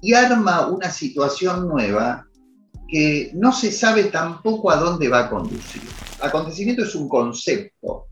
y 0.00 0.14
arma 0.14 0.68
una 0.68 0.90
situación 0.90 1.68
nueva 1.68 2.26
que 2.88 3.30
no 3.34 3.52
se 3.52 3.72
sabe 3.72 4.04
tampoco 4.04 4.70
a 4.70 4.76
dónde 4.76 5.08
va 5.08 5.20
a 5.20 5.30
conducir. 5.30 5.82
Acontecimiento 6.20 6.82
es 6.82 6.94
un 6.94 7.08
concepto, 7.08 8.06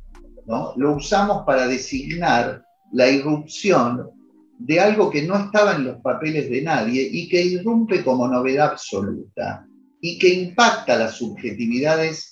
¿no? 0.47 0.73
Lo 0.77 0.97
usamos 0.97 1.45
para 1.45 1.67
designar 1.67 2.63
la 2.93 3.09
irrupción 3.09 4.11
de 4.59 4.81
algo 4.81 5.11
que 5.11 5.23
no 5.23 5.37
estaba 5.37 5.75
en 5.75 5.85
los 5.85 6.01
papeles 6.01 6.49
de 6.49 6.63
nadie 6.63 7.09
y 7.11 7.29
que 7.29 7.43
irrumpe 7.43 8.05
como 8.05 8.29
novedad 8.29 8.71
absoluta 8.71 9.67
y 10.01 10.19
que 10.19 10.29
impacta 10.29 10.97
las 10.97 11.17
subjetividades 11.17 12.32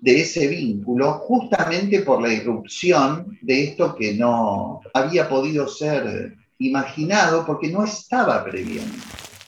de 0.00 0.20
ese 0.20 0.46
vínculo 0.46 1.14
justamente 1.14 2.02
por 2.02 2.22
la 2.22 2.32
irrupción 2.32 3.38
de 3.42 3.64
esto 3.64 3.96
que 3.96 4.14
no 4.14 4.80
había 4.94 5.28
podido 5.28 5.68
ser 5.68 6.36
imaginado 6.58 7.44
porque 7.46 7.68
no 7.68 7.84
estaba 7.84 8.44
previendo. 8.44 8.94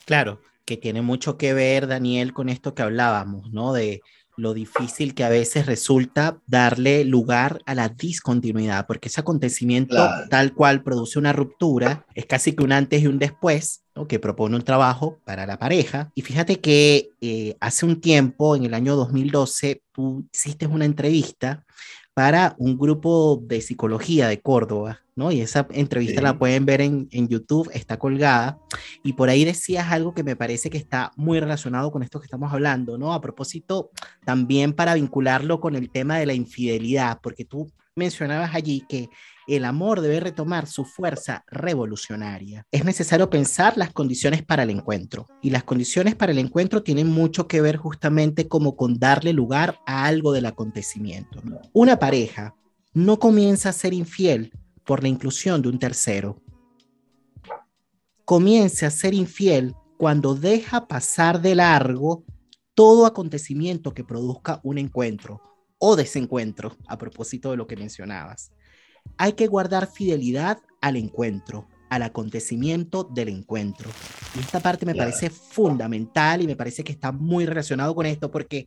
Claro, 0.05 0.41
que 0.65 0.77
tiene 0.77 1.03
mucho 1.03 1.37
que 1.37 1.53
ver, 1.55 1.87
Daniel, 1.87 2.33
con 2.33 2.49
esto 2.49 2.75
que 2.75 2.83
hablábamos, 2.83 3.53
¿no? 3.53 3.73
De 3.73 4.03
lo 4.41 4.55
difícil 4.55 5.15
que 5.15 5.25
a 5.25 5.29
veces 5.29 5.67
resulta 5.67 6.39
darle 6.47 7.05
lugar 7.05 7.61
a 7.67 7.75
la 7.75 7.89
discontinuidad, 7.89 8.87
porque 8.87 9.09
ese 9.09 9.21
acontecimiento 9.21 9.97
tal 10.29 10.55
cual 10.55 10.83
produce 10.83 11.19
una 11.19 11.33
ruptura, 11.33 12.07
es 12.15 12.27
casi 12.27 12.55
que 12.55 12.65
un 12.65 12.73
antes 12.73 13.03
y 13.03 13.07
un 13.07 13.19
después, 13.19 13.83
que 14.09 14.19
propone 14.19 14.57
un 14.57 14.63
trabajo 14.63 15.19
para 15.25 15.47
la 15.47 15.59
pareja. 15.59 16.11
Y 16.15 16.23
fíjate 16.23 16.61
que 16.61 17.11
eh, 17.21 17.57
hace 17.61 17.87
un 17.87 18.01
tiempo, 18.01 18.57
en 18.57 18.65
el 18.65 18.75
año 18.75 18.97
2012, 18.97 19.83
tú 19.93 20.27
hiciste 20.33 20.67
una 20.67 20.85
entrevista 20.85 21.65
para 22.15 22.55
un 22.59 22.79
grupo 22.79 23.41
de 23.43 23.61
psicología 23.61 24.29
de 24.29 24.41
Córdoba, 24.41 25.01
¿no? 25.21 25.31
Y 25.31 25.43
esa 25.43 25.67
entrevista 25.71 26.23
la 26.23 26.39
pueden 26.39 26.65
ver 26.65 26.81
en, 26.81 27.07
en, 27.13 27.29
YouTube, 27.29 27.71
está 27.75 27.99
colgada, 27.99 28.59
y 29.05 29.13
por 29.13 29.29
ahí 29.29 29.45
decías 29.45 29.93
algo 29.93 30.15
que 30.15 30.25
me 30.25 30.35
parece 30.35 30.71
que 30.71 30.79
está 30.79 31.13
muy 31.15 31.39
relacionado 31.39 31.93
con 31.93 32.03
esto 32.03 32.19
que 32.19 32.25
estamos 32.25 32.53
hablando, 32.53 32.97
¿no? 32.97 33.13
A 33.13 33.21
propósito, 33.21 33.91
también 34.25 34.73
para 34.73 34.95
vincularlo 34.95 35.61
con 35.61 35.77
el 35.77 35.91
tema 35.91 36.19
de 36.19 36.25
la 36.25 36.33
infidelidad, 36.33 37.21
porque 37.23 37.45
tú 37.45 37.71
mencionabas 37.95 38.55
allí 38.55 38.83
que 38.89 39.11
el 39.47 39.65
amor 39.65 40.01
debe 40.01 40.21
retomar 40.21 40.67
su 40.67 40.85
fuerza 40.85 41.45
revolucionaria. 41.49 42.67
Es 42.71 42.85
necesario 42.85 43.29
pensar 43.29 43.77
las 43.77 43.93
condiciones 43.93 44.43
para 44.43 44.63
el 44.63 44.71
encuentro. 44.71 45.27
Y 45.43 45.51
las 45.51 45.65
condiciones 45.65 46.15
para 46.15 46.33
el 46.33 46.39
encuentro 46.39 46.83
tienen 46.83 47.09
mucho 47.09 47.47
que 47.47 47.61
ver 47.61 47.77
justamente 47.77 48.49
como 48.49 48.77
con 48.77 48.99
darle 48.99 49.33
lugar 49.33 49.79
a 49.87 50.07
algo 50.07 50.33
del 50.33 50.47
acontecimiento. 50.47 51.43
Una 51.73 51.99
pareja 51.99 52.55
no 52.95 53.19
comienza 53.19 53.69
a 53.69 53.73
ser 53.73 53.93
infiel 53.93 54.53
por 54.91 55.05
la 55.05 55.09
inclusión 55.09 55.63
de 55.63 55.69
un 55.69 55.79
tercero. 55.79 56.43
Comienza 58.25 58.89
a 58.89 58.91
ser 58.91 59.15
infiel 59.15 59.73
cuando 59.97 60.35
deja 60.35 60.89
pasar 60.89 61.41
de 61.41 61.55
largo 61.55 62.25
todo 62.75 63.07
acontecimiento 63.07 63.95
que 63.95 64.03
produzca 64.03 64.59
un 64.65 64.79
encuentro 64.79 65.41
o 65.79 65.95
desencuentro, 65.95 66.77
a 66.89 66.99
propósito 66.99 67.53
de 67.53 67.57
lo 67.57 67.69
que 67.69 67.77
mencionabas. 67.77 68.51
Hay 69.17 69.35
que 69.35 69.47
guardar 69.47 69.87
fidelidad 69.87 70.59
al 70.81 70.97
encuentro, 70.97 71.69
al 71.89 72.03
acontecimiento 72.03 73.05
del 73.05 73.29
encuentro. 73.29 73.89
Y 74.35 74.41
esta 74.41 74.59
parte 74.59 74.87
me 74.87 74.97
parece 74.97 75.31
fundamental 75.31 76.43
y 76.43 76.49
me 76.49 76.57
parece 76.57 76.83
que 76.83 76.91
está 76.91 77.13
muy 77.13 77.47
relacionado 77.47 77.95
con 77.95 78.07
esto 78.07 78.29
porque 78.29 78.67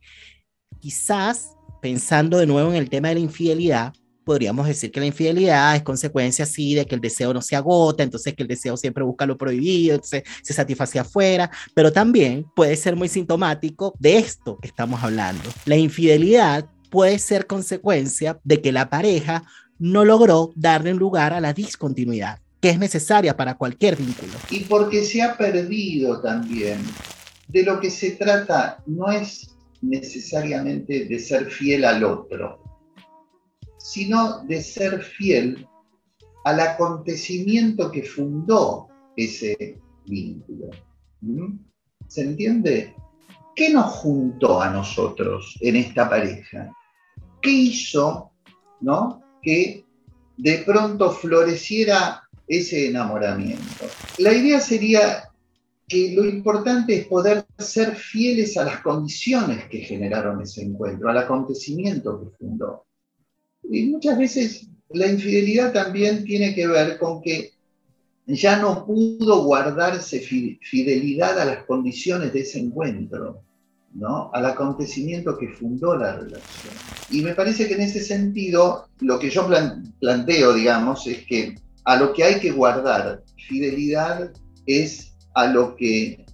quizás 0.80 1.50
pensando 1.82 2.38
de 2.38 2.46
nuevo 2.46 2.70
en 2.70 2.76
el 2.76 2.88
tema 2.88 3.08
de 3.08 3.16
la 3.16 3.20
infidelidad, 3.20 3.92
podríamos 4.24 4.66
decir 4.66 4.90
que 4.90 5.00
la 5.00 5.06
infidelidad 5.06 5.76
es 5.76 5.82
consecuencia 5.82 6.44
así 6.44 6.74
de 6.74 6.86
que 6.86 6.94
el 6.94 7.00
deseo 7.00 7.32
no 7.34 7.42
se 7.42 7.56
agota, 7.56 8.02
entonces 8.02 8.34
que 8.34 8.42
el 8.42 8.48
deseo 8.48 8.76
siempre 8.76 9.04
busca 9.04 9.26
lo 9.26 9.36
prohibido, 9.36 10.00
se 10.02 10.24
satisface 10.42 10.98
afuera, 10.98 11.50
pero 11.74 11.92
también 11.92 12.46
puede 12.56 12.76
ser 12.76 12.96
muy 12.96 13.08
sintomático 13.08 13.94
de 13.98 14.18
esto 14.18 14.58
que 14.60 14.68
estamos 14.68 15.02
hablando. 15.02 15.42
La 15.66 15.76
infidelidad 15.76 16.68
puede 16.90 17.18
ser 17.18 17.46
consecuencia 17.46 18.38
de 18.44 18.60
que 18.60 18.72
la 18.72 18.88
pareja 18.88 19.44
no 19.78 20.04
logró 20.04 20.52
darle 20.54 20.94
lugar 20.94 21.32
a 21.32 21.40
la 21.40 21.52
discontinuidad 21.52 22.40
que 22.64 22.70
es 22.70 22.78
necesaria 22.78 23.36
para 23.36 23.58
cualquier 23.58 23.94
vínculo. 23.94 24.32
Y 24.48 24.60
porque 24.60 25.04
se 25.04 25.20
ha 25.20 25.36
perdido 25.36 26.22
también. 26.22 26.78
De 27.46 27.62
lo 27.62 27.78
que 27.78 27.90
se 27.90 28.12
trata 28.12 28.82
no 28.86 29.12
es 29.12 29.54
necesariamente 29.82 31.04
de 31.04 31.18
ser 31.18 31.50
fiel 31.50 31.84
al 31.84 32.02
otro, 32.04 32.73
sino 33.84 34.42
de 34.46 34.62
ser 34.62 35.02
fiel 35.02 35.68
al 36.44 36.58
acontecimiento 36.58 37.90
que 37.90 38.02
fundó 38.02 38.88
ese 39.14 39.78
vínculo. 40.06 40.70
¿Mm? 41.20 41.58
¿Se 42.08 42.22
entiende? 42.22 42.94
¿Qué 43.54 43.74
nos 43.74 43.92
juntó 43.92 44.62
a 44.62 44.70
nosotros 44.70 45.58
en 45.60 45.76
esta 45.76 46.08
pareja? 46.08 46.72
¿Qué 47.42 47.50
hizo 47.50 48.30
¿no? 48.80 49.22
que 49.42 49.84
de 50.38 50.62
pronto 50.64 51.10
floreciera 51.10 52.22
ese 52.48 52.88
enamoramiento. 52.88 53.84
La 54.16 54.32
idea 54.32 54.60
sería 54.60 55.28
que 55.86 56.14
lo 56.16 56.24
importante 56.24 57.00
es 57.00 57.06
poder 57.06 57.44
ser 57.58 57.96
fieles 57.96 58.56
a 58.56 58.64
las 58.64 58.80
condiciones 58.80 59.68
que 59.68 59.80
generaron 59.80 60.40
ese 60.40 60.62
encuentro, 60.62 61.10
al 61.10 61.18
acontecimiento 61.18 62.18
que 62.18 62.36
fundó. 62.38 62.86
Y 63.70 63.86
muchas 63.86 64.18
veces 64.18 64.68
la 64.90 65.06
infidelidad 65.06 65.72
también 65.72 66.24
tiene 66.24 66.54
que 66.54 66.66
ver 66.66 66.98
con 66.98 67.20
que 67.22 67.52
ya 68.26 68.58
no 68.58 68.86
pudo 68.86 69.44
guardarse 69.44 70.20
fidelidad 70.20 71.38
a 71.38 71.44
las 71.44 71.64
condiciones 71.64 72.32
de 72.32 72.40
ese 72.40 72.60
encuentro. 72.60 73.42
¿no? 73.94 74.30
al 74.34 74.44
acontecimiento 74.46 75.38
que 75.38 75.48
fundó 75.48 75.96
la 75.96 76.16
relación. 76.16 76.74
Y 77.10 77.22
me 77.22 77.34
parece 77.34 77.68
que 77.68 77.74
en 77.74 77.82
ese 77.82 78.00
sentido, 78.00 78.88
lo 79.00 79.18
que 79.18 79.30
yo 79.30 79.48
planteo, 80.00 80.52
digamos, 80.52 81.06
es 81.06 81.24
que 81.26 81.54
a 81.84 81.96
lo 81.96 82.12
que 82.12 82.24
hay 82.24 82.40
que 82.40 82.50
guardar 82.50 83.22
fidelidad 83.46 84.32
es 84.66 85.14
a 85.34 85.46
lo 85.46 85.76
que, 85.76 86.24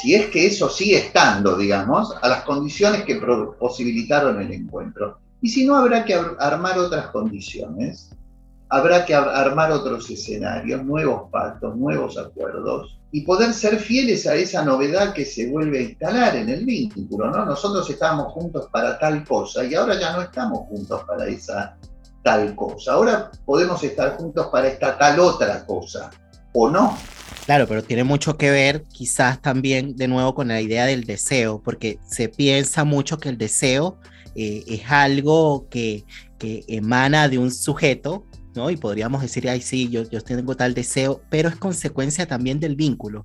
si 0.00 0.14
es 0.14 0.26
que 0.26 0.46
eso 0.46 0.68
sigue 0.68 0.98
estando, 0.98 1.56
digamos, 1.56 2.14
a 2.22 2.28
las 2.28 2.42
condiciones 2.42 3.02
que 3.02 3.16
posibilitaron 3.58 4.40
el 4.40 4.52
encuentro. 4.52 5.18
Y 5.40 5.48
si 5.48 5.64
no, 5.64 5.76
habrá 5.76 6.04
que 6.04 6.14
armar 6.38 6.78
otras 6.78 7.08
condiciones, 7.08 8.10
habrá 8.68 9.04
que 9.04 9.14
armar 9.14 9.72
otros 9.72 10.10
escenarios, 10.10 10.84
nuevos 10.84 11.30
pactos, 11.30 11.76
nuevos 11.76 12.18
acuerdos, 12.18 12.98
y 13.10 13.22
poder 13.22 13.54
ser 13.54 13.78
fieles 13.78 14.26
a 14.26 14.34
esa 14.34 14.62
novedad 14.64 15.14
que 15.14 15.24
se 15.24 15.50
vuelve 15.50 15.78
a 15.78 15.82
instalar 15.82 16.36
en 16.36 16.50
el 16.50 16.66
vínculo, 16.66 17.30
¿no? 17.30 17.44
Nosotros 17.46 17.88
estábamos 17.88 18.32
juntos 18.32 18.68
para 18.70 18.98
tal 18.98 19.24
cosa 19.24 19.64
y 19.64 19.74
ahora 19.74 19.98
ya 19.98 20.12
no 20.12 20.22
estamos 20.22 20.68
juntos 20.68 21.02
para 21.06 21.26
esa 21.26 21.76
tal 22.22 22.54
cosa. 22.54 22.92
Ahora 22.92 23.30
podemos 23.46 23.82
estar 23.82 24.16
juntos 24.18 24.48
para 24.48 24.68
esta 24.68 24.98
tal 24.98 25.20
otra 25.20 25.64
cosa, 25.64 26.10
o 26.52 26.68
no. 26.68 26.98
Claro, 27.46 27.66
pero 27.66 27.82
tiene 27.82 28.04
mucho 28.04 28.36
que 28.36 28.50
ver 28.50 28.84
quizás 28.92 29.40
también 29.40 29.96
de 29.96 30.06
nuevo 30.06 30.34
con 30.34 30.48
la 30.48 30.60
idea 30.60 30.84
del 30.84 31.04
deseo, 31.04 31.62
porque 31.64 31.98
se 32.06 32.28
piensa 32.28 32.84
mucho 32.84 33.18
que 33.18 33.30
el 33.30 33.38
deseo 33.38 33.96
eh, 34.38 34.64
es 34.68 34.82
algo 34.88 35.68
que, 35.68 36.04
que 36.38 36.64
emana 36.68 37.28
de 37.28 37.38
un 37.38 37.50
sujeto 37.50 38.24
¿no? 38.54 38.70
Y 38.70 38.76
podríamos 38.76 39.22
decir, 39.22 39.48
ay, 39.48 39.60
sí, 39.60 39.88
yo, 39.88 40.02
yo 40.10 40.20
tengo 40.20 40.56
tal 40.56 40.74
deseo, 40.74 41.22
pero 41.30 41.48
es 41.48 41.56
consecuencia 41.56 42.26
también 42.26 42.60
del 42.60 42.76
vínculo. 42.76 43.24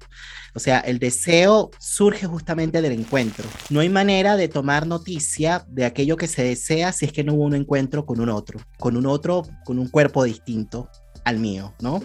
O 0.53 0.59
sea, 0.59 0.79
el 0.79 0.99
deseo 0.99 1.71
surge 1.79 2.27
justamente 2.27 2.81
del 2.81 2.91
encuentro. 2.91 3.45
No 3.69 3.79
hay 3.79 3.89
manera 3.89 4.37
de 4.37 4.47
tomar 4.47 4.85
noticia 4.85 5.65
de 5.67 5.85
aquello 5.85 6.17
que 6.17 6.27
se 6.27 6.43
desea 6.43 6.91
si 6.91 7.05
es 7.05 7.11
que 7.11 7.23
no 7.23 7.33
hubo 7.33 7.43
un 7.43 7.55
encuentro 7.55 8.05
con 8.05 8.21
un 8.21 8.29
otro, 8.29 8.59
con 8.79 8.95
un 8.95 9.05
otro, 9.05 9.43
con 9.65 9.79
un 9.79 9.89
cuerpo 9.89 10.23
distinto 10.23 10.89
al 11.25 11.39
mío, 11.39 11.73
¿no? 11.81 12.01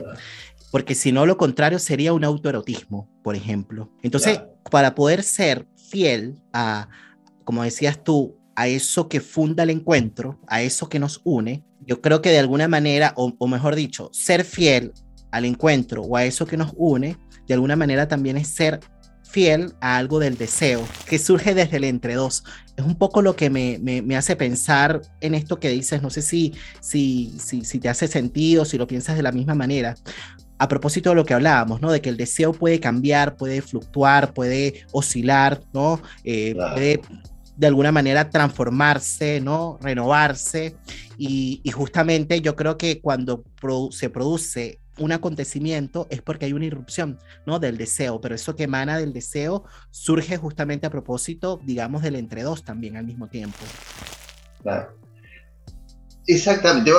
Porque 0.70 0.94
si 0.94 1.12
no, 1.12 1.26
lo 1.26 1.36
contrario 1.36 1.78
sería 1.78 2.12
un 2.12 2.24
autoerotismo, 2.24 3.10
por 3.22 3.36
ejemplo. 3.36 3.90
Entonces, 4.02 4.40
para 4.70 4.94
poder 4.94 5.22
ser 5.22 5.66
fiel 5.90 6.42
a, 6.52 6.88
como 7.44 7.62
decías 7.62 8.02
tú, 8.02 8.37
a 8.58 8.66
eso 8.66 9.08
que 9.08 9.20
funda 9.20 9.62
el 9.62 9.70
encuentro, 9.70 10.40
a 10.48 10.62
eso 10.62 10.88
que 10.88 10.98
nos 10.98 11.20
une, 11.22 11.62
yo 11.86 12.00
creo 12.00 12.20
que 12.20 12.30
de 12.30 12.40
alguna 12.40 12.66
manera, 12.66 13.14
o, 13.14 13.46
mejor 13.46 13.76
dicho, 13.76 14.10
ser 14.12 14.44
fiel 14.44 14.92
al 15.30 15.44
encuentro 15.44 16.02
o 16.02 16.16
a 16.16 16.24
eso 16.24 16.44
que 16.44 16.56
nos 16.56 16.72
une, 16.76 17.16
de 17.46 17.54
alguna 17.54 17.76
manera 17.76 18.08
también 18.08 18.36
es 18.36 18.48
ser 18.48 18.80
fiel 19.22 19.74
a 19.80 19.96
algo 19.96 20.18
del 20.18 20.36
deseo 20.36 20.84
que 21.06 21.20
surge 21.20 21.54
desde 21.54 21.76
el 21.76 21.84
entre 21.84 22.16
dos. 22.16 22.42
Es 22.76 22.84
un 22.84 22.96
poco 22.96 23.22
lo 23.22 23.36
que 23.36 23.48
me, 23.48 23.78
me, 23.78 24.16
hace 24.16 24.34
pensar 24.34 25.02
en 25.20 25.36
esto 25.36 25.60
que 25.60 25.68
dices, 25.68 26.02
no 26.02 26.10
sé 26.10 26.20
si, 26.20 26.52
si, 26.80 27.38
si, 27.38 27.64
si, 27.64 27.78
te 27.78 27.88
hace 27.88 28.08
sentido, 28.08 28.64
si 28.64 28.76
lo 28.76 28.88
piensas 28.88 29.16
de 29.16 29.22
la 29.22 29.30
misma 29.30 29.54
manera. 29.54 29.94
A 30.58 30.66
propósito 30.66 31.10
de 31.10 31.14
lo 31.14 31.24
que 31.24 31.34
hablábamos, 31.34 31.80
¿no? 31.80 31.92
De 31.92 32.00
que 32.00 32.08
el 32.08 32.16
deseo 32.16 32.52
puede 32.52 32.80
cambiar, 32.80 33.36
puede 33.36 33.62
fluctuar, 33.62 34.34
puede 34.34 34.84
oscilar, 34.90 35.60
¿no? 35.72 36.02
Eh, 36.24 36.56
puede 36.74 37.00
de 37.58 37.66
alguna 37.66 37.90
manera 37.90 38.30
transformarse, 38.30 39.40
¿no? 39.40 39.78
Renovarse. 39.82 40.76
Y, 41.18 41.60
justamente 41.74 42.40
yo 42.40 42.54
creo 42.54 42.78
que 42.78 43.00
cuando 43.00 43.44
se 43.90 44.10
produce 44.10 44.80
un 44.98 45.12
acontecimiento 45.12 46.06
es 46.10 46.22
porque 46.22 46.46
hay 46.46 46.52
una 46.52 46.66
irrupción, 46.66 47.18
¿no? 47.46 47.58
Del 47.58 47.76
deseo, 47.76 48.20
pero 48.20 48.36
eso 48.36 48.54
que 48.54 48.64
emana 48.64 48.98
del 48.98 49.12
deseo 49.12 49.64
surge 49.90 50.36
justamente 50.36 50.86
a 50.86 50.90
propósito, 50.90 51.60
digamos, 51.64 52.02
del 52.02 52.14
entre 52.14 52.42
dos 52.42 52.64
también 52.64 52.96
al 52.96 53.04
mismo 53.04 53.28
tiempo. 53.28 53.58
Claro. 54.62 54.96
Exactamente. 56.26 56.92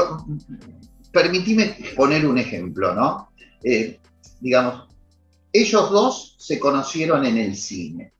Permitime 1.12 1.76
poner 1.95 2.26
un 2.26 2.38
ejemplo, 2.38 2.93
¿no? 2.93 3.30
Eh, 3.64 3.99
digamos, 4.41 4.89
ellos 5.53 5.89
dos 5.89 6.36
se 6.38 6.60
conocieron 6.60 7.26
en 7.26 7.38
el 7.38 7.55
cine 7.55 8.14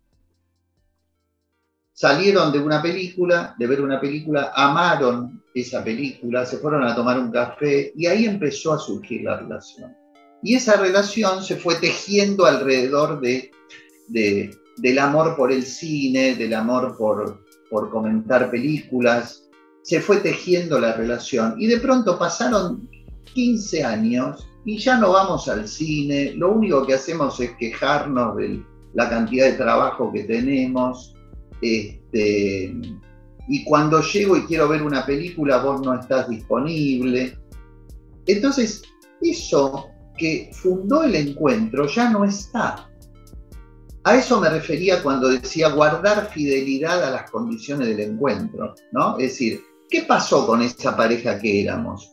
salieron 2.00 2.54
de 2.54 2.60
una 2.60 2.82
película, 2.82 3.54
de 3.60 3.68
ver 3.68 3.82
una 3.82 4.00
película, 4.00 4.54
amaron 4.56 5.44
esa 5.54 5.84
película, 5.84 6.46
se 6.46 6.58
fueron 6.60 6.82
a 6.86 6.96
tomar 6.96 7.20
un 7.20 7.30
café 7.30 7.92
y 7.94 8.06
ahí 8.06 8.26
empezó 8.26 8.72
a 8.72 8.80
surgir 8.80 9.24
la 9.24 9.36
relación. 9.36 9.94
Y 10.42 10.56
esa 10.56 10.78
relación 10.78 11.44
se 11.44 11.58
fue 11.58 11.76
tejiendo 11.76 12.46
alrededor 12.46 13.20
de, 13.20 13.52
del 14.08 14.98
amor 14.98 15.36
por 15.36 15.52
el 15.52 15.64
cine, 15.64 16.36
del 16.36 16.54
amor 16.54 16.96
por, 16.98 17.44
por 17.70 17.90
comentar 17.90 18.50
películas, 18.50 19.50
se 19.84 20.00
fue 20.00 20.22
tejiendo 20.22 20.80
la 20.80 20.94
relación 20.94 21.56
y 21.60 21.68
de 21.68 21.80
pronto 21.80 22.18
pasaron 22.18 22.90
15 23.34 23.84
años 23.84 24.48
y 24.64 24.78
ya 24.78 24.98
no 24.98 25.12
vamos 25.12 25.50
al 25.50 25.68
cine, 25.68 26.32
lo 26.38 26.54
único 26.54 26.88
que 26.88 26.94
hacemos 26.94 27.42
es 27.42 27.52
quejarnos 27.60 28.38
de 28.38 28.64
la 28.94 29.10
cantidad 29.10 29.48
de 29.48 29.58
trabajo 29.58 30.14
que 30.14 30.24
tenemos, 30.24 31.14
este, 31.62 32.76
y 33.48 33.64
cuando 33.64 34.02
llego 34.02 34.38
y 34.38 34.44
quiero 34.44 34.68
ver 34.68 34.84
una 34.84 35.06
película, 35.06 35.58
vos 35.58 35.82
no 35.82 36.00
estás 36.00 36.30
disponible. 36.30 37.38
Entonces, 38.28 38.84
eso 39.22 39.90
que 40.18 40.52
fundó 40.54 41.04
el 41.04 41.16
encuentro 41.16 41.88
ya 41.88 42.12
no 42.12 42.26
está. 42.26 42.90
A 44.04 44.16
eso 44.16 44.40
me 44.40 44.50
refería 44.50 45.02
cuando 45.02 45.30
decía 45.30 45.70
guardar 45.70 46.30
fidelidad 46.32 47.04
a 47.04 47.10
las 47.10 47.32
condiciones 47.32 47.88
del 47.88 48.00
encuentro, 48.00 48.76
¿no? 48.92 49.18
Es 49.18 49.32
decir, 49.32 49.62
¿qué 49.90 50.04
pasó 50.04 50.46
con 50.46 50.62
esa 50.62 50.96
pareja 50.96 51.40
que 51.40 51.64
éramos? 51.64 52.12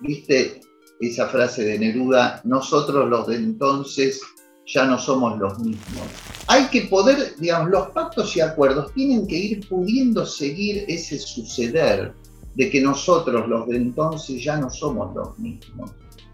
¿Viste 0.00 0.60
esa 1.00 1.26
frase 1.28 1.64
de 1.64 1.78
Neruda? 1.78 2.40
Nosotros 2.44 3.08
los 3.08 3.26
de 3.26 3.36
entonces 3.36 4.20
ya 4.66 4.84
no 4.84 4.98
somos 4.98 5.38
los 5.38 5.58
mismos. 5.58 6.06
Hay 6.46 6.66
que 6.66 6.82
poder, 6.82 7.34
digamos, 7.38 7.70
los 7.70 7.88
pactos 7.88 8.36
y 8.36 8.40
acuerdos 8.40 8.92
tienen 8.94 9.26
que 9.26 9.36
ir 9.36 9.68
pudiendo 9.68 10.24
seguir 10.26 10.84
ese 10.88 11.18
suceder 11.18 12.14
de 12.54 12.70
que 12.70 12.80
nosotros, 12.80 13.48
los 13.48 13.66
de 13.68 13.76
entonces, 13.76 14.42
ya 14.42 14.56
no 14.56 14.70
somos 14.70 15.14
los 15.14 15.38
mismos. 15.38 15.90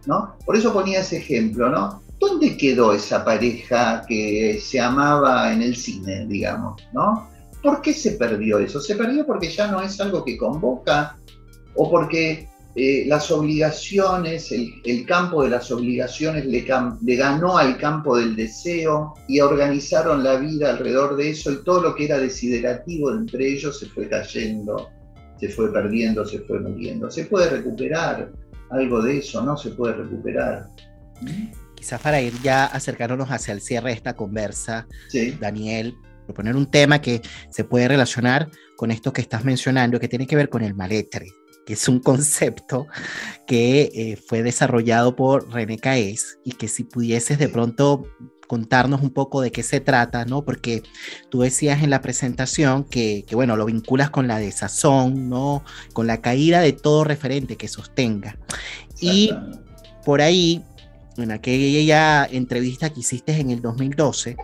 ¿no? 0.07 0.35
Por 0.45 0.57
eso 0.57 0.73
ponía 0.73 1.01
ese 1.01 1.19
ejemplo, 1.19 1.69
¿no? 1.69 2.03
¿Dónde 2.19 2.57
quedó 2.57 2.93
esa 2.93 3.25
pareja 3.25 4.05
que 4.07 4.61
se 4.63 4.81
amaba 4.81 5.53
en 5.53 5.63
el 5.63 5.77
cine, 5.77 6.27
digamos, 6.27 6.83
¿no? 6.93 7.29
¿Por 7.63 7.81
qué 7.83 7.95
se 7.95 8.13
perdió 8.13 8.59
eso? 8.59 8.81
¿Se 8.81 8.97
perdió 8.97 9.27
porque 9.27 9.49
ya 9.49 9.71
no 9.71 9.81
es 9.81 10.01
algo 10.01 10.25
que 10.25 10.37
convoca? 10.37 11.17
¿O 11.75 11.91
porque 11.91 12.50
eh, 12.77 13.05
las 13.09 13.33
obligaciones, 13.33 14.53
el, 14.53 15.05
campo 15.05 15.43
de 15.43 15.51
las 15.51 15.73
obligaciones 15.73 16.47
le, 16.47 16.61
ganó 17.17 17.59
al 17.59 17.77
campo 17.79 18.17
del 18.17 18.37
deseo 18.37 19.15
y 19.27 19.41
organizaron 19.41 20.23
la 20.23 20.37
vida 20.37 20.71
alrededor 20.71 21.17
de 21.17 21.31
eso 21.31 21.51
y 21.51 21.65
todo 21.65 21.83
lo 21.83 21.95
que 21.97 22.05
era 22.05 22.19
desiderativo 22.19 23.11
entre 23.11 23.49
ellos 23.49 23.81
se 23.81 23.87
fue 23.87 24.09
cayendo, 24.09 24.89
se 25.41 25.49
fue 25.49 25.73
perdiendo, 25.73 26.25
se 26.25 26.39
fue 26.41 26.61
muriendo. 26.61 27.11
¿Se 27.11 27.25
puede 27.25 27.51
recuperar 27.51 28.31
algo 28.71 29.03
de 29.03 29.19
eso? 29.19 29.43
¿No 29.43 29.57
se 29.57 29.71
puede 29.71 29.95
recuperar? 29.95 30.69
Quizás 31.75 32.01
para 32.01 32.21
ir 32.21 32.35
ya 32.41 32.67
acercándonos 32.67 33.31
hacia 33.33 33.53
el 33.53 33.63
cierre 33.63 33.89
de 33.89 33.97
esta 33.97 34.15
conversa, 34.15 34.87
Daniel, 35.41 35.97
proponer 36.25 36.55
un 36.55 36.71
tema 36.71 37.01
que 37.01 37.21
se 37.51 37.65
puede 37.65 37.89
relacionar 37.89 38.49
con 38.77 38.93
esto 38.93 39.13
que 39.13 39.23
estás 39.23 39.45
mencionando, 39.45 39.99
que 39.99 40.07
tiene 40.07 40.29
que 40.29 40.37
ver 40.37 40.49
con 40.49 40.63
el 40.63 40.75
maletre 40.75 41.27
que 41.67 41.75
es 41.75 41.89
un 41.89 42.01
concepto 42.01 42.87
que 43.47 43.91
eh, 43.95 44.17
fue 44.17 44.43
desarrollado 44.43 45.17
por 45.17 45.53
René 45.53 45.79
Caes 45.79 46.39
y 46.45 46.53
que 46.53 46.69
si 46.69 46.85
pudieses 46.85 47.39
de 47.39 47.49
pronto 47.49 48.05
contarnos 48.47 49.01
un 49.03 49.11
poco 49.11 49.41
de 49.43 49.53
qué 49.53 49.63
se 49.63 49.79
trata, 49.79 50.25
¿no? 50.25 50.45
Porque 50.45 50.83
tú 51.29 51.43
decías 51.43 51.85
en 51.85 51.91
la 51.91 52.03
presentación 52.03 52.83
que, 52.83 53.25
que, 53.25 53.37
bueno, 53.37 53.57
lo 53.57 53.65
vinculas 53.65 54.11
con 54.11 54.27
la 54.27 54.41
desazón, 54.41 55.29
¿no? 55.29 55.63
Con 55.93 56.09
la 56.09 56.21
caída 56.21 56.61
de 56.61 56.73
todo 56.73 57.05
referente 57.05 57.57
que 57.57 57.69
sostenga. 57.69 58.37
Y 59.01 59.31
por 60.05 60.21
ahí, 60.21 60.65
en 61.17 61.31
aquella 61.31 62.25
entrevista 62.25 62.91
que 62.91 63.01
hiciste 63.01 63.39
en 63.39 63.51
el 63.51 63.63
2012, 63.63 64.37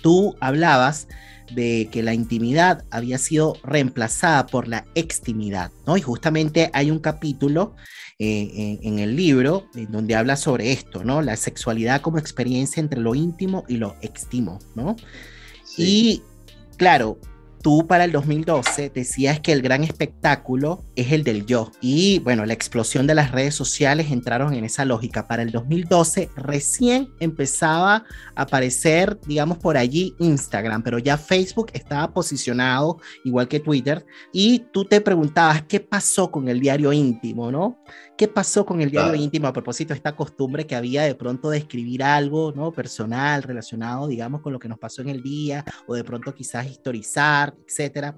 tú 0.00 0.34
hablabas 0.40 1.06
de 1.54 1.88
que 1.90 2.02
la 2.02 2.14
intimidad 2.14 2.84
había 2.90 3.18
sido 3.18 3.56
reemplazada 3.62 4.46
por 4.46 4.68
la 4.68 4.86
extimidad, 4.94 5.70
¿no? 5.86 5.96
Y 5.96 6.00
justamente 6.00 6.70
hay 6.72 6.90
un 6.90 6.98
capítulo 6.98 7.74
eh, 8.18 8.78
en, 8.82 8.98
el 8.98 9.16
libro 9.16 9.66
en 9.74 9.90
donde 9.90 10.14
habla 10.14 10.36
sobre 10.36 10.72
esto, 10.72 11.04
¿no? 11.04 11.22
La 11.22 11.36
sexualidad 11.36 12.02
como 12.02 12.18
experiencia 12.18 12.80
entre 12.80 13.00
lo 13.00 13.14
íntimo 13.14 13.64
y 13.66 13.78
lo 13.78 13.96
extimo, 14.02 14.58
¿no? 14.74 14.96
Y 15.76 16.22
claro, 16.76 17.18
tú 17.62 17.86
para 17.86 18.04
el 18.04 18.12
2012 18.12 18.90
decías 18.94 19.40
que 19.40 19.52
el 19.52 19.62
gran 19.62 19.84
espectáculo 19.84 20.84
es 20.96 21.12
el 21.12 21.24
del 21.24 21.46
yo. 21.46 21.70
Y 21.80 22.18
bueno, 22.20 22.46
la 22.46 22.52
explosión 22.52 23.06
de 23.06 23.14
las 23.14 23.32
redes 23.32 23.54
sociales 23.54 24.10
entraron 24.10 24.54
en 24.54 24.64
esa 24.64 24.84
lógica. 24.84 25.26
Para 25.26 25.42
el 25.42 25.50
2012 25.50 26.30
recién 26.36 27.08
empezaba 27.20 28.04
a 28.34 28.42
aparecer, 28.42 29.18
digamos, 29.26 29.58
por 29.58 29.76
allí 29.76 30.14
Instagram, 30.18 30.82
pero 30.82 30.98
ya 30.98 31.18
Facebook 31.18 31.70
estaba 31.72 32.12
posicionado 32.12 32.98
igual 33.24 33.48
que 33.48 33.60
Twitter. 33.60 34.04
Y 34.32 34.60
tú 34.72 34.84
te 34.84 35.00
preguntabas, 35.00 35.62
¿qué 35.62 35.80
pasó 35.80 36.30
con 36.30 36.48
el 36.48 36.60
diario 36.60 36.92
íntimo, 36.92 37.50
no? 37.50 37.78
¿Qué 38.20 38.28
pasó 38.28 38.66
con 38.66 38.82
el 38.82 38.90
diario 38.90 39.14
íntimo 39.14 39.46
a 39.46 39.52
propósito 39.54 39.94
de 39.94 39.96
esta 39.96 40.14
costumbre 40.14 40.66
que 40.66 40.76
había 40.76 41.04
de 41.04 41.14
pronto 41.14 41.48
de 41.48 41.56
escribir 41.56 42.02
algo, 42.02 42.52
¿no? 42.54 42.70
Personal, 42.70 43.42
relacionado, 43.42 44.08
digamos, 44.08 44.42
con 44.42 44.52
lo 44.52 44.58
que 44.58 44.68
nos 44.68 44.78
pasó 44.78 45.00
en 45.00 45.08
el 45.08 45.22
día, 45.22 45.64
o 45.86 45.94
de 45.94 46.04
pronto 46.04 46.34
quizás 46.34 46.66
historizar, 46.66 47.54
etcétera? 47.66 48.14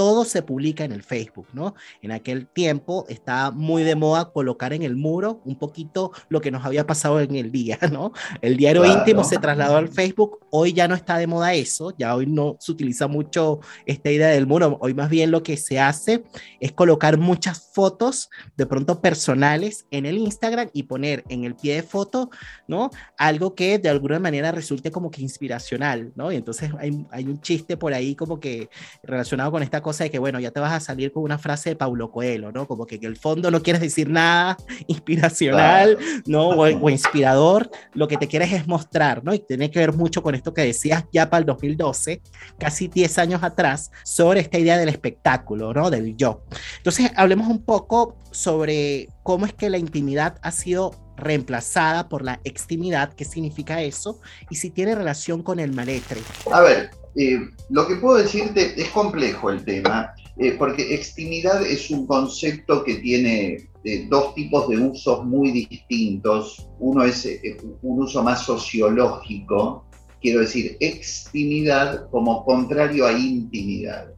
Todo 0.00 0.24
se 0.24 0.40
publica 0.40 0.82
en 0.82 0.92
el 0.92 1.02
Facebook, 1.02 1.48
¿no? 1.52 1.74
En 2.00 2.10
aquel 2.10 2.46
tiempo 2.46 3.04
estaba 3.10 3.50
muy 3.50 3.82
de 3.82 3.96
moda 3.96 4.32
colocar 4.32 4.72
en 4.72 4.82
el 4.82 4.96
muro 4.96 5.42
un 5.44 5.56
poquito 5.56 6.10
lo 6.30 6.40
que 6.40 6.50
nos 6.50 6.64
había 6.64 6.86
pasado 6.86 7.20
en 7.20 7.36
el 7.36 7.52
día, 7.52 7.78
¿no? 7.92 8.14
El 8.40 8.56
diario 8.56 8.86
íntimo 8.86 9.24
se 9.24 9.36
trasladó 9.36 9.76
al 9.76 9.88
Facebook, 9.88 10.38
hoy 10.48 10.72
ya 10.72 10.88
no 10.88 10.94
está 10.94 11.18
de 11.18 11.26
moda 11.26 11.52
eso, 11.52 11.94
ya 11.98 12.16
hoy 12.16 12.24
no 12.24 12.56
se 12.60 12.72
utiliza 12.72 13.08
mucho 13.08 13.60
esta 13.84 14.10
idea 14.10 14.28
del 14.28 14.46
muro, 14.46 14.78
hoy 14.80 14.94
más 14.94 15.10
bien 15.10 15.30
lo 15.30 15.42
que 15.42 15.58
se 15.58 15.78
hace 15.78 16.24
es 16.60 16.72
colocar 16.72 17.18
muchas 17.18 17.68
fotos 17.70 18.30
de 18.56 18.64
pronto 18.64 19.02
personales 19.02 19.84
en 19.90 20.06
el 20.06 20.16
Instagram 20.16 20.70
y 20.72 20.84
poner 20.84 21.24
en 21.28 21.44
el 21.44 21.56
pie 21.56 21.74
de 21.74 21.82
foto, 21.82 22.30
¿no? 22.66 22.88
Algo 23.18 23.54
que 23.54 23.78
de 23.78 23.90
alguna 23.90 24.18
manera 24.18 24.50
resulte 24.50 24.90
como 24.90 25.10
que 25.10 25.20
inspiracional, 25.20 26.10
¿no? 26.14 26.32
Y 26.32 26.36
entonces 26.36 26.70
hay, 26.78 27.04
hay 27.10 27.24
un 27.24 27.42
chiste 27.42 27.76
por 27.76 27.92
ahí 27.92 28.14
como 28.14 28.40
que 28.40 28.70
relacionado 29.02 29.50
con 29.50 29.62
esta 29.62 29.82
cosa 29.82 29.89
de 29.98 30.10
que, 30.10 30.18
bueno, 30.18 30.40
ya 30.40 30.50
te 30.50 30.60
vas 30.60 30.72
a 30.72 30.80
salir 30.80 31.12
con 31.12 31.22
una 31.22 31.38
frase 31.38 31.70
de 31.70 31.76
Paulo 31.76 32.10
Coelho, 32.10 32.52
¿no? 32.52 32.66
Como 32.66 32.86
que 32.86 32.96
en 32.96 33.04
el 33.04 33.16
fondo 33.16 33.50
no 33.50 33.62
quieres 33.62 33.82
decir 33.82 34.08
nada 34.08 34.56
inspiracional, 34.86 35.98
¿no? 36.26 36.48
O, 36.50 36.90
inspirador, 36.90 37.70
lo 37.94 38.08
que 38.08 38.16
te 38.16 38.28
quieres 38.28 38.52
es 38.52 38.66
mostrar, 38.66 39.22
¿no? 39.24 39.34
Y 39.34 39.40
tiene 39.40 39.70
que 39.70 39.78
ver 39.78 39.92
mucho 39.92 40.22
con 40.22 40.34
esto 40.34 40.54
que 40.54 40.62
decías 40.62 41.04
ya 41.12 41.28
para 41.28 41.40
el 41.40 41.46
2012, 41.46 42.22
casi 42.58 42.88
10 42.88 43.18
años 43.18 43.42
atrás, 43.42 43.90
sobre 44.04 44.40
esta 44.40 44.58
idea 44.58 44.78
del 44.78 44.88
espectáculo, 44.88 45.72
¿no? 45.74 45.90
Del 45.90 46.16
yo. 46.16 46.42
Entonces, 46.78 47.10
hablemos 47.16 47.48
un 47.48 47.64
poco 47.64 48.16
sobre 48.30 49.08
cómo 49.22 49.46
es 49.46 49.52
que 49.52 49.70
la 49.70 49.78
intimidad 49.78 50.38
ha 50.42 50.50
sido 50.52 50.92
reemplazada 51.16 52.08
por 52.08 52.24
la 52.24 52.40
extimidad, 52.44 53.12
qué 53.12 53.24
significa 53.24 53.82
eso, 53.82 54.20
y 54.48 54.56
si 54.56 54.70
tiene 54.70 54.94
relación 54.94 55.42
con 55.42 55.60
el 55.60 55.72
maletre. 55.72 56.20
A 56.50 56.60
ver, 56.60 56.90
eh, 57.16 57.40
lo 57.70 57.86
que 57.86 57.96
puedo 57.96 58.18
decirte 58.18 58.80
es 58.80 58.88
complejo 58.90 59.50
el 59.50 59.64
tema, 59.64 60.14
eh, 60.36 60.52
porque 60.58 60.94
extimidad 60.94 61.64
es 61.66 61.90
un 61.90 62.06
concepto 62.06 62.84
que 62.84 62.96
tiene 62.96 63.68
eh, 63.84 64.06
dos 64.08 64.34
tipos 64.34 64.68
de 64.68 64.78
usos 64.78 65.24
muy 65.24 65.50
distintos. 65.50 66.68
Uno 66.78 67.04
es 67.04 67.28
un 67.82 68.02
uso 68.02 68.22
más 68.22 68.42
sociológico, 68.44 69.84
quiero 70.20 70.40
decir, 70.40 70.76
extimidad 70.80 72.08
como 72.10 72.44
contrario 72.44 73.06
a 73.06 73.12
intimidad. 73.12 74.14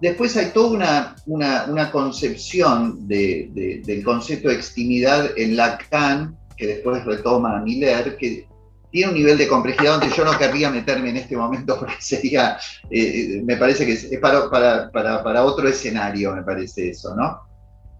Después 0.00 0.36
hay 0.36 0.46
toda 0.46 1.14
una, 1.26 1.90
concepción 1.92 3.06
del 3.06 4.02
concepto 4.04 4.48
de 4.48 4.56
extimidad 4.56 5.30
en 5.38 5.54
Lacan, 5.56 6.36
que 6.56 6.66
después 6.66 7.04
retoma 7.04 7.60
Miller, 7.60 8.16
que 8.16 8.48
tiene 8.92 9.10
un 9.10 9.16
nivel 9.16 9.38
de 9.38 9.48
complejidad 9.48 9.98
donde 9.98 10.14
yo 10.14 10.24
no 10.24 10.38
querría 10.38 10.70
meterme 10.70 11.10
en 11.10 11.16
este 11.16 11.36
momento 11.36 11.76
porque 11.80 11.94
sería, 11.98 12.58
eh, 12.90 13.40
me 13.42 13.56
parece 13.56 13.86
que 13.86 13.94
es 13.94 14.18
para, 14.20 14.48
para, 14.92 15.44
otro 15.44 15.66
escenario, 15.66 16.36
me 16.36 16.42
parece 16.42 16.90
eso, 16.90 17.16
¿no? 17.16 17.40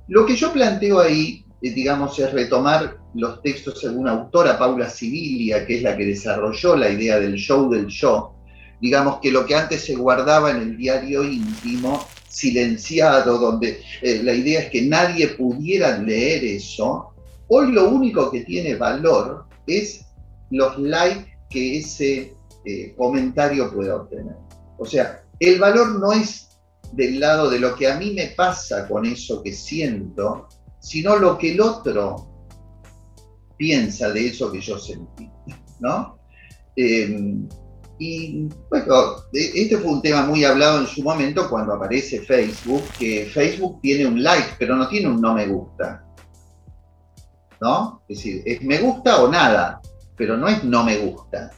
Lo 0.08 0.26
que 0.26 0.36
yo 0.36 0.52
planteo 0.52 1.00
ahí, 1.00 1.46
eh, 1.62 1.70
digamos, 1.70 2.18
es 2.18 2.30
retomar 2.32 2.98
los 3.14 3.42
textos 3.42 3.80
de 3.82 3.88
una 3.88 4.12
autora, 4.12 4.58
Paula 4.58 4.88
Sibilia, 4.88 5.66
que 5.66 5.78
es 5.78 5.82
la 5.82 5.96
que 5.96 6.06
desarrolló 6.06 6.76
la 6.76 6.90
idea 6.90 7.18
del 7.18 7.34
show 7.34 7.70
del 7.70 7.86
show, 7.86 8.32
digamos 8.80 9.18
que 9.20 9.32
lo 9.32 9.46
que 9.46 9.54
antes 9.54 9.84
se 9.84 9.94
guardaba 9.94 10.50
en 10.50 10.56
el 10.58 10.76
diario 10.76 11.24
íntimo, 11.24 12.06
silenciado, 12.28 13.38
donde 13.38 13.80
eh, 14.02 14.20
la 14.22 14.34
idea 14.34 14.60
es 14.60 14.70
que 14.70 14.82
nadie 14.82 15.28
pudiera 15.28 15.96
leer 15.98 16.44
eso, 16.44 17.14
hoy 17.48 17.72
lo 17.72 17.88
único 17.88 18.30
que 18.30 18.40
tiene 18.40 18.74
valor 18.74 19.46
es 19.66 20.04
los 20.52 20.78
likes 20.78 21.36
que 21.48 21.78
ese 21.78 22.34
eh, 22.64 22.94
comentario 22.96 23.72
pueda 23.72 23.96
obtener. 23.96 24.36
O 24.78 24.86
sea, 24.86 25.24
el 25.40 25.58
valor 25.58 25.98
no 25.98 26.12
es 26.12 26.48
del 26.92 27.18
lado 27.18 27.50
de 27.50 27.58
lo 27.58 27.74
que 27.74 27.90
a 27.90 27.96
mí 27.96 28.12
me 28.12 28.28
pasa 28.28 28.86
con 28.86 29.06
eso 29.06 29.42
que 29.42 29.52
siento, 29.52 30.48
sino 30.78 31.16
lo 31.16 31.38
que 31.38 31.52
el 31.52 31.60
otro 31.60 32.28
piensa 33.56 34.10
de 34.10 34.28
eso 34.28 34.52
que 34.52 34.60
yo 34.60 34.78
sentí, 34.78 35.30
¿no? 35.80 36.18
Em, 36.76 37.48
y 37.98 38.48
bueno, 38.68 39.16
e, 39.32 39.52
este 39.54 39.78
fue 39.78 39.92
un 39.92 40.02
tema 40.02 40.26
muy 40.26 40.44
hablado 40.44 40.80
en 40.80 40.86
su 40.86 41.02
momento 41.02 41.48
cuando 41.48 41.74
aparece 41.74 42.20
Facebook, 42.20 42.82
que 42.98 43.26
Facebook 43.26 43.80
tiene 43.80 44.06
un 44.06 44.22
like, 44.22 44.56
pero 44.58 44.76
no 44.76 44.88
tiene 44.88 45.08
un 45.08 45.20
no 45.20 45.34
me 45.34 45.46
gusta. 45.46 46.04
¿No? 47.60 48.02
Es 48.08 48.18
decir, 48.18 48.42
es 48.44 48.60
me 48.62 48.78
gusta 48.78 49.22
o 49.22 49.28
nada 49.28 49.80
pero 50.22 50.36
no 50.36 50.46
es 50.46 50.62
no 50.62 50.84
me 50.84 50.98
gusta. 50.98 51.50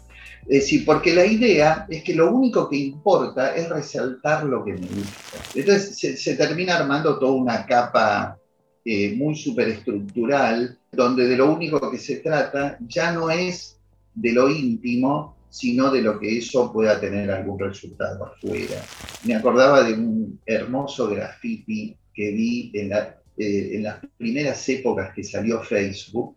Es 0.48 0.62
decir, 0.62 0.86
porque 0.86 1.14
la 1.14 1.26
idea 1.26 1.84
es 1.86 2.02
que 2.02 2.14
lo 2.14 2.32
único 2.32 2.66
que 2.66 2.76
importa 2.76 3.54
es 3.54 3.68
resaltar 3.68 4.44
lo 4.44 4.64
que 4.64 4.72
me 4.72 4.86
gusta. 4.86 5.36
Entonces 5.54 6.18
se, 6.18 6.34
termina 6.34 6.78
armando 6.78 7.18
toda 7.18 7.32
una 7.32 7.66
capa 7.66 8.38
eh, 8.82 9.14
muy 9.16 9.36
superestructural, 9.36 10.78
donde 10.92 11.28
de 11.28 11.36
lo 11.36 11.52
único 11.52 11.90
que 11.90 11.98
se 11.98 12.20
trata 12.20 12.78
ya 12.88 13.12
no 13.12 13.28
es 13.28 13.78
de 14.14 14.32
lo 14.32 14.48
íntimo, 14.48 15.36
sino 15.50 15.90
de 15.90 16.00
lo 16.00 16.18
que 16.18 16.38
eso 16.38 16.72
pueda 16.72 16.98
tener 16.98 17.30
algún 17.30 17.58
resultado 17.58 18.24
afuera. 18.24 18.82
Me 19.24 19.34
acordaba 19.34 19.82
de 19.82 19.92
un 19.92 20.40
hermoso 20.46 21.10
graffiti 21.10 21.94
que 22.14 22.30
vi 22.30 22.70
en, 22.72 22.94
eh, 22.94 23.76
en 23.76 23.82
las 23.82 23.98
primeras 24.16 24.66
épocas 24.70 25.12
que 25.14 25.22
salió 25.22 25.60
Facebook, 25.60 26.36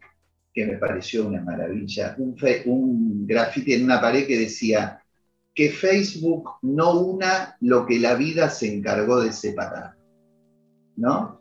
que 0.57 0.65
me 0.65 0.77
pareció 0.79 1.27
una 1.27 1.39
maravilla, 1.39 2.15
un, 2.17 2.35
un 2.65 3.27
grafiti 3.27 3.75
en 3.75 3.83
una 3.83 4.01
pared 4.01 4.25
que 4.25 4.39
decía 4.39 4.99
que 5.53 5.69
Facebook 5.69 6.49
no 6.63 6.99
una 6.99 7.55
lo 7.61 7.85
que 7.85 7.99
la 7.99 8.15
vida 8.15 8.49
se 8.49 8.73
encargó 8.73 9.21
de 9.21 9.33
separar, 9.33 9.93
¿no? 10.95 11.39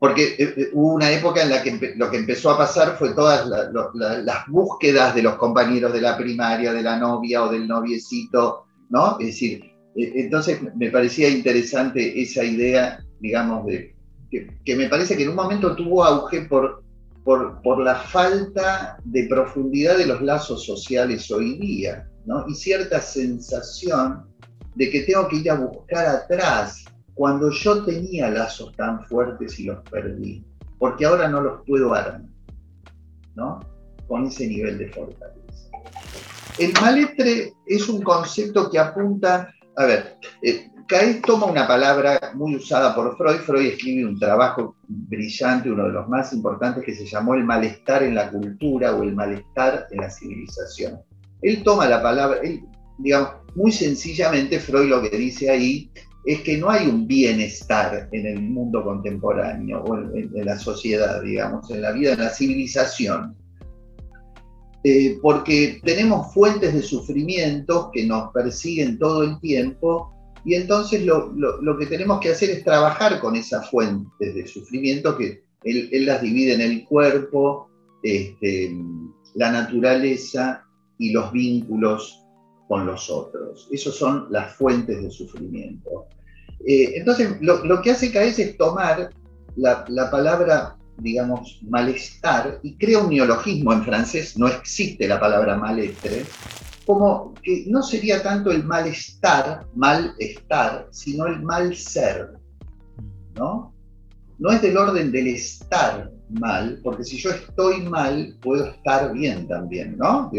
Porque 0.00 0.36
eh, 0.38 0.54
eh, 0.56 0.68
hubo 0.72 0.94
una 0.94 1.10
época 1.10 1.42
en 1.42 1.50
la 1.50 1.62
que 1.62 1.96
lo 1.98 2.10
que 2.10 2.16
empezó 2.16 2.50
a 2.50 2.56
pasar 2.56 2.96
fue 2.96 3.12
todas 3.12 3.46
las 3.94 4.46
búsquedas 4.48 5.14
de 5.14 5.22
los 5.22 5.34
compañeros 5.34 5.92
de 5.92 6.00
la 6.00 6.16
primaria, 6.16 6.72
de 6.72 6.82
la 6.82 6.98
novia 6.98 7.44
o 7.44 7.52
del 7.52 7.68
noviecito, 7.68 8.64
¿no? 8.88 9.18
Es 9.20 9.26
decir, 9.26 9.64
eh, 9.96 10.12
entonces 10.14 10.62
me 10.74 10.90
parecía 10.90 11.28
interesante 11.28 12.22
esa 12.22 12.42
idea, 12.42 13.04
digamos, 13.20 13.66
de 13.66 13.94
que, 14.30 14.48
que 14.64 14.76
me 14.76 14.88
parece 14.88 15.14
que 15.14 15.24
en 15.24 15.28
un 15.28 15.36
momento 15.36 15.76
tuvo 15.76 16.02
auge 16.02 16.46
por 16.46 16.85
por, 17.26 17.82
la 17.82 17.96
falta 17.96 18.98
de 19.04 19.26
profundidad 19.26 19.98
de 19.98 20.06
los 20.06 20.22
lazos 20.22 20.64
sociales 20.64 21.28
hoy 21.32 21.58
día, 21.58 22.08
¿no? 22.24 22.46
Y 22.46 22.54
cierta 22.54 23.00
sensación 23.00 24.24
de 24.76 24.90
que 24.90 25.00
tengo 25.02 25.26
que 25.26 25.38
ir 25.38 25.50
a 25.50 25.56
buscar 25.56 26.06
atrás 26.06 26.84
cuando 27.14 27.50
yo 27.50 27.84
tenía 27.84 28.30
lazos 28.30 28.72
tan 28.76 29.04
fuertes 29.06 29.58
y 29.58 29.64
los 29.64 29.82
perdí, 29.90 30.46
porque 30.78 31.04
ahora 31.04 31.26
no 31.26 31.40
los 31.40 31.62
puedo 31.66 31.92
armar, 31.94 32.22
¿no? 33.34 33.58
Con 34.06 34.26
ese 34.26 34.46
nivel 34.46 34.78
de 34.78 34.88
fortaleza. 34.92 35.68
El 36.60 36.72
maletre 36.74 37.52
es 37.66 37.88
un 37.88 38.02
concepto 38.02 38.70
que 38.70 38.78
apunta, 38.78 39.52
a 39.76 39.84
ver, 39.84 40.16
eh, 40.42 40.70
Caes 40.86 41.20
toma 41.22 41.46
una 41.46 41.66
palabra 41.66 42.32
muy 42.34 42.54
usada 42.56 42.94
por 42.94 43.16
Freud. 43.16 43.38
Freud 43.40 43.66
escribe 43.66 44.06
un 44.06 44.18
trabajo 44.18 44.76
brillante, 44.86 45.70
uno 45.70 45.84
de 45.84 45.92
los 45.92 46.08
más 46.08 46.32
importantes, 46.32 46.84
que 46.84 46.94
se 46.94 47.06
llamó 47.06 47.34
El 47.34 47.44
malestar 47.44 48.04
en 48.04 48.14
la 48.14 48.30
cultura 48.30 48.94
o 48.94 49.02
el 49.02 49.14
malestar 49.14 49.88
en 49.90 50.00
la 50.00 50.10
civilización. 50.10 51.00
Él 51.42 51.62
toma 51.64 51.88
la 51.88 52.00
palabra, 52.00 52.40
digamos, 52.98 53.30
muy 53.56 53.72
sencillamente 53.72 54.60
Freud 54.60 54.88
lo 54.88 55.02
que 55.02 55.16
dice 55.16 55.50
ahí 55.50 55.90
es 56.24 56.40
que 56.42 56.58
no 56.58 56.70
hay 56.70 56.88
un 56.88 57.06
bienestar 57.06 58.08
en 58.12 58.26
el 58.26 58.40
mundo 58.42 58.84
contemporáneo 58.84 59.82
o 59.82 59.96
en, 59.96 60.30
la 60.44 60.58
sociedad, 60.58 61.22
digamos, 61.22 61.70
en 61.70 61.82
la 61.82 61.92
vida, 61.92 62.12
en 62.12 62.20
la 62.20 62.30
civilización. 62.30 63.36
Eh, 64.84 65.18
porque 65.20 65.80
tenemos 65.84 66.32
fuentes 66.32 66.74
de 66.74 66.82
sufrimiento 66.82 67.90
que 67.92 68.06
nos 68.06 68.32
persiguen 68.32 68.98
todo 68.98 69.24
el 69.24 69.38
tiempo 69.40 70.15
y 70.46 70.54
entonces 70.54 71.04
lo, 71.04 71.76
que 71.76 71.86
tenemos 71.86 72.20
que 72.20 72.30
hacer 72.30 72.50
es 72.50 72.62
trabajar 72.62 73.18
con 73.18 73.34
esas 73.34 73.68
fuentes 73.68 74.32
de 74.32 74.46
sufrimiento 74.46 75.18
que 75.18 75.42
él, 75.64 76.06
las 76.06 76.22
divide 76.22 76.54
en 76.54 76.60
el 76.60 76.84
cuerpo, 76.84 77.68
este, 78.00 78.72
la 79.34 79.50
naturaleza 79.50 80.64
y 80.98 81.10
los 81.10 81.32
vínculos 81.32 82.22
con 82.68 82.86
los 82.86 83.10
otros. 83.10 83.68
Esas 83.72 83.96
son 83.96 84.28
las 84.30 84.54
fuentes 84.54 85.02
de 85.02 85.10
sufrimiento. 85.10 86.06
Eh, 86.64 86.92
entonces, 86.94 87.38
lo, 87.40 87.82
que 87.82 87.90
hace 87.90 88.12
Caes 88.12 88.38
es 88.38 88.56
tomar 88.56 89.10
la, 89.56 89.84
la, 89.88 90.10
palabra, 90.12 90.76
digamos, 90.98 91.58
malestar 91.68 92.60
y 92.62 92.76
crea 92.76 93.00
un 93.00 93.10
neologismo 93.10 93.72
en 93.72 93.82
francés, 93.82 94.38
no 94.38 94.46
existe 94.46 95.08
la 95.08 95.18
palabra 95.18 95.56
malestre, 95.56 96.22
como 96.86 97.34
que 97.42 97.64
no 97.66 97.82
sería 97.82 98.22
tanto 98.22 98.50
el 98.50 98.64
malestar, 98.64 99.66
malestar, 99.74 100.86
sino 100.92 101.26
el 101.26 101.42
mal 101.42 101.74
ser, 101.74 102.38
¿no? 103.34 103.74
No 104.38 104.52
es 104.52 104.62
del 104.62 104.76
orden 104.76 105.10
del 105.10 105.26
estar 105.28 106.12
mal, 106.30 106.80
porque 106.84 107.02
si 107.02 107.18
yo 107.18 107.30
estoy 107.30 107.82
mal, 107.82 108.36
puedo 108.40 108.66
estar 108.66 109.12
bien 109.12 109.48
también, 109.48 109.96
¿no? 109.98 110.30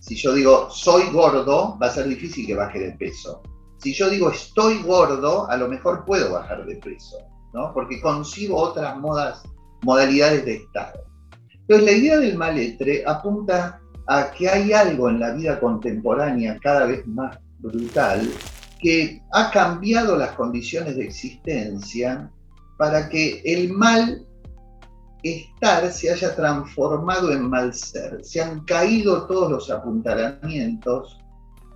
si 0.00 0.16
yo 0.16 0.34
digo 0.34 0.68
soy 0.68 1.04
gordo, 1.12 1.78
va 1.80 1.86
a 1.86 1.90
ser 1.90 2.08
difícil 2.08 2.46
que 2.46 2.56
baje 2.56 2.80
de 2.80 2.92
peso. 2.92 3.40
Si 3.78 3.94
yo 3.94 4.10
digo 4.10 4.30
estoy 4.30 4.82
gordo, 4.82 5.48
a 5.48 5.56
lo 5.56 5.68
mejor 5.68 6.04
puedo 6.04 6.32
bajar 6.32 6.66
de 6.66 6.76
peso, 6.76 7.18
¿no? 7.54 7.72
Porque 7.72 8.00
consigo 8.00 8.56
otras 8.56 8.98
modas, 8.98 9.42
modalidades 9.82 10.44
de 10.44 10.54
estado. 10.54 11.04
Entonces, 11.52 11.84
la 11.86 11.92
idea 11.92 12.18
del 12.18 12.36
maletre 12.36 13.04
apunta 13.06 13.81
a 14.06 14.30
que 14.30 14.48
hay 14.48 14.72
algo 14.72 15.08
en 15.08 15.20
la 15.20 15.32
vida 15.32 15.60
contemporánea 15.60 16.58
cada 16.62 16.86
vez 16.86 17.06
más 17.06 17.38
brutal 17.58 18.28
que 18.80 19.22
ha 19.32 19.50
cambiado 19.50 20.16
las 20.16 20.32
condiciones 20.32 20.96
de 20.96 21.04
existencia 21.04 22.30
para 22.76 23.08
que 23.08 23.40
el 23.44 23.72
mal 23.72 24.26
estar 25.22 25.90
se 25.92 26.10
haya 26.10 26.34
transformado 26.34 27.32
en 27.32 27.48
mal 27.48 27.72
ser. 27.72 28.24
Se 28.24 28.42
han 28.42 28.64
caído 28.64 29.26
todos 29.26 29.50
los 29.50 29.70
apuntalamientos 29.70 31.21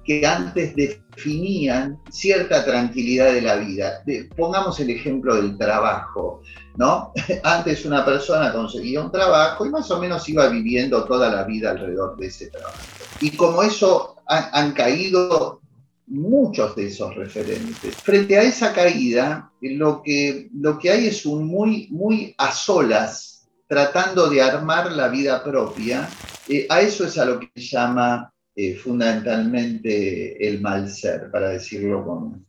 que 0.07 0.25
antes 0.25 0.75
definían 0.77 1.99
cierta 2.11 2.65
tranquilidad 2.65 3.33
de 3.33 3.43
la 3.43 3.57
vida. 3.57 4.03
pongamos 4.37 4.79
el 4.81 4.91
ejemplo 4.91 5.35
del 5.35 5.59
trabajo, 5.59 6.43
¿no? 6.77 7.13
Antes 7.43 7.85
una 7.85 8.05
persona 8.05 8.53
conseguía 8.53 9.03
un 9.03 9.11
trabajo 9.11 9.67
y 9.67 9.71
más 9.71 9.91
o 9.91 9.99
menos 9.99 10.29
iba 10.29 10.49
viviendo 10.49 11.05
toda 11.05 11.31
la 11.31 11.45
vida 11.45 11.71
alrededor 11.71 12.17
de 12.17 12.27
ese 12.29 12.51
trabajo. 12.51 12.79
Y 13.21 13.33
como 13.33 13.63
eso 13.63 14.15
han 14.29 14.73
caído 14.73 15.61
muchos 16.07 16.77
de 16.77 16.87
esos 16.87 17.15
referentes. 17.15 17.97
Frente 17.97 18.39
a 18.39 18.43
esa 18.43 18.73
caída, 18.73 19.51
lo 19.61 20.03
que, 20.03 20.49
lo 20.55 20.79
que 20.79 20.91
hay 20.91 21.07
es 21.09 21.27
un 21.27 21.47
muy, 21.47 21.89
muy 21.91 22.35
a 22.39 22.53
solas, 22.53 23.49
tratando 23.69 24.29
de 24.29 24.43
armar 24.43 24.93
la 24.93 25.09
vida 25.09 25.43
propia. 25.43 26.09
Eh, 26.49 26.67
a 26.69 26.81
eso 26.81 27.05
es 27.05 27.19
a 27.19 27.25
lo 27.25 27.41
que 27.41 27.51
llama 27.57 28.33
eh, 28.57 28.75
fundamentalmente 28.75 30.49
el 30.49 30.61
mal 30.63 30.89
ser, 30.89 31.31
para 31.31 31.51
decirlo 31.51 32.05
con, 32.05 32.47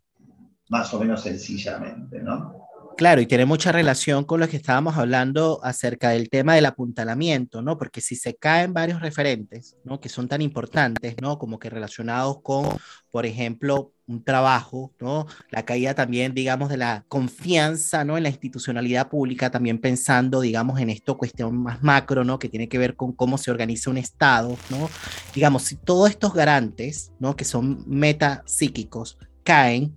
más 0.70 0.94
o 0.94 1.00
menos 1.00 1.22
sencillamente, 1.22 2.22
¿no? 2.22 2.57
Claro, 2.98 3.22
y 3.22 3.28
tiene 3.28 3.46
mucha 3.46 3.72
relación 3.72 4.24
con 4.24 4.40
lo 4.40 4.50
que 4.50 4.58
estábamos 4.58 4.98
hablando 4.98 5.60
acerca 5.64 6.10
del 6.10 6.30
tema 6.32 6.56
del 6.56 6.66
apuntalamiento, 6.66 7.62
¿no? 7.62 7.78
Porque 7.78 8.02
si 8.02 8.16
se 8.16 8.36
caen 8.36 8.74
varios 8.74 9.02
referentes, 9.02 9.78
¿no? 9.84 10.00
Que 10.00 10.10
son 10.10 10.28
tan 10.28 10.42
importantes, 10.42 11.14
¿no? 11.22 11.38
Como 11.38 11.60
que 11.60 11.70
relacionados 11.70 12.42
con, 12.42 12.68
por 13.12 13.28
ejemplo, 13.28 13.94
un 14.08 14.24
trabajo, 14.24 14.96
¿no? 15.00 15.28
La 15.52 15.64
caída 15.64 15.94
también, 15.94 16.34
digamos, 16.34 16.70
de 16.70 16.78
la 16.78 17.06
confianza, 17.08 18.04
¿no? 18.04 18.18
En 18.18 18.24
la 18.24 18.30
institucionalidad 18.30 19.10
pública, 19.10 19.52
también 19.52 19.80
pensando, 19.80 20.42
digamos, 20.42 20.80
en 20.80 20.90
esto 20.90 21.20
cuestión 21.20 21.56
más 21.56 21.84
macro, 21.84 22.24
¿no? 22.24 22.40
Que 22.40 22.50
tiene 22.50 22.68
que 22.68 22.80
ver 22.80 22.96
con 22.96 23.14
cómo 23.14 23.38
se 23.38 23.52
organiza 23.52 23.92
un 23.92 24.00
Estado, 24.00 24.58
¿no? 24.72 24.90
Digamos, 25.36 25.62
si 25.62 25.76
todos 25.76 26.10
estos 26.10 26.34
garantes, 26.34 27.12
¿no? 27.20 27.36
Que 27.36 27.46
son 27.46 27.84
metapsíquicos, 27.86 29.20
caen, 29.48 29.96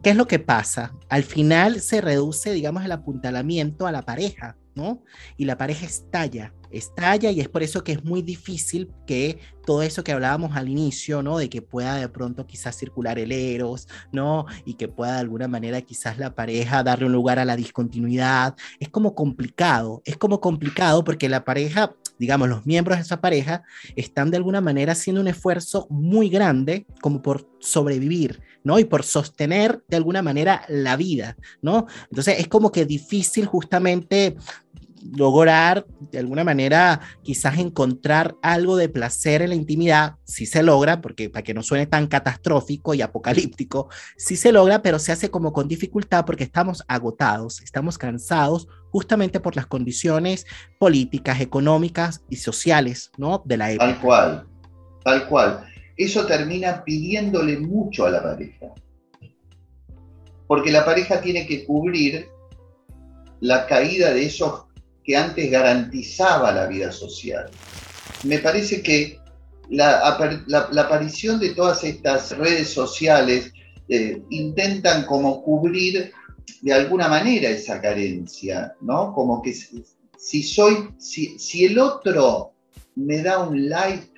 ¿qué 0.00 0.10
es 0.10 0.16
lo 0.16 0.28
que 0.28 0.38
pasa? 0.38 0.94
Al 1.08 1.24
final 1.24 1.80
se 1.80 2.00
reduce, 2.00 2.52
digamos, 2.52 2.84
el 2.84 2.92
apuntalamiento 2.92 3.88
a 3.88 3.90
la 3.90 4.02
pareja, 4.02 4.56
¿no? 4.76 5.02
Y 5.36 5.44
la 5.44 5.58
pareja 5.58 5.86
estalla, 5.86 6.54
estalla 6.70 7.32
y 7.32 7.40
es 7.40 7.48
por 7.48 7.64
eso 7.64 7.82
que 7.82 7.90
es 7.90 8.04
muy 8.04 8.22
difícil 8.22 8.92
que 9.04 9.40
todo 9.66 9.82
eso 9.82 10.04
que 10.04 10.12
hablábamos 10.12 10.56
al 10.56 10.68
inicio, 10.68 11.20
¿no? 11.20 11.36
De 11.36 11.50
que 11.50 11.62
pueda 11.62 11.96
de 11.96 12.08
pronto 12.08 12.46
quizás 12.46 12.76
circular 12.76 13.18
el 13.18 13.32
eros, 13.32 13.88
¿no? 14.12 14.46
Y 14.64 14.74
que 14.74 14.86
pueda 14.86 15.14
de 15.14 15.20
alguna 15.20 15.48
manera 15.48 15.82
quizás 15.82 16.16
la 16.16 16.36
pareja 16.36 16.84
darle 16.84 17.06
un 17.06 17.12
lugar 17.12 17.40
a 17.40 17.44
la 17.44 17.56
discontinuidad. 17.56 18.54
Es 18.78 18.88
como 18.88 19.16
complicado, 19.16 20.00
es 20.04 20.16
como 20.16 20.40
complicado 20.40 21.02
porque 21.02 21.28
la 21.28 21.44
pareja 21.44 21.92
digamos, 22.18 22.48
los 22.48 22.66
miembros 22.66 22.98
de 22.98 23.02
esa 23.02 23.20
pareja 23.20 23.62
están 23.96 24.30
de 24.30 24.36
alguna 24.36 24.60
manera 24.60 24.92
haciendo 24.92 25.20
un 25.20 25.28
esfuerzo 25.28 25.86
muy 25.90 26.28
grande 26.28 26.86
como 27.00 27.22
por 27.22 27.48
sobrevivir, 27.58 28.40
¿no? 28.64 28.78
Y 28.78 28.84
por 28.84 29.02
sostener 29.02 29.82
de 29.88 29.96
alguna 29.96 30.22
manera 30.22 30.64
la 30.68 30.96
vida, 30.96 31.36
¿no? 31.60 31.86
Entonces 32.10 32.38
es 32.38 32.48
como 32.48 32.70
que 32.70 32.84
difícil 32.84 33.46
justamente 33.46 34.36
lograr 35.10 35.86
de 36.12 36.18
alguna 36.18 36.44
manera 36.44 37.00
quizás 37.22 37.58
encontrar 37.58 38.36
algo 38.42 38.76
de 38.76 38.88
placer 38.88 39.42
en 39.42 39.50
la 39.50 39.54
intimidad, 39.54 40.16
si 40.24 40.46
se 40.46 40.62
logra, 40.62 41.00
porque 41.00 41.28
para 41.28 41.42
que 41.42 41.54
no 41.54 41.62
suene 41.62 41.86
tan 41.86 42.06
catastrófico 42.06 42.94
y 42.94 43.02
apocalíptico, 43.02 43.88
sí 44.16 44.36
se 44.36 44.52
logra, 44.52 44.82
pero 44.82 44.98
se 44.98 45.12
hace 45.12 45.30
como 45.30 45.52
con 45.52 45.68
dificultad 45.68 46.24
porque 46.24 46.44
estamos 46.44 46.84
agotados, 46.88 47.60
estamos 47.62 47.98
cansados 47.98 48.68
justamente 48.92 49.40
por 49.40 49.56
las 49.56 49.66
condiciones 49.66 50.46
políticas, 50.78 51.40
económicas 51.40 52.22
y 52.28 52.36
sociales, 52.36 53.10
¿no? 53.16 53.42
De 53.44 53.56
la 53.56 53.72
época. 53.72 53.86
Tal 53.86 54.00
cual, 54.00 54.46
tal 55.02 55.28
cual. 55.28 55.66
Eso 55.96 56.26
termina 56.26 56.84
pidiéndole 56.84 57.58
mucho 57.58 58.06
a 58.06 58.10
la 58.10 58.22
pareja. 58.22 58.66
Porque 60.46 60.70
la 60.70 60.84
pareja 60.84 61.22
tiene 61.22 61.46
que 61.46 61.64
cubrir 61.64 62.28
la 63.40 63.66
caída 63.66 64.12
de 64.12 64.26
esos 64.26 64.66
que 65.04 65.16
antes 65.16 65.50
garantizaba 65.50 66.52
la 66.52 66.66
vida 66.66 66.92
social. 66.92 67.50
Me 68.24 68.38
parece 68.38 68.82
que 68.82 69.18
la, 69.70 70.06
aparición 70.06 71.40
de 71.40 71.54
todas 71.54 71.82
estas 71.82 72.36
redes 72.36 72.68
sociales 72.68 73.52
eh, 73.88 74.22
intentan 74.30 75.06
como 75.06 75.42
cubrir 75.42 76.12
de 76.62 76.72
alguna 76.72 77.08
manera 77.08 77.50
esa 77.50 77.80
carencia, 77.80 78.74
¿no? 78.80 79.12
Como 79.12 79.42
que 79.42 79.52
si 79.52 80.42
soy, 80.44 80.90
si, 80.96 81.38
si 81.38 81.64
el 81.64 81.78
otro 81.78 82.52
me 82.94 83.20
da 83.20 83.40
un 83.40 83.68
like, 83.68 84.08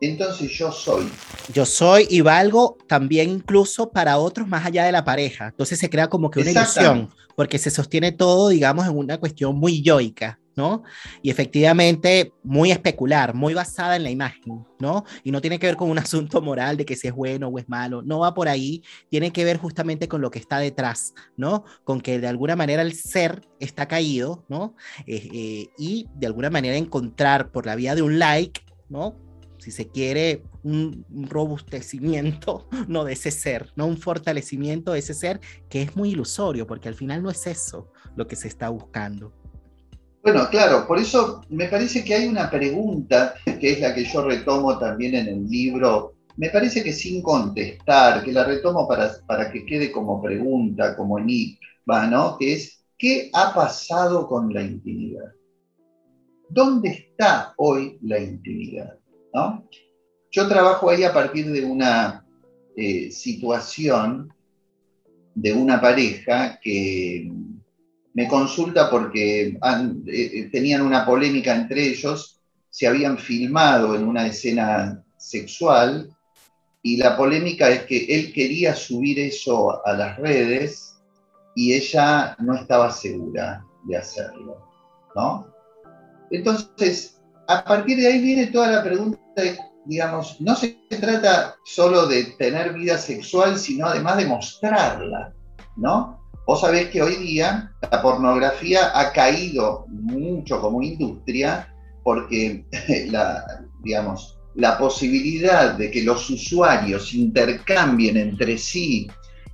entonces 0.00 0.50
yo 0.50 0.72
soy. 0.72 1.08
Yo 1.52 1.64
soy 1.64 2.08
y 2.10 2.20
valgo 2.20 2.76
también 2.88 3.30
incluso 3.30 3.90
para 3.90 4.18
otros 4.18 4.48
más 4.48 4.66
allá 4.66 4.84
de 4.84 4.92
la 4.92 5.04
pareja. 5.04 5.48
Entonces 5.48 5.78
se 5.78 5.88
crea 5.88 6.08
como 6.08 6.30
que 6.30 6.40
una 6.40 6.50
ilusión, 6.50 7.10
porque 7.36 7.58
se 7.58 7.70
sostiene 7.70 8.10
todo, 8.10 8.48
digamos, 8.48 8.86
en 8.86 8.96
una 8.96 9.18
cuestión 9.18 9.56
muy 9.56 9.80
yoica, 9.80 10.40
¿no? 10.58 10.82
Y 11.22 11.30
efectivamente 11.30 12.32
muy 12.42 12.72
especular, 12.72 13.32
muy 13.32 13.54
basada 13.54 13.94
en 13.94 14.02
la 14.02 14.10
imagen, 14.10 14.66
¿no? 14.80 15.04
Y 15.22 15.30
no 15.30 15.40
tiene 15.40 15.60
que 15.60 15.68
ver 15.68 15.76
con 15.76 15.88
un 15.88 15.98
asunto 16.00 16.42
moral 16.42 16.76
de 16.76 16.84
que 16.84 16.96
si 16.96 17.06
es 17.06 17.14
bueno 17.14 17.46
o 17.46 17.58
es 17.60 17.68
malo, 17.68 18.02
no 18.02 18.18
va 18.18 18.34
por 18.34 18.48
ahí, 18.48 18.82
tiene 19.08 19.32
que 19.32 19.44
ver 19.44 19.56
justamente 19.56 20.08
con 20.08 20.20
lo 20.20 20.32
que 20.32 20.40
está 20.40 20.58
detrás, 20.58 21.14
¿no? 21.36 21.64
Con 21.84 22.00
que 22.00 22.18
de 22.18 22.26
alguna 22.26 22.56
manera 22.56 22.82
el 22.82 22.94
ser 22.94 23.48
está 23.60 23.86
caído, 23.86 24.44
¿no? 24.48 24.74
Eh, 25.06 25.28
eh, 25.32 25.68
y 25.78 26.08
de 26.16 26.26
alguna 26.26 26.50
manera 26.50 26.76
encontrar 26.76 27.52
por 27.52 27.64
la 27.64 27.76
vía 27.76 27.94
de 27.94 28.02
un 28.02 28.18
like, 28.18 28.60
¿no? 28.88 29.16
si 29.58 29.72
se 29.72 29.88
quiere, 29.88 30.44
un, 30.62 31.04
robustecimiento 31.10 32.68
no 32.88 33.04
de 33.04 33.12
ese 33.12 33.30
ser, 33.30 33.72
no 33.76 33.86
un 33.86 33.98
fortalecimiento 33.98 34.92
de 34.92 35.00
ese 35.00 35.14
ser 35.14 35.40
que 35.68 35.82
es 35.82 35.96
muy 35.96 36.10
ilusorio, 36.10 36.66
porque 36.66 36.88
al 36.88 36.94
final 36.94 37.22
no 37.22 37.30
es 37.30 37.46
eso 37.46 37.90
lo 38.16 38.26
que 38.26 38.36
se 38.36 38.48
está 38.48 38.68
buscando. 38.68 39.32
Bueno, 40.30 40.50
claro, 40.50 40.86
por 40.86 40.98
eso 40.98 41.42
me 41.48 41.68
parece 41.68 42.04
que 42.04 42.12
hay 42.12 42.28
una 42.28 42.50
pregunta, 42.50 43.32
que 43.58 43.72
es 43.72 43.80
la 43.80 43.94
que 43.94 44.04
yo 44.04 44.22
retomo 44.22 44.78
también 44.78 45.14
en 45.14 45.26
el 45.26 45.48
libro, 45.48 46.16
me 46.36 46.50
parece 46.50 46.84
que 46.84 46.92
sin 46.92 47.22
contestar, 47.22 48.22
que 48.22 48.30
la 48.30 48.44
retomo 48.44 48.86
para, 48.86 49.10
para 49.26 49.50
que 49.50 49.64
quede 49.64 49.90
como 49.90 50.20
pregunta, 50.20 50.94
como 50.98 51.18
enigma, 51.18 52.08
¿no? 52.10 52.36
Que 52.36 52.52
es, 52.52 52.84
¿qué 52.98 53.30
ha 53.32 53.54
pasado 53.54 54.28
con 54.28 54.52
la 54.52 54.60
intimidad? 54.60 55.32
¿Dónde 56.50 56.90
está 56.90 57.54
hoy 57.56 57.98
la 58.02 58.18
intimidad? 58.18 58.98
Yo 60.30 60.46
trabajo 60.46 60.90
ahí 60.90 61.04
a 61.04 61.14
partir 61.14 61.50
de 61.50 61.64
una 61.64 62.22
eh, 62.76 63.10
situación 63.10 64.30
de 65.34 65.54
una 65.54 65.80
pareja 65.80 66.60
que 66.62 67.32
me 68.18 68.26
consulta 68.26 68.90
porque 68.90 69.46
eh, 69.46 69.58
eh, 70.08 70.48
tenían 70.50 70.82
una 70.82 71.06
polémica 71.06 71.54
entre 71.54 71.86
ellos, 71.86 72.40
se 72.68 72.88
habían 72.88 73.16
filmado 73.16 73.94
en 73.94 74.08
una 74.08 74.26
escena 74.26 75.04
sexual 75.16 76.10
y 76.82 76.96
la 76.96 77.16
polémica 77.16 77.70
es 77.70 77.82
que 77.84 78.06
él 78.06 78.32
quería 78.32 78.74
subir 78.74 79.20
eso 79.20 79.86
a 79.86 79.92
las 79.92 80.18
redes 80.18 80.96
y 81.54 81.74
ella 81.74 82.34
no 82.40 82.56
estaba 82.56 82.90
segura 82.90 83.64
de 83.84 83.96
hacerlo, 83.96 84.66
¿no? 85.14 85.46
Entonces, 86.32 87.20
a 87.46 87.62
partir 87.62 87.98
de 87.98 88.08
ahí 88.08 88.20
viene 88.20 88.48
toda 88.48 88.72
la 88.72 88.82
pregunta, 88.82 89.20
digamos, 89.84 90.40
no 90.40 90.56
se 90.56 90.76
trata 90.88 91.54
solo 91.64 92.08
de 92.08 92.24
tener 92.36 92.72
vida 92.72 92.98
sexual, 92.98 93.56
sino 93.56 93.86
además 93.86 94.16
de 94.16 94.26
mostrarla, 94.26 95.32
¿no? 95.76 96.17
Vos 96.48 96.62
sabés 96.62 96.88
que 96.88 97.02
hoy 97.02 97.16
día 97.16 97.74
la 97.92 98.00
pornografía 98.00 98.98
ha 98.98 99.12
caído 99.12 99.84
mucho 99.88 100.62
como 100.62 100.80
industria 100.80 101.70
porque 102.02 102.64
la, 103.10 104.78
posibilidad 104.78 105.74
de 105.74 105.90
que 105.90 106.02
los 106.04 106.30
usuarios 106.30 107.12
intercambien 107.12 108.16
entre 108.16 108.56
sí 108.56 109.06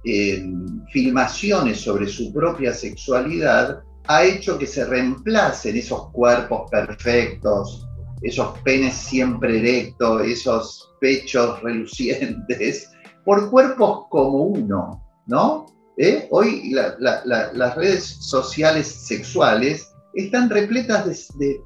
eh, 0.05 0.47
filmaciones 0.93 1.81
sobre 1.81 2.07
su 2.07 2.33
propia 2.33 2.73
sexualidad 2.73 3.83
ha 4.07 4.23
hecho 4.23 4.57
que 4.57 4.69
se 4.69 4.85
reemplacen 4.85 5.77
esos 5.77 6.13
cuerpos 6.13 6.71
perfectos, 6.71 7.89
esos 8.23 8.57
penes 8.61 8.95
siempre 8.95 9.59
erectos, 9.59 10.23
esos 10.23 10.93
pechos 11.01 11.61
relucientes, 11.61 12.93
por 13.25 13.51
cuerpos 13.51 14.05
como 14.11 14.45
uno, 14.45 15.03
¿no? 15.27 15.74
¿Eh? 15.97 16.27
Hoy 16.31 16.73
las 16.73 17.75
redes 17.77 18.05
sociales 18.05 18.87
sexuales 18.87 19.93
están 20.15 20.51
repletas 20.51 21.29
de, 21.39 21.61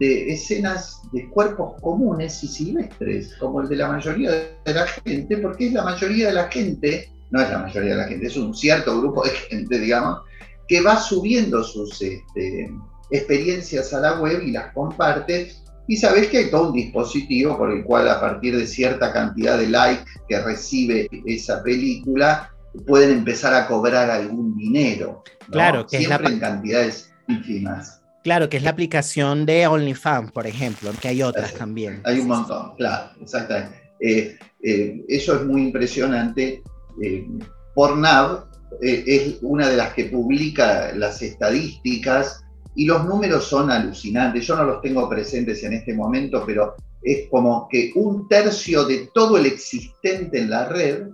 escenas 0.00 1.00
de 1.12 1.28
cuerpos 1.30 1.80
comunes 1.80 2.44
y 2.44 2.48
silvestres, 2.48 3.34
como 3.38 3.62
el 3.62 3.68
de 3.68 3.76
la 3.76 3.88
mayoría 3.88 4.30
de 4.30 4.74
la 4.74 4.86
gente, 4.86 5.38
porque 5.38 5.68
es 5.68 5.72
la 5.72 5.84
mayoría 5.84 6.28
de 6.28 6.34
la 6.34 6.48
gente, 6.48 7.10
no 7.30 7.40
es 7.40 7.50
la 7.50 7.58
mayoría 7.58 7.92
de 7.92 8.02
la 8.02 8.08
gente, 8.08 8.26
es 8.26 8.36
un 8.36 8.54
cierto 8.54 9.00
grupo 9.00 9.24
de 9.24 9.30
gente, 9.30 9.78
digamos, 9.78 10.20
que 10.68 10.82
va 10.82 10.96
subiendo 11.00 11.64
sus 11.64 12.00
este, 12.02 12.70
experiencias 13.10 13.92
a 13.94 14.00
la 14.00 14.20
web 14.20 14.42
y 14.42 14.52
las 14.52 14.72
comparte. 14.74 15.52
Y 15.88 15.96
sabes 15.96 16.28
que 16.28 16.38
hay 16.38 16.50
todo 16.50 16.68
un 16.68 16.74
dispositivo 16.74 17.58
por 17.58 17.72
el 17.72 17.82
cual 17.82 18.08
a 18.08 18.20
partir 18.20 18.56
de 18.56 18.66
cierta 18.66 19.12
cantidad 19.12 19.58
de 19.58 19.68
likes 19.68 20.04
que 20.28 20.40
recibe 20.40 21.08
esa 21.26 21.62
película, 21.64 22.52
pueden 22.86 23.10
empezar 23.10 23.54
a 23.54 23.66
cobrar 23.66 24.10
algún 24.10 24.56
dinero. 24.56 25.22
Claro, 25.50 25.86
que 25.86 25.98
Siempre 25.98 26.28
en 26.28 26.40
cantidades 26.40 27.12
ínfimas. 27.28 28.00
Claro, 28.22 28.48
que 28.48 28.58
es 28.58 28.62
la 28.62 28.70
aplicación 28.70 29.46
de 29.46 29.66
OnlyFans, 29.66 30.32
por 30.32 30.46
ejemplo, 30.46 30.90
que 31.00 31.08
hay 31.08 31.22
otras 31.22 31.54
también. 31.54 32.02
Hay 32.04 32.20
un 32.20 32.28
montón, 32.28 32.74
claro, 32.76 33.10
exactamente. 33.20 33.80
Eh, 33.98 34.38
eh, 34.62 35.04
eso 35.08 35.36
es 35.36 35.46
muy 35.46 35.62
impresionante. 35.62 36.62
Eh, 37.02 37.26
Pornhub 37.74 38.46
eh, 38.82 39.04
es 39.06 39.38
una 39.42 39.68
de 39.68 39.76
las 39.76 39.94
que 39.94 40.04
publica 40.06 40.92
las 40.94 41.22
estadísticas 41.22 42.44
y 42.74 42.86
los 42.86 43.04
números 43.04 43.44
son 43.44 43.70
alucinantes. 43.70 44.46
Yo 44.46 44.56
no 44.56 44.64
los 44.64 44.82
tengo 44.82 45.08
presentes 45.08 45.62
en 45.64 45.74
este 45.74 45.94
momento, 45.94 46.44
pero 46.46 46.76
es 47.02 47.28
como 47.30 47.68
que 47.68 47.92
un 47.94 48.28
tercio 48.28 48.84
de 48.84 49.08
todo 49.14 49.38
el 49.38 49.46
existente 49.46 50.40
en 50.40 50.50
la 50.50 50.66
red 50.66 51.08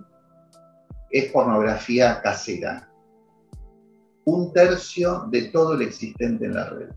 es 1.11 1.31
pornografía 1.31 2.21
casera. 2.21 2.89
Un 4.25 4.51
tercio 4.53 5.25
de 5.31 5.43
todo 5.43 5.73
el 5.73 5.81
existente 5.83 6.45
en 6.45 6.53
la 6.53 6.69
red. 6.69 6.89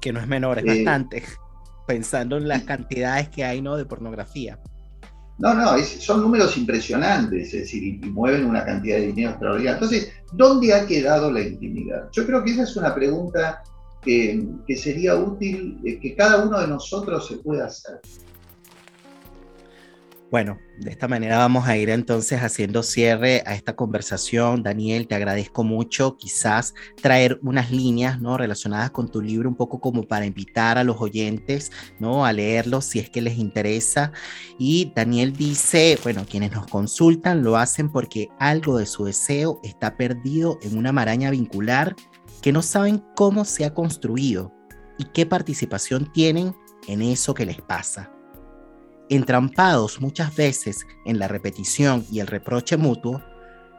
Que 0.00 0.12
no 0.12 0.20
es 0.20 0.26
menor, 0.26 0.58
es 0.58 0.64
eh, 0.64 0.68
bastante. 0.84 1.22
Pensando 1.86 2.36
en 2.36 2.48
las 2.48 2.62
cantidades 2.62 3.28
que 3.28 3.44
hay 3.44 3.62
¿no? 3.62 3.76
de 3.76 3.84
pornografía. 3.84 4.58
No, 5.38 5.54
no, 5.54 5.76
son 5.82 6.20
números 6.20 6.56
impresionantes, 6.56 7.52
es 7.54 7.62
decir, 7.62 7.82
y, 7.82 7.98
mueven 8.10 8.44
una 8.44 8.64
cantidad 8.64 8.96
de 8.96 9.08
dinero 9.08 9.30
extraordinaria. 9.30 9.72
Entonces, 9.72 10.12
¿dónde 10.32 10.74
ha 10.74 10.86
quedado 10.86 11.32
la 11.32 11.40
intimidad? 11.40 12.08
Yo 12.12 12.26
creo 12.26 12.44
que 12.44 12.52
esa 12.52 12.62
es 12.62 12.76
una 12.76 12.94
pregunta 12.94 13.62
que, 14.02 14.46
que 14.66 14.76
sería 14.76 15.16
útil 15.16 15.80
eh, 15.84 15.98
que 15.98 16.14
cada 16.14 16.44
uno 16.44 16.60
de 16.60 16.68
nosotros 16.68 17.26
se 17.26 17.38
pueda 17.38 17.66
hacer. 17.66 18.00
Bueno, 20.32 20.58
de 20.78 20.90
esta 20.90 21.08
manera 21.08 21.36
vamos 21.36 21.68
a 21.68 21.76
ir 21.76 21.90
entonces 21.90 22.40
haciendo 22.40 22.82
cierre 22.82 23.42
a 23.44 23.54
esta 23.54 23.76
conversación. 23.76 24.62
Daniel, 24.62 25.06
te 25.06 25.14
agradezco 25.14 25.62
mucho. 25.62 26.16
Quizás 26.16 26.72
traer 27.02 27.38
unas 27.42 27.70
líneas 27.70 28.18
¿no? 28.18 28.38
relacionadas 28.38 28.90
con 28.92 29.10
tu 29.10 29.20
libro, 29.20 29.46
un 29.50 29.56
poco 29.56 29.78
como 29.78 30.04
para 30.04 30.24
invitar 30.24 30.78
a 30.78 30.84
los 30.84 31.02
oyentes 31.02 31.70
¿no? 31.98 32.24
a 32.24 32.32
leerlo 32.32 32.80
si 32.80 32.98
es 32.98 33.10
que 33.10 33.20
les 33.20 33.36
interesa. 33.36 34.12
Y 34.58 34.90
Daniel 34.96 35.34
dice, 35.34 35.98
bueno, 36.02 36.24
quienes 36.26 36.52
nos 36.52 36.66
consultan 36.66 37.42
lo 37.42 37.58
hacen 37.58 37.92
porque 37.92 38.30
algo 38.38 38.78
de 38.78 38.86
su 38.86 39.04
deseo 39.04 39.60
está 39.62 39.98
perdido 39.98 40.58
en 40.62 40.78
una 40.78 40.92
maraña 40.92 41.30
vincular 41.30 41.94
que 42.40 42.52
no 42.52 42.62
saben 42.62 43.04
cómo 43.16 43.44
se 43.44 43.66
ha 43.66 43.74
construido 43.74 44.50
y 44.96 45.04
qué 45.04 45.26
participación 45.26 46.10
tienen 46.10 46.56
en 46.88 47.02
eso 47.02 47.34
que 47.34 47.44
les 47.44 47.60
pasa 47.60 48.10
entrampados 49.14 50.00
muchas 50.00 50.34
veces 50.34 50.86
en 51.04 51.18
la 51.18 51.28
repetición 51.28 52.04
y 52.10 52.20
el 52.20 52.26
reproche 52.26 52.76
mutuo, 52.76 53.22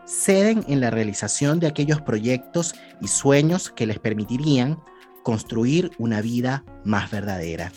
ceden 0.05 0.65
en 0.67 0.81
la 0.81 0.89
realización 0.89 1.59
de 1.59 1.67
aquellos 1.67 2.01
proyectos 2.01 2.75
y 3.01 3.07
sueños 3.07 3.69
que 3.69 3.85
les 3.85 3.99
permitirían 3.99 4.79
construir 5.23 5.91
una 5.97 6.21
vida 6.21 6.65
más 6.83 7.09
verdadera. 7.09 7.71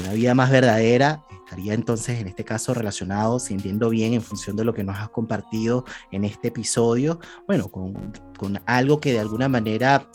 una 0.00 0.12
vida 0.12 0.34
más 0.34 0.50
verdadera 0.50 1.24
estaría 1.44 1.74
entonces 1.74 2.20
en 2.20 2.26
este 2.26 2.44
caso 2.44 2.74
relacionado, 2.74 3.38
si 3.38 3.54
entiendo 3.54 3.88
bien, 3.88 4.12
en 4.12 4.22
función 4.22 4.56
de 4.56 4.64
lo 4.64 4.74
que 4.74 4.84
nos 4.84 4.96
has 4.96 5.08
compartido 5.10 5.84
en 6.10 6.24
este 6.24 6.48
episodio, 6.48 7.20
bueno, 7.46 7.68
con, 7.68 8.12
con 8.38 8.60
algo 8.66 9.00
que 9.00 9.12
de 9.12 9.20
alguna 9.20 9.48
manera 9.48 10.08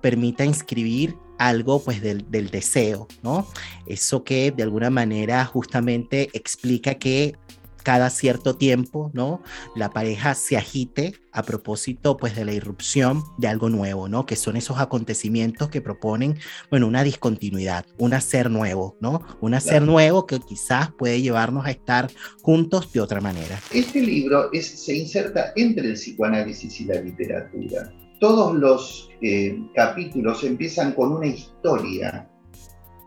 permita 0.00 0.44
inscribir 0.44 1.16
algo 1.40 1.82
pues 1.82 2.02
del, 2.02 2.50
deseo, 2.50 3.08
¿no? 3.22 3.48
Eso 3.86 4.24
que 4.24 4.52
de 4.52 4.62
alguna 4.62 4.90
manera 4.90 5.44
justamente 5.46 6.28
explica 6.34 6.96
que 6.96 7.34
cada 7.82 8.10
cierto 8.10 8.56
tiempo, 8.56 9.10
¿no? 9.14 9.42
La 9.74 9.88
pareja 9.88 10.34
se 10.34 10.58
agite 10.58 11.14
a 11.32 11.42
propósito, 11.42 12.18
pues, 12.18 12.36
de 12.36 12.44
la 12.44 12.52
irrupción 12.52 13.22
de 13.38 13.48
algo 13.48 13.70
nuevo, 13.70 14.06
¿no? 14.06 14.26
Que 14.26 14.36
son 14.36 14.58
esos 14.58 14.78
acontecimientos 14.78 15.70
que 15.70 15.80
proponen, 15.80 16.38
bueno, 16.70 16.86
una 16.86 17.02
discontinuidad, 17.02 17.86
un 17.96 18.12
hacer 18.12 18.50
nuevo, 18.50 18.98
¿no? 19.00 19.22
Un 19.40 19.54
hacer 19.54 19.80
nuevo 19.80 20.26
que 20.26 20.40
quizás 20.40 20.90
puede 20.92 21.22
llevarnos 21.22 21.64
a 21.64 21.70
estar 21.70 22.10
juntos 22.42 22.92
de 22.92 23.00
otra 23.00 23.22
manera. 23.22 23.58
Este 23.72 24.02
libro 24.02 24.50
se 24.52 24.94
inserta 24.94 25.54
entre 25.56 25.88
el 25.88 25.94
psicoanálisis 25.94 26.82
y 26.82 26.84
la 26.84 27.00
literatura 27.00 27.90
todos 28.20 28.54
los 28.54 29.10
eh, 29.20 29.58
capítulos 29.74 30.44
empiezan 30.44 30.92
con 30.92 31.12
una 31.12 31.26
historia 31.26 32.28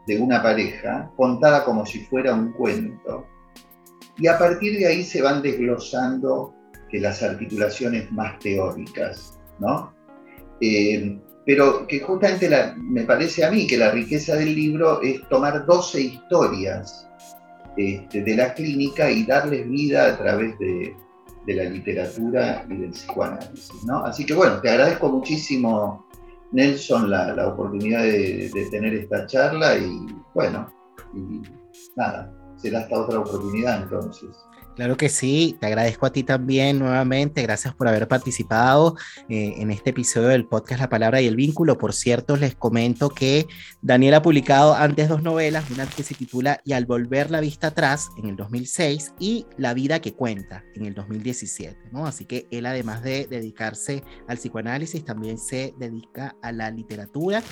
de 0.06 0.20
una 0.20 0.44
pareja 0.44 1.12
contada 1.16 1.64
como 1.64 1.86
si 1.86 2.00
fuera 2.00 2.34
un 2.34 2.52
cuento. 2.54 3.26
Y 4.18 4.28
a 4.28 4.38
partir 4.38 4.78
de 4.78 4.88
ahí 4.88 5.04
se 5.04 5.22
van 5.22 5.42
desglosando 5.42 6.54
las 7.00 7.24
articulaciones 7.24 8.12
más 8.12 8.38
teóricas, 8.40 9.40
¿no? 9.60 9.94
Eh, 10.62 11.20
pero 11.46 11.88
que 11.88 12.00
justamente 12.00 12.50
me 12.78 13.04
parece 13.04 13.44
a 13.44 13.52
mí 13.52 13.68
que 13.68 13.78
la 13.78 13.92
riqueza 13.92 14.36
del 14.36 14.56
libro 14.56 15.02
es 15.02 15.28
tomar 15.28 15.66
12 15.66 16.02
historias 16.02 17.08
este, 17.76 18.24
de 18.24 18.36
la 18.36 18.54
clínica 18.54 19.12
y 19.12 19.26
darles 19.26 19.68
vida 19.70 20.08
a 20.08 20.18
través 20.18 20.58
de, 20.60 20.96
de 21.46 21.54
la 21.54 21.64
literatura 21.64 22.66
y 22.70 22.78
del 22.78 22.92
psicoanálisis. 22.92 23.84
¿no? 23.86 24.06
Así 24.06 24.26
que 24.26 24.34
bueno, 24.34 24.60
te 24.62 24.70
agradezco 24.70 25.10
muchísimo, 25.10 26.08
Nelson, 26.52 27.10
la, 27.10 27.34
la 27.34 27.48
oportunidad 27.48 28.04
de, 28.04 28.50
de, 28.54 28.70
tener 28.70 28.94
esta 28.94 29.26
charla 29.26 29.78
y 29.78 30.06
bueno, 30.34 30.72
y 31.14 31.42
nada, 31.96 32.32
será 32.58 32.80
hasta 32.80 33.00
otra 33.00 33.20
oportunidad 33.20 33.84
entonces. 33.84 34.30
Claro 34.76 34.98
que 34.98 35.08
sí, 35.08 35.56
te 35.60 35.68
agradezco 35.68 36.08
a 36.08 36.12
ti 36.12 36.24
también 36.24 36.80
nuevamente, 36.80 37.44
gracias 37.44 37.76
por 37.76 37.88
haber 37.88 38.08
participado 38.08 38.96
eh, 39.30 39.54
en 39.58 39.70
este 39.70 39.92
episodio 39.92 40.30
del 40.30 40.46
podcast 40.46 40.82
La 40.82 40.90
Palabra 40.90 41.22
y 41.22 41.28
el 41.28 41.36
Vínculo. 41.36 41.78
Por 41.78 41.94
cierto, 41.94 42.38
les 42.38 42.56
comento 42.56 43.10
que 43.10 43.46
Daniel 43.84 44.16
ha 44.16 44.24
publicado 44.24 44.74
antes 44.74 45.10
dos 45.10 45.22
novelas, 45.22 45.70
una 45.70 45.86
que 45.86 46.02
se 46.02 46.16
titula 46.16 46.60
Y 46.66 46.74
al 46.74 46.88
volver 46.88 47.30
la 47.30 47.40
vista 47.40 47.68
atrás 47.68 48.10
en 48.18 48.30
el 48.30 48.36
2006 48.36 49.14
y 49.20 49.46
La 49.58 49.76
vida 49.76 50.00
que 50.00 50.14
cuenta 50.14 50.64
en 50.74 50.86
el 50.86 50.96
2017, 50.96 51.78
¿no? 51.92 52.08
Así 52.08 52.26
que 52.26 52.48
él 52.50 52.66
además 52.66 53.04
de 53.04 53.28
dedicarse 53.28 54.04
al 54.28 54.38
psicoanálisis, 54.38 55.06
también 55.06 55.38
se 55.38 55.76
dedica 55.78 56.36
a 56.42 56.52
la 56.52 56.72
literatura. 56.72 57.44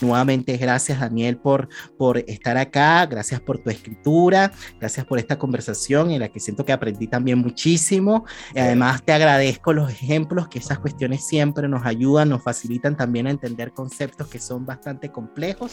Nuevamente, 0.00 0.56
gracias 0.56 0.98
Daniel 0.98 1.36
por, 1.36 1.68
por 1.96 2.18
estar 2.18 2.56
acá, 2.56 3.06
gracias 3.06 3.40
por 3.40 3.58
tu 3.58 3.70
escritura, 3.70 4.50
gracias 4.80 5.06
por 5.06 5.20
esta 5.20 5.38
conversación 5.38 6.10
en 6.10 6.18
la 6.18 6.28
que 6.30 6.40
siento 6.40 6.63
que 6.64 6.72
aprendí 6.72 7.06
también 7.06 7.38
muchísimo. 7.38 8.24
Y 8.54 8.58
además 8.58 9.02
te 9.02 9.12
agradezco 9.12 9.72
los 9.72 9.90
ejemplos, 9.90 10.48
que 10.48 10.58
esas 10.58 10.78
cuestiones 10.78 11.26
siempre 11.26 11.68
nos 11.68 11.84
ayudan, 11.86 12.28
nos 12.28 12.42
facilitan 12.42 12.96
también 12.96 13.26
a 13.26 13.30
entender 13.30 13.72
conceptos 13.72 14.28
que 14.28 14.38
son 14.38 14.66
bastante 14.66 15.10
complejos. 15.10 15.72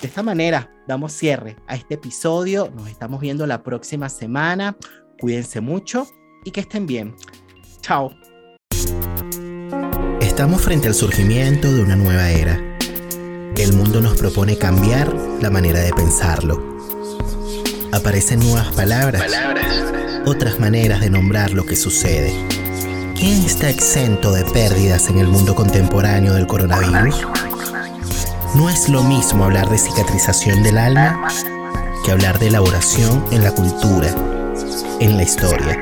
De 0.00 0.08
esta 0.08 0.22
manera, 0.22 0.70
damos 0.86 1.12
cierre 1.12 1.56
a 1.66 1.74
este 1.74 1.94
episodio. 1.94 2.72
Nos 2.76 2.88
estamos 2.88 3.20
viendo 3.20 3.46
la 3.46 3.62
próxima 3.62 4.08
semana. 4.08 4.76
Cuídense 5.20 5.60
mucho 5.60 6.06
y 6.44 6.50
que 6.50 6.60
estén 6.60 6.86
bien. 6.86 7.14
Chao. 7.80 8.10
Estamos 10.20 10.60
frente 10.60 10.88
al 10.88 10.94
surgimiento 10.94 11.72
de 11.72 11.82
una 11.82 11.96
nueva 11.96 12.30
era. 12.30 12.76
El 13.56 13.72
mundo 13.72 14.02
nos 14.02 14.18
propone 14.18 14.58
cambiar 14.58 15.12
la 15.40 15.48
manera 15.50 15.80
de 15.80 15.92
pensarlo. 15.92 16.76
Aparecen 17.90 18.40
nuevas 18.40 18.74
palabras. 18.74 19.22
palabras 19.22 20.05
otras 20.26 20.58
maneras 20.58 21.00
de 21.00 21.08
nombrar 21.08 21.52
lo 21.52 21.64
que 21.64 21.76
sucede. 21.76 22.34
¿Quién 23.14 23.44
está 23.44 23.70
exento 23.70 24.32
de 24.32 24.44
pérdidas 24.44 25.08
en 25.08 25.18
el 25.18 25.28
mundo 25.28 25.54
contemporáneo 25.54 26.34
del 26.34 26.48
coronavirus? 26.48 27.26
No 28.56 28.68
es 28.68 28.88
lo 28.88 29.02
mismo 29.04 29.44
hablar 29.44 29.70
de 29.70 29.78
cicatrización 29.78 30.62
del 30.64 30.78
alma 30.78 31.28
que 32.04 32.10
hablar 32.10 32.38
de 32.40 32.48
elaboración 32.48 33.24
en 33.30 33.44
la 33.44 33.52
cultura, 33.52 34.08
en 34.98 35.16
la 35.16 35.22
historia. 35.22 35.78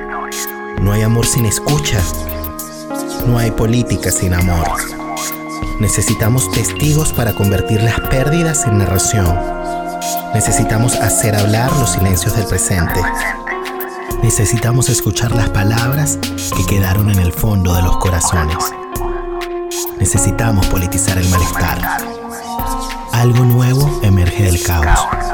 No 0.80 0.92
hay 0.92 1.02
amor 1.02 1.26
sin 1.26 1.46
escucha. 1.46 1.98
No 3.26 3.38
hay 3.38 3.50
política 3.50 4.10
sin 4.10 4.34
amor. 4.34 4.68
Necesitamos 5.80 6.50
testigos 6.50 7.14
para 7.14 7.34
convertir 7.34 7.82
las 7.82 7.98
pérdidas 8.00 8.66
en 8.66 8.78
narración. 8.78 9.38
Necesitamos 10.34 10.96
hacer 10.96 11.34
hablar 11.34 11.72
los 11.76 11.92
silencios 11.92 12.36
del 12.36 12.46
presente. 12.46 13.00
Necesitamos 14.24 14.88
escuchar 14.88 15.32
las 15.32 15.50
palabras 15.50 16.18
que 16.56 16.64
quedaron 16.64 17.10
en 17.10 17.18
el 17.18 17.30
fondo 17.30 17.74
de 17.74 17.82
los 17.82 17.98
corazones. 17.98 18.56
Necesitamos 20.00 20.66
politizar 20.68 21.18
el 21.18 21.28
malestar. 21.28 21.78
Algo 23.12 23.44
nuevo 23.44 24.00
emerge 24.02 24.44
del 24.44 24.62
caos. 24.62 25.33